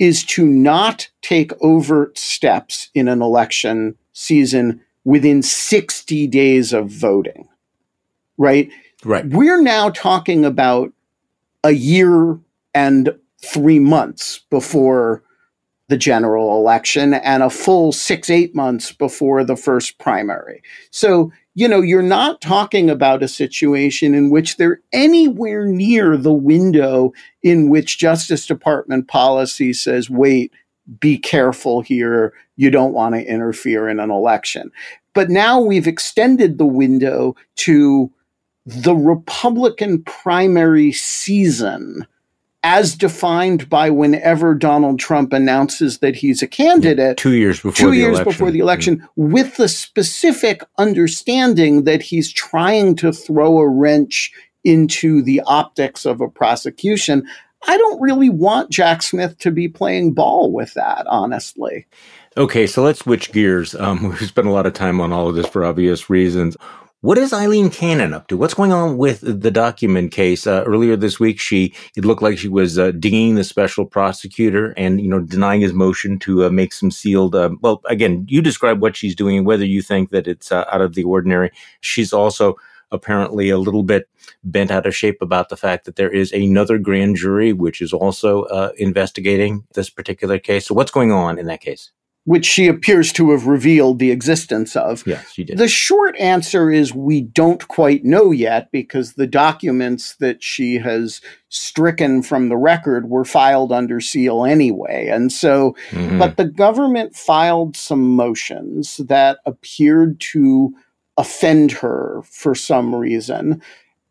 is 0.00 0.24
to 0.24 0.46
not 0.46 1.08
take 1.22 1.52
overt 1.62 2.18
steps 2.18 2.88
in 2.94 3.06
an 3.06 3.22
election 3.22 3.94
season 4.12 4.80
within 5.04 5.42
60 5.42 6.26
days 6.26 6.72
of 6.72 6.88
voting. 6.88 7.46
Right? 8.38 8.70
Right. 9.04 9.26
We're 9.26 9.62
now 9.62 9.90
talking 9.90 10.44
about 10.44 10.92
a 11.62 11.72
year 11.72 12.38
and 12.74 13.14
three 13.44 13.78
months 13.78 14.40
before 14.50 15.22
the 15.88 15.96
general 15.96 16.56
election 16.58 17.14
and 17.14 17.42
a 17.42 17.50
full 17.50 17.92
six, 17.92 18.30
eight 18.30 18.54
months 18.54 18.92
before 18.92 19.44
the 19.44 19.56
first 19.56 19.98
primary. 19.98 20.62
So, 20.90 21.32
you 21.60 21.68
know, 21.68 21.82
you're 21.82 22.00
not 22.00 22.40
talking 22.40 22.88
about 22.88 23.22
a 23.22 23.28
situation 23.28 24.14
in 24.14 24.30
which 24.30 24.56
they're 24.56 24.80
anywhere 24.94 25.66
near 25.66 26.16
the 26.16 26.32
window 26.32 27.12
in 27.42 27.68
which 27.68 27.98
Justice 27.98 28.46
Department 28.46 29.08
policy 29.08 29.74
says, 29.74 30.08
wait, 30.08 30.54
be 31.00 31.18
careful 31.18 31.82
here. 31.82 32.32
You 32.56 32.70
don't 32.70 32.94
want 32.94 33.14
to 33.14 33.22
interfere 33.26 33.90
in 33.90 34.00
an 34.00 34.10
election. 34.10 34.72
But 35.12 35.28
now 35.28 35.60
we've 35.60 35.86
extended 35.86 36.56
the 36.56 36.64
window 36.64 37.36
to 37.56 38.10
the 38.64 38.94
Republican 38.94 40.02
primary 40.04 40.92
season 40.92 42.06
as 42.62 42.94
defined 42.94 43.68
by 43.68 43.88
whenever 43.88 44.54
Donald 44.54 44.98
Trump 44.98 45.32
announces 45.32 45.98
that 45.98 46.16
he's 46.16 46.42
a 46.42 46.46
candidate. 46.46 47.16
Two 47.16 47.34
years 47.34 47.60
before 47.60 47.72
two 47.72 47.92
years 47.92 48.18
election. 48.18 48.32
before 48.32 48.50
the 48.50 48.58
election, 48.58 48.98
yeah. 48.98 49.06
with 49.16 49.56
the 49.56 49.68
specific 49.68 50.62
understanding 50.76 51.84
that 51.84 52.02
he's 52.02 52.30
trying 52.30 52.96
to 52.96 53.12
throw 53.12 53.58
a 53.58 53.68
wrench 53.68 54.32
into 54.62 55.22
the 55.22 55.40
optics 55.46 56.04
of 56.04 56.20
a 56.20 56.28
prosecution. 56.28 57.26
I 57.66 57.76
don't 57.76 58.00
really 58.00 58.30
want 58.30 58.70
Jack 58.70 59.02
Smith 59.02 59.38
to 59.38 59.50
be 59.50 59.68
playing 59.68 60.12
ball 60.12 60.52
with 60.52 60.74
that, 60.74 61.06
honestly. 61.06 61.86
Okay, 62.36 62.66
so 62.66 62.82
let's 62.82 63.00
switch 63.00 63.32
gears. 63.32 63.74
Um, 63.74 64.02
we've 64.20 64.28
spent 64.28 64.48
a 64.48 64.52
lot 64.52 64.66
of 64.66 64.72
time 64.74 65.00
on 65.00 65.12
all 65.12 65.28
of 65.28 65.34
this 65.34 65.46
for 65.46 65.64
obvious 65.64 66.10
reasons. 66.10 66.56
What 67.02 67.16
is 67.16 67.32
Aileen 67.32 67.70
Cannon 67.70 68.12
up 68.12 68.28
to? 68.28 68.36
What's 68.36 68.52
going 68.52 68.72
on 68.72 68.98
with 68.98 69.22
the 69.22 69.50
document 69.50 70.12
case? 70.12 70.46
Uh, 70.46 70.62
earlier 70.66 70.96
this 70.96 71.18
week, 71.18 71.40
she 71.40 71.72
it 71.96 72.04
looked 72.04 72.20
like 72.20 72.36
she 72.36 72.48
was 72.48 72.78
uh, 72.78 72.90
dinging 72.90 73.36
the 73.36 73.44
special 73.44 73.86
prosecutor 73.86 74.74
and 74.76 75.00
you 75.00 75.08
know 75.08 75.20
denying 75.20 75.62
his 75.62 75.72
motion 75.72 76.18
to 76.18 76.44
uh, 76.44 76.50
make 76.50 76.74
some 76.74 76.90
sealed. 76.90 77.34
Uh, 77.34 77.52
well, 77.62 77.80
again, 77.86 78.26
you 78.28 78.42
describe 78.42 78.82
what 78.82 78.96
she's 78.96 79.14
doing 79.14 79.38
and 79.38 79.46
whether 79.46 79.64
you 79.64 79.80
think 79.80 80.10
that 80.10 80.26
it's 80.26 80.52
uh, 80.52 80.66
out 80.70 80.82
of 80.82 80.94
the 80.94 81.04
ordinary. 81.04 81.50
She's 81.80 82.12
also 82.12 82.56
apparently 82.92 83.48
a 83.48 83.56
little 83.56 83.82
bit 83.82 84.06
bent 84.44 84.70
out 84.70 84.84
of 84.84 84.94
shape 84.94 85.22
about 85.22 85.48
the 85.48 85.56
fact 85.56 85.86
that 85.86 85.96
there 85.96 86.10
is 86.10 86.30
another 86.32 86.76
grand 86.76 87.16
jury 87.16 87.54
which 87.54 87.80
is 87.80 87.94
also 87.94 88.42
uh, 88.42 88.72
investigating 88.76 89.64
this 89.72 89.88
particular 89.88 90.38
case. 90.38 90.66
So, 90.66 90.74
what's 90.74 90.90
going 90.92 91.12
on 91.12 91.38
in 91.38 91.46
that 91.46 91.62
case? 91.62 91.92
Which 92.24 92.44
she 92.44 92.68
appears 92.68 93.12
to 93.12 93.30
have 93.30 93.46
revealed 93.46 93.98
the 93.98 94.10
existence 94.10 94.76
of. 94.76 95.02
Yes, 95.06 95.32
she 95.32 95.42
did. 95.42 95.56
The 95.56 95.68
short 95.68 96.14
answer 96.18 96.70
is 96.70 96.94
we 96.94 97.22
don't 97.22 97.66
quite 97.68 98.04
know 98.04 98.30
yet 98.30 98.70
because 98.70 99.14
the 99.14 99.26
documents 99.26 100.16
that 100.16 100.42
she 100.42 100.76
has 100.76 101.20
stricken 101.48 102.22
from 102.22 102.48
the 102.48 102.56
record 102.56 103.08
were 103.08 103.24
filed 103.24 103.72
under 103.72 104.00
seal 104.00 104.44
anyway. 104.44 105.08
And 105.08 105.32
so, 105.32 105.74
mm-hmm. 105.90 106.18
but 106.18 106.36
the 106.36 106.44
government 106.44 107.16
filed 107.16 107.76
some 107.76 108.14
motions 108.14 108.98
that 108.98 109.38
appeared 109.46 110.20
to 110.20 110.74
offend 111.16 111.72
her 111.72 112.22
for 112.24 112.54
some 112.54 112.94
reason. 112.94 113.62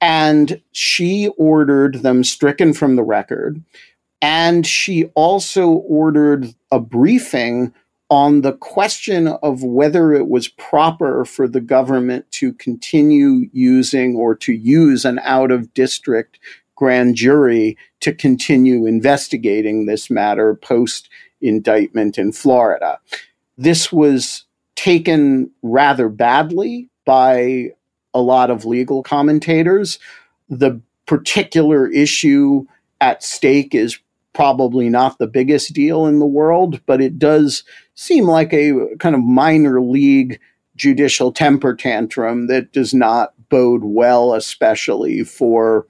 And 0.01 0.62
she 0.72 1.28
ordered 1.38 1.95
them 1.95 2.24
stricken 2.24 2.74
from 2.74 2.95
the 2.95 3.03
record. 3.03 3.64
And 4.22 4.66
she 4.66 5.05
also 5.16 5.70
ordered 5.70 6.53
a 6.72 6.80
briefing 6.80 7.74
on 8.10 8.41
the 8.41 8.53
question 8.53 9.28
of 9.28 9.64
whether 9.64 10.14
it 10.14 10.28
was 10.28 10.47
proper 10.47 11.24
for 11.26 11.47
the 11.47 11.62
government 11.62 12.30
to 12.32 12.53
continue 12.53 13.49
using 13.53 14.16
or 14.16 14.36
to 14.36 14.53
use 14.53 15.05
an 15.05 15.20
out 15.20 15.51
of 15.51 15.74
district 15.74 16.39
grand 16.76 17.16
jury 17.16 17.78
to 17.99 18.14
continue 18.14 18.86
investigating 18.86 19.86
this 19.86 20.10
matter 20.10 20.55
post 20.55 21.10
indictment 21.41 22.18
in 22.18 22.32
Florida. 22.32 22.99
This 23.57 23.91
was 23.91 24.45
taken 24.76 25.51
rather 25.62 26.10
badly 26.10 26.89
by 27.05 27.72
a 28.14 28.22
lot 28.22 28.49
of 28.49 28.66
legal 28.66 29.03
commentators. 29.03 29.99
The 30.49 30.82
particular 31.05 31.88
issue 31.88 32.66
at 33.01 33.24
stake 33.24 33.76
is 33.76 33.99
probably 34.34 34.90
not 34.90 35.18
the 35.18 35.28
biggest 35.28 35.74
deal 35.74 36.06
in 36.06 36.20
the 36.20 36.26
world, 36.26 36.82
but 36.86 37.02
it 37.02 37.18
does 37.20 37.64
seem 37.96 38.26
like 38.26 38.54
a 38.54 38.74
kind 39.00 39.16
of 39.16 39.22
minor 39.22 39.82
league 39.82 40.40
judicial 40.76 41.32
temper 41.32 41.76
tantrum 41.76 42.48
that 42.48 42.72
does 42.72 42.94
not 42.94 43.34
bode 43.50 43.84
well, 43.84 44.34
especially 44.34 45.24
for 45.24 45.88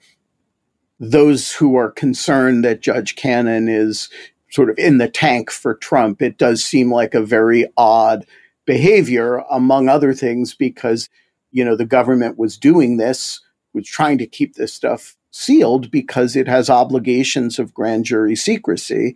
those 1.00 1.52
who 1.54 1.76
are 1.76 1.92
concerned 1.92 2.64
that 2.66 2.82
Judge 2.82 3.16
Cannon 3.16 3.68
is 3.68 4.10
sort 4.50 4.70
of 4.70 4.78
in 4.80 4.98
the 4.98 5.08
tank 5.08 5.52
for 5.52 5.76
Trump. 5.76 6.22
It 6.22 6.38
does 6.38 6.64
seem 6.64 6.92
like 6.92 7.14
a 7.14 7.22
very 7.22 7.66
odd 7.78 8.26
behavior, 8.66 9.44
among 9.52 9.90
other 9.90 10.14
things, 10.14 10.56
because, 10.56 11.10
you 11.52 11.64
know, 11.64 11.76
the 11.76 11.86
government 11.86 12.38
was 12.38 12.58
doing 12.58 12.98
this, 12.98 13.42
was 13.74 13.88
trying 13.88 14.18
to 14.18 14.28
keep 14.28 14.56
this 14.56 14.74
stuff 14.74 15.16
sealed 15.32 15.92
because 15.92 16.36
it 16.36 16.48
has 16.48 16.70
obligations 16.70 17.60
of 17.60 17.74
grand 17.74 18.06
jury 18.06 18.36
secrecy. 18.36 19.16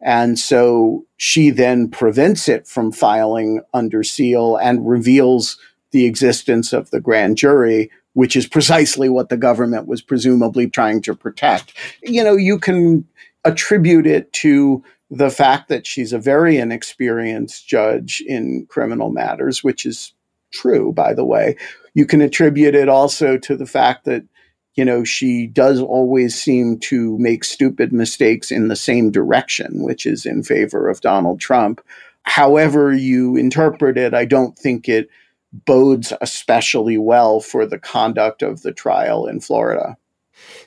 And 0.00 0.38
so 0.38 1.04
she 1.16 1.50
then 1.50 1.88
prevents 1.88 2.48
it 2.48 2.66
from 2.66 2.92
filing 2.92 3.60
under 3.74 4.02
seal 4.02 4.56
and 4.56 4.88
reveals 4.88 5.58
the 5.90 6.04
existence 6.04 6.72
of 6.72 6.90
the 6.90 7.00
grand 7.00 7.36
jury, 7.36 7.90
which 8.12 8.36
is 8.36 8.46
precisely 8.46 9.08
what 9.08 9.28
the 9.28 9.36
government 9.36 9.88
was 9.88 10.02
presumably 10.02 10.68
trying 10.68 11.02
to 11.02 11.14
protect. 11.14 11.74
You 12.02 12.22
know, 12.22 12.36
you 12.36 12.58
can 12.58 13.06
attribute 13.44 14.06
it 14.06 14.32
to 14.34 14.84
the 15.10 15.30
fact 15.30 15.68
that 15.68 15.86
she's 15.86 16.12
a 16.12 16.18
very 16.18 16.58
inexperienced 16.58 17.66
judge 17.66 18.22
in 18.26 18.66
criminal 18.68 19.10
matters, 19.10 19.64
which 19.64 19.86
is 19.86 20.12
true, 20.52 20.92
by 20.92 21.14
the 21.14 21.24
way. 21.24 21.56
You 21.94 22.06
can 22.06 22.20
attribute 22.20 22.74
it 22.74 22.88
also 22.88 23.38
to 23.38 23.56
the 23.56 23.66
fact 23.66 24.04
that 24.04 24.22
you 24.78 24.84
know, 24.84 25.02
she 25.02 25.48
does 25.48 25.80
always 25.80 26.40
seem 26.40 26.78
to 26.78 27.18
make 27.18 27.42
stupid 27.42 27.92
mistakes 27.92 28.52
in 28.52 28.68
the 28.68 28.76
same 28.76 29.10
direction, 29.10 29.82
which 29.82 30.06
is 30.06 30.24
in 30.24 30.44
favor 30.44 30.88
of 30.88 31.00
Donald 31.00 31.40
Trump. 31.40 31.84
However, 32.22 32.92
you 32.92 33.34
interpret 33.34 33.98
it, 33.98 34.14
I 34.14 34.24
don't 34.24 34.56
think 34.56 34.88
it 34.88 35.10
bodes 35.52 36.12
especially 36.20 36.96
well 36.96 37.40
for 37.40 37.66
the 37.66 37.80
conduct 37.80 38.40
of 38.40 38.62
the 38.62 38.70
trial 38.72 39.26
in 39.26 39.40
Florida. 39.40 39.96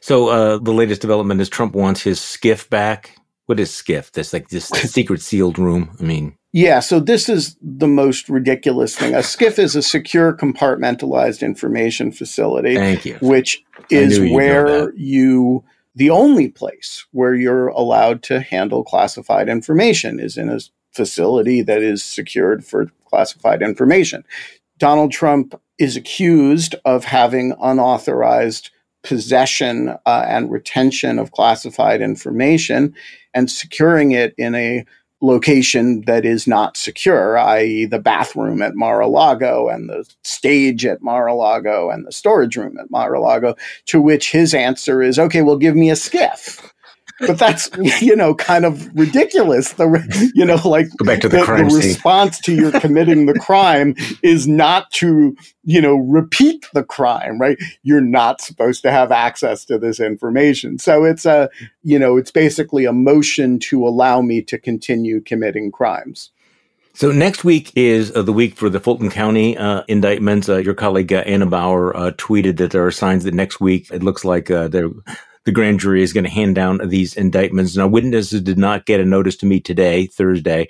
So, 0.01 0.27
uh, 0.27 0.57
the 0.57 0.73
latest 0.73 0.99
development 0.99 1.39
is 1.39 1.47
Trump 1.47 1.73
wants 1.73 2.01
his 2.01 2.19
SCIF 2.19 2.69
back. 2.69 3.15
What 3.45 3.61
is 3.61 3.71
SCIF? 3.71 4.11
This 4.11 4.33
like 4.33 4.49
this 4.49 4.65
secret 4.67 5.21
sealed 5.21 5.57
room. 5.57 5.95
I 6.01 6.03
mean, 6.03 6.35
yeah, 6.53 6.81
so 6.81 6.99
this 6.99 7.29
is 7.29 7.55
the 7.61 7.87
most 7.87 8.27
ridiculous 8.27 8.95
thing. 8.95 9.13
A 9.13 9.19
SCIF 9.19 9.57
is 9.57 9.75
a 9.75 9.81
secure 9.81 10.33
compartmentalized 10.33 11.41
information 11.41 12.11
facility. 12.11 12.75
Thank 12.75 13.05
you. 13.05 13.17
Which 13.21 13.63
is 13.89 14.19
where 14.19 14.93
you 14.95 15.63
the 15.95 16.09
only 16.09 16.47
place 16.47 17.05
where 17.11 17.35
you're 17.35 17.67
allowed 17.67 18.23
to 18.23 18.41
handle 18.41 18.83
classified 18.83 19.49
information 19.49 20.19
is 20.19 20.37
in 20.37 20.49
a 20.49 20.59
facility 20.91 21.61
that 21.61 21.81
is 21.81 22.03
secured 22.03 22.65
for 22.65 22.91
classified 23.05 23.61
information. 23.61 24.23
Donald 24.77 25.11
Trump 25.11 25.59
is 25.77 25.95
accused 25.95 26.75
of 26.85 27.05
having 27.05 27.53
unauthorized 27.61 28.71
possession 29.03 29.89
uh, 30.05 30.25
and 30.27 30.51
retention 30.51 31.17
of 31.17 31.31
classified 31.31 32.01
information 32.01 32.93
and 33.33 33.49
securing 33.49 34.11
it 34.11 34.33
in 34.37 34.53
a 34.55 34.85
location 35.21 36.01
that 36.01 36.25
is 36.25 36.47
not 36.47 36.75
secure, 36.75 37.37
i.e., 37.37 37.85
the 37.85 37.99
bathroom 37.99 38.61
at 38.61 38.75
Mar 38.75 38.99
a 39.01 39.07
Lago 39.07 39.69
and 39.69 39.89
the 39.89 40.09
stage 40.23 40.85
at 40.85 41.01
Mar 41.01 41.27
a 41.27 41.33
Lago 41.33 41.89
and 41.89 42.05
the 42.05 42.11
storage 42.11 42.57
room 42.57 42.77
at 42.79 42.89
Mar 42.89 43.13
a 43.13 43.21
Lago, 43.21 43.55
to 43.85 44.01
which 44.01 44.31
his 44.31 44.53
answer 44.53 45.01
is, 45.01 45.19
okay, 45.19 45.41
well, 45.41 45.57
give 45.57 45.75
me 45.75 45.89
a 45.89 45.95
SCIF 45.95 46.71
but 47.21 47.37
that's 47.37 47.69
you 48.01 48.15
know 48.15 48.33
kind 48.35 48.65
of 48.65 48.87
ridiculous. 48.97 49.73
The 49.73 50.31
you 50.33 50.45
know 50.45 50.59
like 50.67 50.87
Go 50.97 51.05
back 51.05 51.21
to 51.21 51.29
the, 51.29 51.37
the, 51.37 51.43
crime 51.43 51.69
the 51.69 51.75
response 51.75 52.39
to 52.41 52.53
your 52.53 52.71
committing 52.79 53.25
the 53.25 53.39
crime 53.39 53.95
is 54.21 54.47
not 54.47 54.91
to 54.91 55.35
you 55.63 55.81
know 55.81 55.95
repeat 55.95 56.65
the 56.73 56.83
crime, 56.83 57.39
right? 57.39 57.57
You're 57.83 58.01
not 58.01 58.41
supposed 58.41 58.81
to 58.83 58.91
have 58.91 59.11
access 59.11 59.65
to 59.65 59.77
this 59.77 59.99
information. 59.99 60.79
So 60.79 61.03
it's 61.03 61.25
a 61.25 61.49
you 61.83 61.99
know 61.99 62.17
it's 62.17 62.31
basically 62.31 62.85
a 62.85 62.93
motion 62.93 63.59
to 63.59 63.87
allow 63.87 64.21
me 64.21 64.41
to 64.43 64.57
continue 64.57 65.21
committing 65.21 65.71
crimes. 65.71 66.31
So 66.93 67.11
next 67.11 67.43
week 67.43 67.71
is 67.75 68.13
uh, 68.15 68.21
the 68.21 68.33
week 68.33 68.55
for 68.55 68.69
the 68.69 68.79
Fulton 68.79 69.09
County 69.09 69.57
uh, 69.57 69.83
indictments. 69.87 70.49
Uh, 70.49 70.57
your 70.57 70.73
colleague 70.73 71.13
uh, 71.13 71.23
Anna 71.25 71.45
Bower 71.45 71.95
uh, 71.95 72.11
tweeted 72.11 72.57
that 72.57 72.71
there 72.71 72.85
are 72.85 72.91
signs 72.91 73.23
that 73.23 73.33
next 73.33 73.61
week 73.61 73.87
it 73.91 74.03
looks 74.03 74.25
like 74.25 74.51
uh, 74.51 74.67
they're 74.67 74.91
the 75.45 75.51
grand 75.51 75.79
jury 75.79 76.03
is 76.03 76.13
going 76.13 76.23
to 76.23 76.29
hand 76.29 76.55
down 76.55 76.79
these 76.87 77.15
indictments. 77.15 77.75
Now, 77.75 77.87
witnesses 77.87 78.41
did 78.41 78.57
not 78.57 78.85
get 78.85 78.99
a 78.99 79.05
notice 79.05 79.35
to 79.37 79.45
meet 79.45 79.65
today, 79.65 80.05
Thursday, 80.07 80.67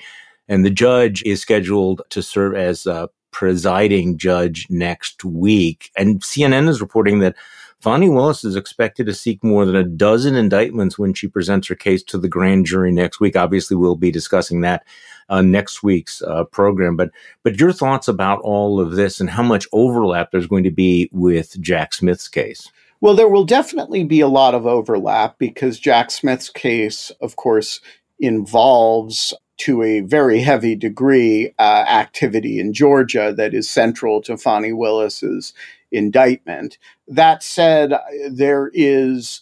and 0.47 0.65
the 0.65 0.69
judge 0.69 1.23
is 1.23 1.41
scheduled 1.41 2.01
to 2.09 2.21
serve 2.21 2.55
as 2.55 2.85
a 2.85 3.09
presiding 3.31 4.17
judge 4.17 4.67
next 4.69 5.23
week. 5.23 5.89
And 5.97 6.21
CNN 6.21 6.67
is 6.67 6.81
reporting 6.81 7.19
that 7.19 7.35
Fani 7.79 8.09
Willis 8.09 8.43
is 8.43 8.55
expected 8.55 9.07
to 9.07 9.13
seek 9.13 9.43
more 9.43 9.65
than 9.65 9.75
a 9.75 9.83
dozen 9.83 10.35
indictments 10.35 10.99
when 10.99 11.13
she 11.13 11.27
presents 11.27 11.67
her 11.67 11.75
case 11.75 12.03
to 12.03 12.17
the 12.17 12.29
grand 12.29 12.67
jury 12.67 12.91
next 12.91 13.19
week. 13.19 13.35
Obviously, 13.35 13.75
we'll 13.75 13.95
be 13.95 14.11
discussing 14.11 14.61
that 14.61 14.83
uh, 15.29 15.41
next 15.41 15.81
week's 15.81 16.21
uh, 16.21 16.43
program. 16.43 16.95
But 16.95 17.09
but 17.43 17.59
your 17.59 17.73
thoughts 17.73 18.07
about 18.07 18.41
all 18.41 18.79
of 18.79 18.91
this 18.91 19.19
and 19.19 19.31
how 19.31 19.41
much 19.41 19.67
overlap 19.71 20.29
there's 20.31 20.47
going 20.47 20.65
to 20.65 20.71
be 20.71 21.09
with 21.11 21.59
Jack 21.59 21.93
Smith's 21.93 22.27
case? 22.27 22.69
Well, 23.01 23.15
there 23.15 23.27
will 23.27 23.45
definitely 23.45 24.03
be 24.03 24.21
a 24.21 24.27
lot 24.27 24.53
of 24.53 24.67
overlap 24.67 25.39
because 25.39 25.79
Jack 25.79 26.11
Smith's 26.11 26.49
case, 26.49 27.11
of 27.19 27.35
course, 27.35 27.81
involves 28.19 29.33
to 29.57 29.81
a 29.81 30.01
very 30.01 30.39
heavy 30.41 30.75
degree 30.75 31.53
uh, 31.57 31.85
activity 31.87 32.59
in 32.59 32.73
Georgia 32.73 33.33
that 33.35 33.55
is 33.55 33.69
central 33.69 34.21
to 34.21 34.37
Fani 34.37 34.71
Willis's 34.71 35.53
indictment. 35.91 36.77
That 37.07 37.41
said, 37.41 37.93
there 38.29 38.71
is 38.73 39.41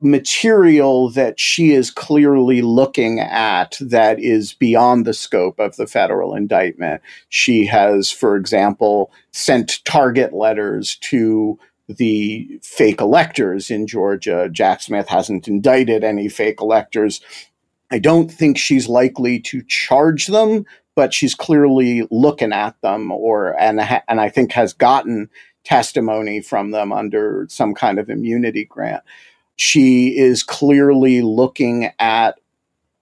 material 0.00 1.08
that 1.10 1.38
she 1.38 1.72
is 1.72 1.90
clearly 1.90 2.60
looking 2.60 3.20
at 3.20 3.78
that 3.80 4.18
is 4.18 4.52
beyond 4.52 5.04
the 5.04 5.14
scope 5.14 5.60
of 5.60 5.76
the 5.76 5.86
federal 5.86 6.34
indictment. 6.34 7.00
She 7.28 7.64
has, 7.66 8.10
for 8.10 8.36
example, 8.36 9.12
sent 9.30 9.84
target 9.84 10.32
letters 10.32 10.96
to 11.02 11.58
the 11.88 12.60
fake 12.62 13.00
electors 13.00 13.70
in 13.70 13.86
Georgia. 13.86 14.48
Jack 14.50 14.82
Smith 14.82 15.08
hasn't 15.08 15.48
indicted 15.48 16.04
any 16.04 16.28
fake 16.28 16.60
electors. 16.60 17.20
I 17.90 17.98
don't 17.98 18.30
think 18.30 18.56
she's 18.56 18.88
likely 18.88 19.40
to 19.40 19.62
charge 19.62 20.28
them, 20.28 20.64
but 20.94 21.12
she's 21.12 21.34
clearly 21.34 22.06
looking 22.10 22.52
at 22.52 22.80
them, 22.80 23.10
or 23.10 23.58
and 23.60 23.80
and 24.08 24.20
I 24.20 24.28
think 24.28 24.52
has 24.52 24.72
gotten 24.72 25.28
testimony 25.64 26.40
from 26.40 26.70
them 26.70 26.92
under 26.92 27.46
some 27.48 27.74
kind 27.74 27.98
of 27.98 28.10
immunity 28.10 28.64
grant. 28.64 29.02
She 29.56 30.16
is 30.16 30.42
clearly 30.42 31.22
looking 31.22 31.92
at 31.98 32.38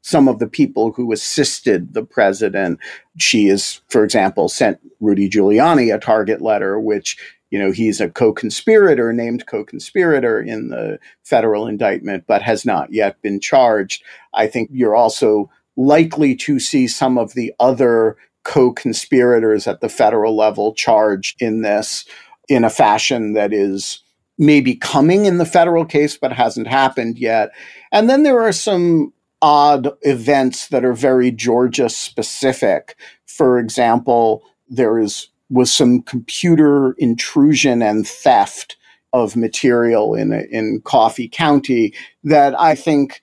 some 0.02 0.28
of 0.28 0.38
the 0.38 0.46
people 0.46 0.92
who 0.92 1.12
assisted 1.12 1.94
the 1.94 2.02
president. 2.02 2.80
She 3.18 3.48
is, 3.48 3.80
for 3.88 4.02
example, 4.02 4.48
sent 4.48 4.78
Rudy 5.00 5.28
Giuliani 5.28 5.94
a 5.94 5.98
target 5.98 6.40
letter, 6.40 6.80
which 6.80 7.16
you 7.50 7.58
know, 7.58 7.72
he's 7.72 8.00
a 8.00 8.08
co-conspirator, 8.08 9.12
named 9.12 9.46
co-conspirator 9.46 10.40
in 10.40 10.68
the 10.68 10.98
federal 11.24 11.66
indictment, 11.66 12.24
but 12.26 12.42
has 12.42 12.64
not 12.64 12.92
yet 12.92 13.20
been 13.22 13.40
charged. 13.40 14.02
I 14.32 14.46
think 14.46 14.70
you're 14.72 14.96
also 14.96 15.50
likely 15.76 16.34
to 16.36 16.60
see 16.60 16.86
some 16.86 17.18
of 17.18 17.34
the 17.34 17.52
other 17.60 18.16
co-conspirators 18.44 19.66
at 19.66 19.80
the 19.80 19.88
federal 19.88 20.36
level 20.36 20.74
charged 20.74 21.40
in 21.42 21.62
this 21.62 22.04
in 22.48 22.64
a 22.64 22.70
fashion 22.70 23.34
that 23.34 23.52
is 23.52 24.02
maybe 24.38 24.74
coming 24.74 25.26
in 25.26 25.38
the 25.38 25.44
federal 25.44 25.84
case, 25.84 26.16
but 26.16 26.32
hasn't 26.32 26.66
happened 26.66 27.18
yet. 27.18 27.50
And 27.92 28.08
then 28.08 28.22
there 28.22 28.40
are 28.40 28.52
some 28.52 29.12
odd 29.42 29.90
events 30.02 30.68
that 30.68 30.84
are 30.84 30.92
very 30.92 31.30
Georgia 31.30 31.88
specific. 31.88 32.96
For 33.26 33.58
example, 33.58 34.42
there 34.68 34.98
is 34.98 35.28
was 35.50 35.72
some 35.72 36.02
computer 36.02 36.92
intrusion 36.92 37.82
and 37.82 38.06
theft 38.06 38.76
of 39.12 39.36
material 39.36 40.14
in 40.14 40.32
in 40.32 40.80
Coffee 40.84 41.28
County 41.28 41.92
that 42.24 42.58
I 42.58 42.74
think 42.74 43.20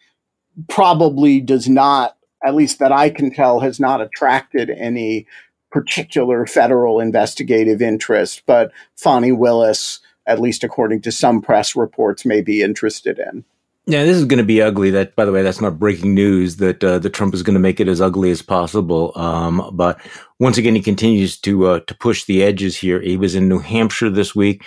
probably 0.67 1.39
does 1.39 1.69
not, 1.69 2.17
at 2.43 2.55
least 2.55 2.79
that 2.79 2.91
I 2.91 3.09
can 3.09 3.31
tell, 3.31 3.59
has 3.61 3.79
not 3.79 4.01
attracted 4.01 4.69
any 4.69 5.25
particular 5.71 6.45
federal 6.45 6.99
investigative 6.99 7.81
interest. 7.81 8.43
But 8.45 8.71
Fani 8.95 9.31
Willis, 9.31 9.99
at 10.25 10.41
least 10.41 10.63
according 10.63 11.01
to 11.01 11.11
some 11.11 11.41
press 11.41 11.75
reports, 11.75 12.25
may 12.25 12.41
be 12.41 12.61
interested 12.61 13.19
in. 13.19 13.45
Yeah, 13.87 14.03
this 14.03 14.17
is 14.17 14.25
going 14.25 14.39
to 14.39 14.45
be 14.45 14.61
ugly. 14.61 14.91
That, 14.91 15.15
by 15.15 15.25
the 15.25 15.31
way, 15.31 15.43
that's 15.43 15.61
not 15.61 15.79
breaking 15.79 16.13
news. 16.13 16.57
That 16.57 16.83
uh, 16.83 16.99
the 16.99 17.09
Trump 17.09 17.33
is 17.33 17.43
going 17.43 17.53
to 17.53 17.59
make 17.61 17.79
it 17.79 17.87
as 17.87 18.01
ugly 18.01 18.31
as 18.31 18.41
possible. 18.41 19.13
Um, 19.15 19.71
but 19.73 19.99
once 20.39 20.57
again, 20.57 20.75
he 20.75 20.81
continues 20.81 21.37
to 21.41 21.67
uh, 21.67 21.79
to 21.81 21.95
push 21.95 22.25
the 22.25 22.43
edges 22.43 22.77
here. 22.77 23.01
He 23.01 23.17
was 23.17 23.35
in 23.35 23.49
New 23.49 23.59
Hampshire 23.59 24.09
this 24.09 24.35
week. 24.35 24.63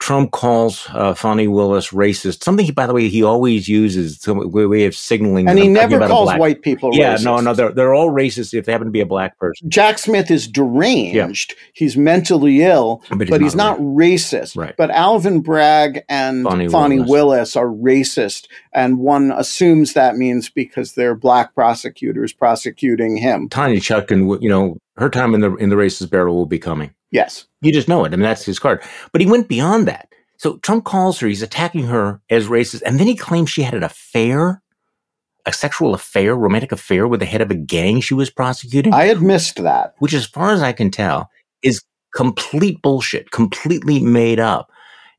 Trump 0.00 0.30
calls 0.30 0.88
uh, 0.94 1.12
Fani 1.12 1.46
Willis 1.46 1.90
racist. 1.90 2.42
Something, 2.42 2.64
he, 2.64 2.72
by 2.72 2.86
the 2.86 2.94
way, 2.94 3.08
he 3.08 3.22
always 3.22 3.68
uses 3.68 4.18
some 4.18 4.50
way 4.50 4.86
of 4.86 4.96
signaling. 4.96 5.46
And 5.46 5.58
he 5.58 5.68
never 5.68 5.98
calls 5.98 6.32
white 6.36 6.62
people 6.62 6.90
racist. 6.90 6.96
yeah, 6.96 7.14
racist. 7.16 7.24
no, 7.24 7.40
no, 7.40 7.54
they're, 7.54 7.70
they're 7.70 7.94
all 7.94 8.10
racist 8.10 8.54
if 8.54 8.64
they 8.64 8.72
happen 8.72 8.86
to 8.86 8.90
be 8.90 9.02
a 9.02 9.06
black 9.06 9.38
person. 9.38 9.68
Jack 9.68 9.98
Smith 9.98 10.30
is 10.30 10.48
deranged. 10.48 11.14
Yeah. 11.54 11.66
He's 11.74 11.98
mentally 11.98 12.62
ill, 12.62 13.02
but 13.10 13.20
he's, 13.20 13.30
but 13.30 13.40
not, 13.40 13.44
he's 13.44 13.54
not, 13.54 13.78
racist. 13.78 14.56
Right. 14.56 14.74
But 14.74 14.90
Alvin 14.90 15.42
Bragg 15.42 16.02
and 16.08 16.44
Fani, 16.44 16.68
Willis. 16.68 17.08
Willis 17.08 17.56
are 17.56 17.66
racist. 17.66 18.48
And 18.72 18.98
one 18.98 19.32
assumes 19.32 19.92
that 19.92 20.16
means 20.16 20.48
because 20.48 20.94
they're 20.94 21.14
black 21.14 21.54
prosecutors 21.54 22.32
prosecuting 22.32 23.18
him. 23.18 23.50
Tanya 23.50 23.80
Chutkan, 23.80 24.40
you 24.40 24.48
know, 24.48 24.78
her 24.96 25.10
time 25.10 25.34
in 25.34 25.40
the 25.42 25.54
in 25.56 25.68
the 25.68 25.76
racist 25.76 26.10
barrel 26.10 26.36
will 26.36 26.46
be 26.46 26.58
coming. 26.58 26.94
Yes. 27.10 27.46
You 27.60 27.72
just 27.72 27.88
know 27.88 28.04
it. 28.04 28.12
I 28.12 28.16
mean, 28.16 28.22
that's 28.22 28.44
his 28.44 28.58
card. 28.58 28.82
But 29.12 29.20
he 29.20 29.26
went 29.26 29.48
beyond 29.48 29.88
that. 29.88 30.08
So 30.36 30.56
Trump 30.58 30.84
calls 30.84 31.20
her, 31.20 31.28
he's 31.28 31.42
attacking 31.42 31.84
her 31.84 32.20
as 32.30 32.46
racist, 32.46 32.82
and 32.86 32.98
then 32.98 33.06
he 33.06 33.14
claims 33.14 33.50
she 33.50 33.62
had 33.62 33.74
an 33.74 33.82
affair, 33.82 34.62
a 35.44 35.52
sexual 35.52 35.92
affair, 35.92 36.34
romantic 36.34 36.72
affair 36.72 37.06
with 37.06 37.20
the 37.20 37.26
head 37.26 37.42
of 37.42 37.50
a 37.50 37.54
gang 37.54 38.00
she 38.00 38.14
was 38.14 38.30
prosecuting. 38.30 38.94
I 38.94 39.04
had 39.04 39.20
missed 39.20 39.62
that. 39.62 39.94
Which, 39.98 40.14
as 40.14 40.24
far 40.24 40.52
as 40.52 40.62
I 40.62 40.72
can 40.72 40.90
tell, 40.90 41.28
is 41.62 41.82
complete 42.14 42.80
bullshit, 42.80 43.30
completely 43.32 44.00
made 44.00 44.40
up. 44.40 44.70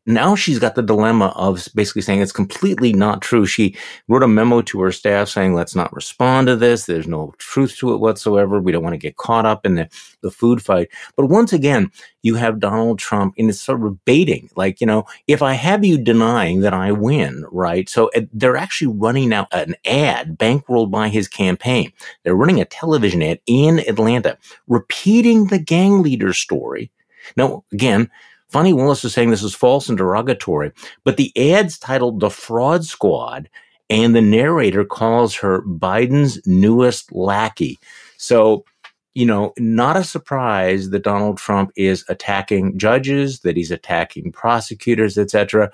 Now 0.08 0.36
she's 0.36 0.58
got 0.58 0.74
the 0.74 0.82
dilemma 0.82 1.28
of 1.36 1.68
basically 1.76 2.02
saying 2.02 2.22
it's 2.22 2.32
completely 2.32 2.92
not 2.92 3.22
true. 3.22 3.46
She 3.46 3.76
wrote 4.08 4.24
a 4.24 4.28
memo 4.28 4.62
to 4.64 4.82
her 4.82 4.92
staff 4.92 5.30
saying, 5.30 5.54
let's 5.54 5.76
not 5.76 5.94
respond 5.94 6.48
to 6.48 6.56
this. 6.56 6.86
There's 6.86 7.08
no 7.08 7.36
truth 7.38 7.78
to 7.78 7.94
it 7.94 8.00
whatsoever. 8.00 8.60
We 8.60 8.72
don't 8.72 8.82
want 8.82 8.94
to 8.94 8.98
get 8.98 9.18
caught 9.18 9.46
up 9.46 9.64
in 9.64 9.76
the, 9.76 9.90
the 10.22 10.32
food 10.32 10.64
fight. 10.64 10.90
But 11.16 11.28
once 11.28 11.54
again, 11.54 11.92
you 12.24 12.34
have 12.36 12.60
Donald 12.60 12.98
Trump 12.98 13.36
in 13.38 13.46
this 13.46 13.62
sort 13.62 13.84
of 13.84 14.04
baiting, 14.06 14.50
like, 14.56 14.82
you 14.82 14.88
know, 14.88 15.06
if 15.28 15.44
I 15.44 15.54
have 15.54 15.86
you 15.86 15.98
denying 16.00 16.62
that 16.62 16.74
I 16.74 16.92
win, 16.92 17.46
right? 17.52 17.88
So 17.88 18.10
they're 18.34 18.58
actually 18.58 18.96
running 18.96 19.30
now 19.30 19.48
an 19.52 19.76
ad 19.86 20.38
bankrolled 20.38 20.90
by 20.90 21.10
his 21.10 21.28
campaign. 21.28 21.92
They're 22.24 22.36
running 22.36 22.60
a 22.60 22.66
television 22.66 23.22
ad 23.22 23.40
in 23.46 23.80
Atlanta, 23.88 24.38
repeating 24.68 25.48
the 25.48 25.60
gang 25.60 26.02
leader 26.02 26.34
story. 26.34 26.92
Now, 27.38 27.64
again, 27.72 28.10
Fani 28.52 28.74
Willis 28.74 29.06
is 29.06 29.14
saying 29.14 29.30
this 29.30 29.44
is 29.44 29.56
false 29.56 29.88
and 29.88 29.98
derogatory, 29.98 30.72
but 31.04 31.18
the 31.18 31.32
ad's 31.54 31.80
titled 31.80 32.20
The 32.20 32.30
Fraud 32.30 32.84
Squad, 32.84 33.50
and 33.90 34.16
the 34.16 34.22
narrator 34.22 34.84
calls 34.84 35.36
her 35.36 35.62
Biden's 35.64 36.46
newest 36.46 37.14
lackey. 37.14 37.80
So, 38.18 38.66
you 39.14 39.26
know, 39.26 39.54
not 39.58 39.98
a 39.98 40.04
surprise 40.04 40.90
that 40.90 41.04
Donald 41.04 41.38
Trump 41.38 41.72
is 41.76 42.06
attacking 42.10 42.78
judges, 42.78 43.40
that 43.42 43.58
he's 43.58 43.72
attacking 43.72 44.32
prosecutors, 44.32 45.18
etc. 45.18 45.72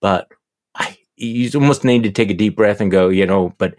But 0.00 0.28
I, 0.74 0.96
you 1.16 1.50
almost 1.54 1.84
need 1.84 2.02
to 2.04 2.10
take 2.10 2.30
a 2.30 2.34
deep 2.34 2.56
breath 2.56 2.80
and 2.80 2.90
go, 2.90 3.08
you 3.08 3.26
know, 3.26 3.54
but 3.58 3.74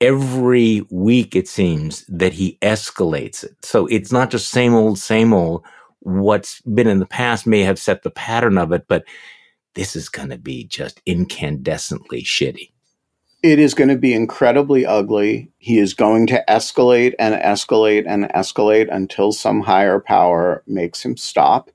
every 0.00 0.82
week 0.90 1.36
it 1.36 1.46
seems 1.46 2.04
that 2.08 2.32
he 2.32 2.58
escalates 2.62 3.44
it. 3.44 3.54
So 3.62 3.86
it's 3.86 4.10
not 4.10 4.30
just 4.30 4.48
same 4.48 4.74
old, 4.74 4.98
same 4.98 5.32
old. 5.32 5.64
What's 6.04 6.60
been 6.62 6.88
in 6.88 6.98
the 6.98 7.06
past 7.06 7.46
may 7.46 7.60
have 7.60 7.78
set 7.78 8.02
the 8.02 8.10
pattern 8.10 8.58
of 8.58 8.72
it, 8.72 8.86
but 8.88 9.04
this 9.74 9.96
is 9.96 10.08
going 10.08 10.30
to 10.30 10.38
be 10.38 10.64
just 10.64 11.04
incandescently 11.06 12.24
shitty. 12.24 12.72
It 13.42 13.58
is 13.58 13.74
going 13.74 13.88
to 13.88 13.96
be 13.96 14.14
incredibly 14.14 14.86
ugly. 14.86 15.50
He 15.58 15.78
is 15.78 15.94
going 15.94 16.26
to 16.28 16.44
escalate 16.48 17.14
and 17.18 17.34
escalate 17.34 18.04
and 18.06 18.24
escalate 18.26 18.88
until 18.92 19.32
some 19.32 19.62
higher 19.62 19.98
power 19.98 20.62
makes 20.66 21.04
him 21.04 21.16
stop. 21.16 21.70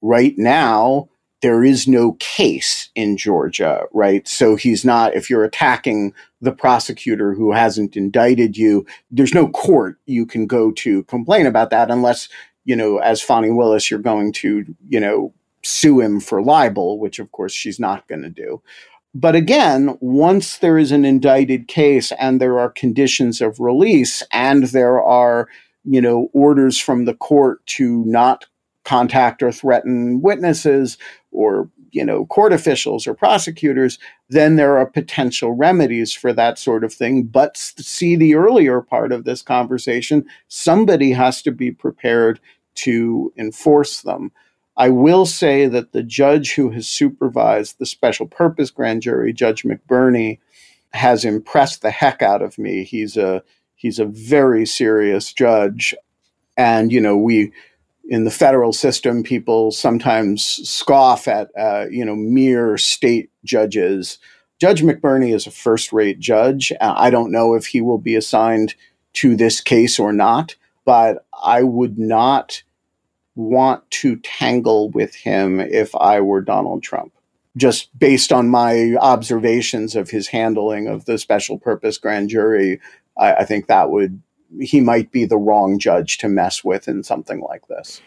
Right 0.00 0.36
now, 0.38 1.08
there 1.40 1.64
is 1.64 1.88
no 1.88 2.12
case 2.18 2.90
in 2.94 3.16
Georgia, 3.16 3.84
right? 3.92 4.26
So 4.26 4.56
he's 4.56 4.84
not, 4.84 5.14
if 5.14 5.30
you're 5.30 5.44
attacking 5.44 6.12
the 6.40 6.52
prosecutor 6.52 7.32
who 7.32 7.52
hasn't 7.52 7.96
indicted 7.96 8.56
you, 8.56 8.86
there's 9.10 9.34
no 9.34 9.48
court 9.48 9.98
you 10.06 10.26
can 10.26 10.46
go 10.46 10.72
to 10.72 11.04
complain 11.04 11.46
about 11.46 11.70
that 11.70 11.90
unless, 11.90 12.28
you 12.68 12.76
know, 12.76 12.98
as 12.98 13.22
Fani 13.22 13.50
Willis, 13.50 13.90
you're 13.90 13.98
going 13.98 14.30
to, 14.30 14.62
you 14.90 15.00
know, 15.00 15.32
sue 15.64 16.00
him 16.00 16.20
for 16.20 16.42
libel, 16.42 16.98
which 16.98 17.18
of 17.18 17.32
course 17.32 17.54
she's 17.54 17.80
not 17.80 18.06
going 18.08 18.20
to 18.20 18.28
do. 18.28 18.60
But 19.14 19.34
again, 19.34 19.96
once 20.02 20.58
there 20.58 20.76
is 20.76 20.92
an 20.92 21.06
indicted 21.06 21.66
case 21.66 22.12
and 22.20 22.38
there 22.38 22.60
are 22.60 22.68
conditions 22.68 23.40
of 23.40 23.58
release 23.58 24.22
and 24.34 24.64
there 24.64 25.02
are, 25.02 25.48
you 25.84 26.02
know, 26.02 26.28
orders 26.34 26.78
from 26.78 27.06
the 27.06 27.14
court 27.14 27.64
to 27.78 28.04
not 28.04 28.44
contact 28.84 29.42
or 29.42 29.50
threaten 29.50 30.20
witnesses 30.20 30.98
or 31.32 31.70
you 31.90 32.04
know 32.04 32.26
court 32.26 32.52
officials 32.52 33.06
or 33.06 33.14
prosecutors 33.14 33.98
then 34.30 34.56
there 34.56 34.76
are 34.78 34.86
potential 34.86 35.52
remedies 35.52 36.12
for 36.12 36.32
that 36.32 36.58
sort 36.58 36.84
of 36.84 36.92
thing 36.92 37.22
but 37.22 37.56
see 37.56 38.16
the 38.16 38.34
earlier 38.34 38.80
part 38.80 39.12
of 39.12 39.24
this 39.24 39.42
conversation 39.42 40.24
somebody 40.48 41.12
has 41.12 41.42
to 41.42 41.50
be 41.50 41.70
prepared 41.70 42.40
to 42.78 43.32
enforce 43.36 44.02
them 44.02 44.32
i 44.76 44.88
will 44.88 45.26
say 45.26 45.66
that 45.66 45.92
the 45.92 46.02
judge 46.02 46.54
who 46.54 46.70
has 46.70 46.88
supervised 46.88 47.78
the 47.78 47.86
special 47.86 48.26
purpose 48.26 48.70
grand 48.70 49.02
jury 49.02 49.32
judge 49.32 49.62
mcburney 49.62 50.38
has 50.92 51.24
impressed 51.24 51.82
the 51.82 51.90
heck 51.90 52.22
out 52.22 52.42
of 52.42 52.58
me 52.58 52.84
he's 52.84 53.16
a 53.16 53.42
he's 53.74 53.98
a 53.98 54.06
very 54.06 54.64
serious 54.64 55.32
judge 55.32 55.94
and 56.56 56.92
you 56.92 57.00
know 57.00 57.16
we 57.16 57.52
in 58.08 58.24
the 58.24 58.30
federal 58.30 58.72
system, 58.72 59.22
people 59.22 59.70
sometimes 59.70 60.44
scoff 60.68 61.28
at 61.28 61.50
uh, 61.58 61.86
you 61.90 62.04
know 62.04 62.16
mere 62.16 62.78
state 62.78 63.30
judges. 63.44 64.18
Judge 64.58 64.82
McBurney 64.82 65.32
is 65.32 65.46
a 65.46 65.52
first-rate 65.52 66.18
judge. 66.18 66.72
I 66.80 67.10
don't 67.10 67.30
know 67.30 67.54
if 67.54 67.66
he 67.66 67.80
will 67.80 67.98
be 67.98 68.16
assigned 68.16 68.74
to 69.14 69.36
this 69.36 69.60
case 69.60 70.00
or 70.00 70.12
not, 70.12 70.56
but 70.84 71.26
I 71.44 71.62
would 71.62 71.96
not 71.96 72.62
want 73.38 73.88
to 73.90 74.16
tangle 74.16 74.90
with 74.90 75.14
him 75.14 75.60
if 75.60 75.94
I 75.94 76.20
were 76.20 76.40
Donald 76.40 76.82
Trump. 76.82 77.12
Just 77.56 77.96
based 77.98 78.32
on 78.32 78.48
my 78.48 78.94
observations 79.00 79.96
of 79.96 80.10
his 80.10 80.28
handling 80.28 80.88
of 80.88 81.04
the 81.04 81.18
special 81.18 81.58
purpose 81.58 81.98
grand 81.98 82.28
jury, 82.28 82.80
I, 83.16 83.34
I 83.34 83.44
think 83.44 83.66
that 83.66 83.90
would 83.90 84.20
he 84.60 84.80
might 84.80 85.12
be 85.12 85.24
the 85.24 85.36
wrong 85.36 85.78
judge 85.78 86.18
to 86.18 86.28
mess 86.28 86.64
with 86.64 86.88
in 86.88 87.02
something 87.02 87.40
like 87.40 87.66
this. 87.68 88.00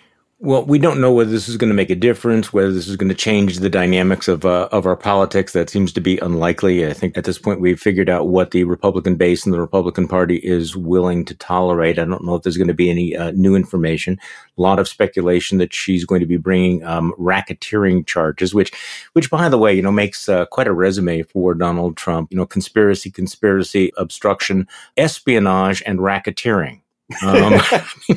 Well, 0.43 0.65
we 0.65 0.79
don't 0.79 0.99
know 0.99 1.11
whether 1.13 1.29
this 1.29 1.47
is 1.47 1.55
going 1.55 1.69
to 1.69 1.75
make 1.75 1.91
a 1.91 1.95
difference, 1.95 2.51
whether 2.51 2.71
this 2.71 2.87
is 2.87 2.95
going 2.95 3.09
to 3.09 3.15
change 3.15 3.59
the 3.59 3.69
dynamics 3.69 4.27
of 4.27 4.43
uh, 4.43 4.69
of 4.71 4.87
our 4.87 4.97
politics. 4.97 5.53
That 5.53 5.69
seems 5.69 5.93
to 5.93 6.01
be 6.01 6.17
unlikely. 6.17 6.87
I 6.87 6.93
think 6.93 7.15
at 7.15 7.25
this 7.25 7.37
point 7.37 7.61
we've 7.61 7.79
figured 7.79 8.09
out 8.09 8.27
what 8.27 8.49
the 8.49 8.63
Republican 8.63 9.17
base 9.17 9.45
and 9.45 9.53
the 9.53 9.59
Republican 9.59 10.07
Party 10.07 10.37
is 10.37 10.75
willing 10.75 11.25
to 11.25 11.35
tolerate. 11.35 11.99
I 11.99 12.05
don't 12.05 12.25
know 12.25 12.33
if 12.33 12.41
there's 12.41 12.57
going 12.57 12.69
to 12.69 12.73
be 12.73 12.89
any 12.89 13.15
uh, 13.15 13.29
new 13.35 13.53
information. 13.55 14.19
A 14.57 14.61
lot 14.63 14.79
of 14.79 14.87
speculation 14.87 15.59
that 15.59 15.75
she's 15.75 16.05
going 16.05 16.21
to 16.21 16.25
be 16.25 16.37
bringing 16.37 16.83
um, 16.85 17.13
racketeering 17.19 18.07
charges, 18.07 18.51
which, 18.51 18.71
which 19.13 19.29
by 19.29 19.47
the 19.47 19.59
way, 19.59 19.75
you 19.75 19.83
know, 19.83 19.91
makes 19.91 20.27
uh, 20.27 20.47
quite 20.47 20.67
a 20.67 20.73
resume 20.73 21.21
for 21.21 21.53
Donald 21.53 21.97
Trump. 21.97 22.31
You 22.31 22.37
know, 22.37 22.47
conspiracy, 22.47 23.11
conspiracy, 23.11 23.91
obstruction, 23.95 24.67
espionage, 24.97 25.83
and 25.85 25.99
racketeering 25.99 26.80
um, 27.23 27.53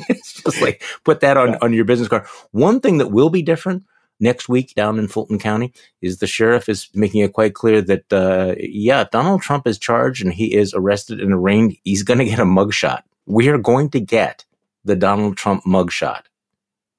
it's 0.09 0.33
just 0.43 0.61
like 0.61 0.83
put 1.03 1.19
that 1.21 1.37
on, 1.37 1.55
on 1.55 1.73
your 1.73 1.85
business 1.85 2.07
card. 2.07 2.25
One 2.51 2.79
thing 2.79 2.97
that 2.99 3.11
will 3.11 3.29
be 3.29 3.41
different 3.41 3.83
next 4.19 4.47
week 4.47 4.73
down 4.75 4.97
in 4.97 5.07
Fulton 5.07 5.39
County 5.39 5.73
is 6.01 6.19
the 6.19 6.27
sheriff 6.27 6.69
is 6.69 6.89
making 6.93 7.21
it 7.21 7.33
quite 7.33 7.53
clear 7.53 7.81
that, 7.81 8.13
uh, 8.13 8.55
yeah, 8.57 9.05
Donald 9.11 9.41
Trump 9.41 9.67
is 9.67 9.77
charged 9.77 10.23
and 10.23 10.33
he 10.33 10.55
is 10.55 10.73
arrested 10.73 11.19
and 11.19 11.33
arraigned. 11.33 11.75
He's 11.83 12.03
going 12.03 12.19
to 12.19 12.25
get 12.25 12.39
a 12.39 12.45
mugshot. 12.45 13.01
We 13.25 13.49
are 13.49 13.57
going 13.57 13.89
to 13.91 13.99
get 13.99 14.45
the 14.83 14.95
Donald 14.95 15.37
Trump 15.37 15.63
mugshot. 15.65 16.23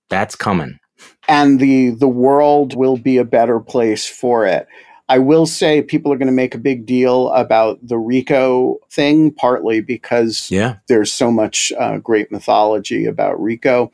That's 0.09 0.37
coming. 0.37 0.79
And 1.29 1.61
the 1.61 1.91
the 1.91 2.09
world 2.09 2.75
will 2.75 2.97
be 2.97 3.19
a 3.19 3.25
better 3.25 3.61
place 3.61 4.09
for 4.09 4.47
it. 4.47 4.67
I 5.09 5.19
will 5.19 5.47
say 5.47 5.83
people 5.83 6.13
are 6.13 6.17
going 6.17 6.27
to 6.27 6.33
make 6.33 6.55
a 6.55 6.59
big 6.59 6.85
deal 6.85 7.31
about 7.31 7.79
the 7.87 7.99
RICO 7.99 8.79
thing, 8.91 9.31
partly 9.33 9.81
because 9.81 10.51
yeah. 10.51 10.77
there's 10.89 11.13
so 11.13 11.31
much 11.31 11.73
uh, 11.79 11.99
great 11.99 12.33
mythology 12.33 13.07
about 13.07 13.41
RICO. 13.41 13.93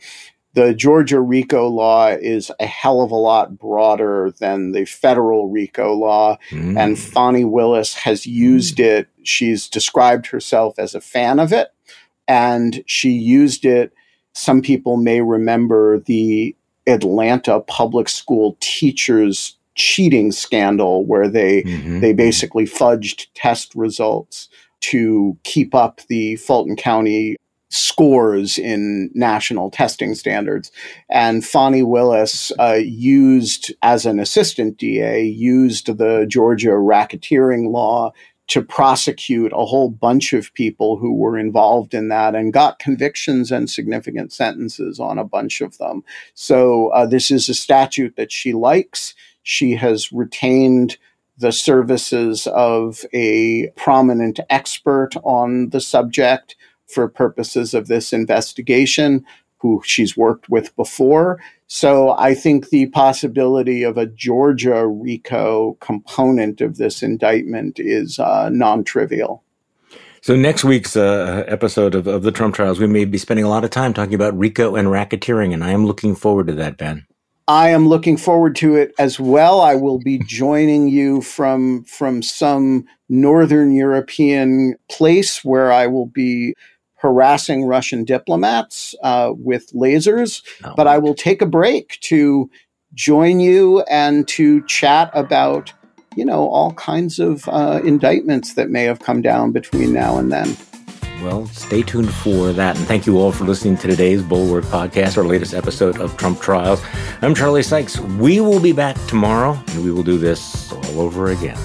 The 0.54 0.74
Georgia 0.74 1.20
RICO 1.20 1.68
law 1.68 2.08
is 2.08 2.50
a 2.60 2.66
hell 2.66 3.00
of 3.00 3.10
a 3.10 3.16
lot 3.16 3.58
broader 3.58 4.32
than 4.38 4.72
the 4.72 4.84
federal 4.84 5.50
RICO 5.50 5.94
law, 5.94 6.38
mm. 6.50 6.78
and 6.78 6.98
Fani 6.98 7.44
Willis 7.44 7.94
has 7.94 8.26
used 8.26 8.76
mm. 8.76 8.84
it. 8.84 9.08
She's 9.22 9.68
described 9.68 10.26
herself 10.26 10.78
as 10.78 10.94
a 10.94 11.00
fan 11.00 11.38
of 11.38 11.52
it, 11.52 11.68
and 12.26 12.82
she 12.86 13.10
used 13.10 13.64
it. 13.64 13.92
Some 14.34 14.62
people 14.62 14.96
may 14.96 15.20
remember 15.20 16.00
the 16.00 16.56
Atlanta 16.86 17.60
public 17.60 18.08
school 18.08 18.56
teachers 18.60 19.56
cheating 19.74 20.32
scandal 20.32 21.04
where 21.04 21.28
they 21.28 21.62
mm-hmm. 21.62 22.00
they 22.00 22.12
basically 22.12 22.64
fudged 22.64 23.26
test 23.34 23.74
results 23.74 24.48
to 24.80 25.36
keep 25.44 25.74
up 25.74 26.00
the 26.08 26.36
Fulton 26.36 26.76
County 26.76 27.36
scores 27.72 28.58
in 28.58 29.10
national 29.14 29.70
testing 29.70 30.14
standards. 30.14 30.70
And 31.08 31.44
Fani 31.44 31.82
Willis 31.82 32.52
uh, 32.58 32.80
used, 32.82 33.72
as 33.80 34.04
an 34.04 34.20
assistant 34.20 34.76
DA, 34.76 35.24
used 35.24 35.86
the 35.96 36.26
Georgia 36.28 36.72
racketeering 36.72 37.70
law 37.70 38.12
to 38.48 38.60
prosecute 38.60 39.52
a 39.54 39.64
whole 39.64 39.88
bunch 39.88 40.34
of 40.34 40.52
people 40.52 40.98
who 40.98 41.14
were 41.14 41.38
involved 41.38 41.94
in 41.94 42.08
that 42.08 42.34
and 42.34 42.52
got 42.52 42.78
convictions 42.78 43.50
and 43.50 43.70
significant 43.70 44.32
sentences 44.32 45.00
on 45.00 45.18
a 45.18 45.24
bunch 45.24 45.62
of 45.62 45.78
them. 45.78 46.04
So 46.34 46.88
uh, 46.88 47.06
this 47.06 47.30
is 47.30 47.48
a 47.48 47.54
statute 47.54 48.16
that 48.16 48.30
she 48.30 48.52
likes. 48.52 49.14
She 49.42 49.74
has 49.76 50.12
retained 50.12 50.96
the 51.38 51.52
services 51.52 52.46
of 52.48 53.04
a 53.12 53.68
prominent 53.76 54.40
expert 54.50 55.10
on 55.24 55.70
the 55.70 55.80
subject 55.80 56.56
for 56.86 57.08
purposes 57.08 57.74
of 57.74 57.88
this 57.88 58.12
investigation, 58.12 59.24
who 59.58 59.82
she's 59.84 60.16
worked 60.16 60.48
with 60.48 60.74
before. 60.76 61.40
So 61.66 62.10
I 62.18 62.34
think 62.34 62.68
the 62.68 62.86
possibility 62.86 63.82
of 63.82 63.96
a 63.96 64.06
Georgia 64.06 64.86
RICO 64.86 65.78
component 65.80 66.60
of 66.60 66.76
this 66.76 67.02
indictment 67.02 67.78
is 67.78 68.18
uh, 68.18 68.50
non 68.50 68.84
trivial. 68.84 69.42
So 70.20 70.36
next 70.36 70.64
week's 70.64 70.96
uh, 70.96 71.44
episode 71.48 71.94
of, 71.94 72.06
of 72.06 72.22
the 72.22 72.30
Trump 72.30 72.54
trials, 72.54 72.78
we 72.78 72.86
may 72.86 73.04
be 73.04 73.18
spending 73.18 73.44
a 73.44 73.48
lot 73.48 73.64
of 73.64 73.70
time 73.70 73.92
talking 73.92 74.14
about 74.14 74.38
RICO 74.38 74.76
and 74.76 74.88
racketeering, 74.88 75.52
and 75.52 75.64
I 75.64 75.70
am 75.70 75.86
looking 75.86 76.14
forward 76.14 76.46
to 76.48 76.52
that, 76.54 76.76
Ben. 76.76 77.06
I 77.48 77.70
am 77.70 77.88
looking 77.88 78.16
forward 78.16 78.54
to 78.56 78.76
it 78.76 78.94
as 78.98 79.18
well. 79.18 79.60
I 79.60 79.74
will 79.74 79.98
be 79.98 80.18
joining 80.18 80.88
you 80.88 81.22
from 81.22 81.84
from 81.84 82.22
some 82.22 82.86
northern 83.08 83.72
European 83.72 84.76
place 84.88 85.44
where 85.44 85.72
I 85.72 85.86
will 85.86 86.06
be 86.06 86.54
harassing 86.96 87.64
Russian 87.64 88.04
diplomats 88.04 88.94
uh, 89.02 89.32
with 89.36 89.72
lasers. 89.72 90.42
Oh. 90.62 90.74
But 90.76 90.86
I 90.86 90.98
will 90.98 91.14
take 91.14 91.42
a 91.42 91.46
break 91.46 91.98
to 92.02 92.48
join 92.94 93.40
you 93.40 93.80
and 93.82 94.28
to 94.28 94.64
chat 94.66 95.10
about 95.12 95.72
you 96.16 96.24
know 96.24 96.48
all 96.48 96.72
kinds 96.74 97.18
of 97.18 97.48
uh, 97.48 97.80
indictments 97.84 98.54
that 98.54 98.70
may 98.70 98.84
have 98.84 99.00
come 99.00 99.20
down 99.20 99.50
between 99.50 99.92
now 99.92 100.16
and 100.16 100.30
then. 100.30 100.56
Well, 101.20 101.46
stay 101.48 101.82
tuned 101.82 102.12
for 102.12 102.52
that. 102.52 102.76
And 102.76 102.86
thank 102.86 103.06
you 103.06 103.18
all 103.18 103.30
for 103.32 103.44
listening 103.44 103.76
to 103.78 103.88
today's 103.88 104.22
Bulwark 104.22 104.64
podcast, 104.64 105.16
our 105.16 105.24
latest 105.24 105.54
episode 105.54 106.00
of 106.00 106.16
Trump 106.16 106.40
Trials. 106.40 106.82
I'm 107.20 107.34
Charlie 107.34 107.62
Sykes. 107.62 108.00
We 108.00 108.40
will 108.40 108.60
be 108.60 108.72
back 108.72 108.96
tomorrow, 109.06 109.58
and 109.68 109.84
we 109.84 109.92
will 109.92 110.02
do 110.02 110.18
this 110.18 110.72
all 110.72 111.00
over 111.00 111.30
again. 111.30 111.58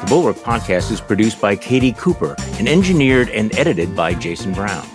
The 0.00 0.06
Bulwark 0.08 0.36
podcast 0.36 0.90
is 0.90 1.00
produced 1.00 1.40
by 1.40 1.54
Katie 1.56 1.92
Cooper 1.92 2.34
and 2.58 2.68
engineered 2.68 3.28
and 3.30 3.56
edited 3.56 3.94
by 3.94 4.14
Jason 4.14 4.52
Brown. 4.52 4.86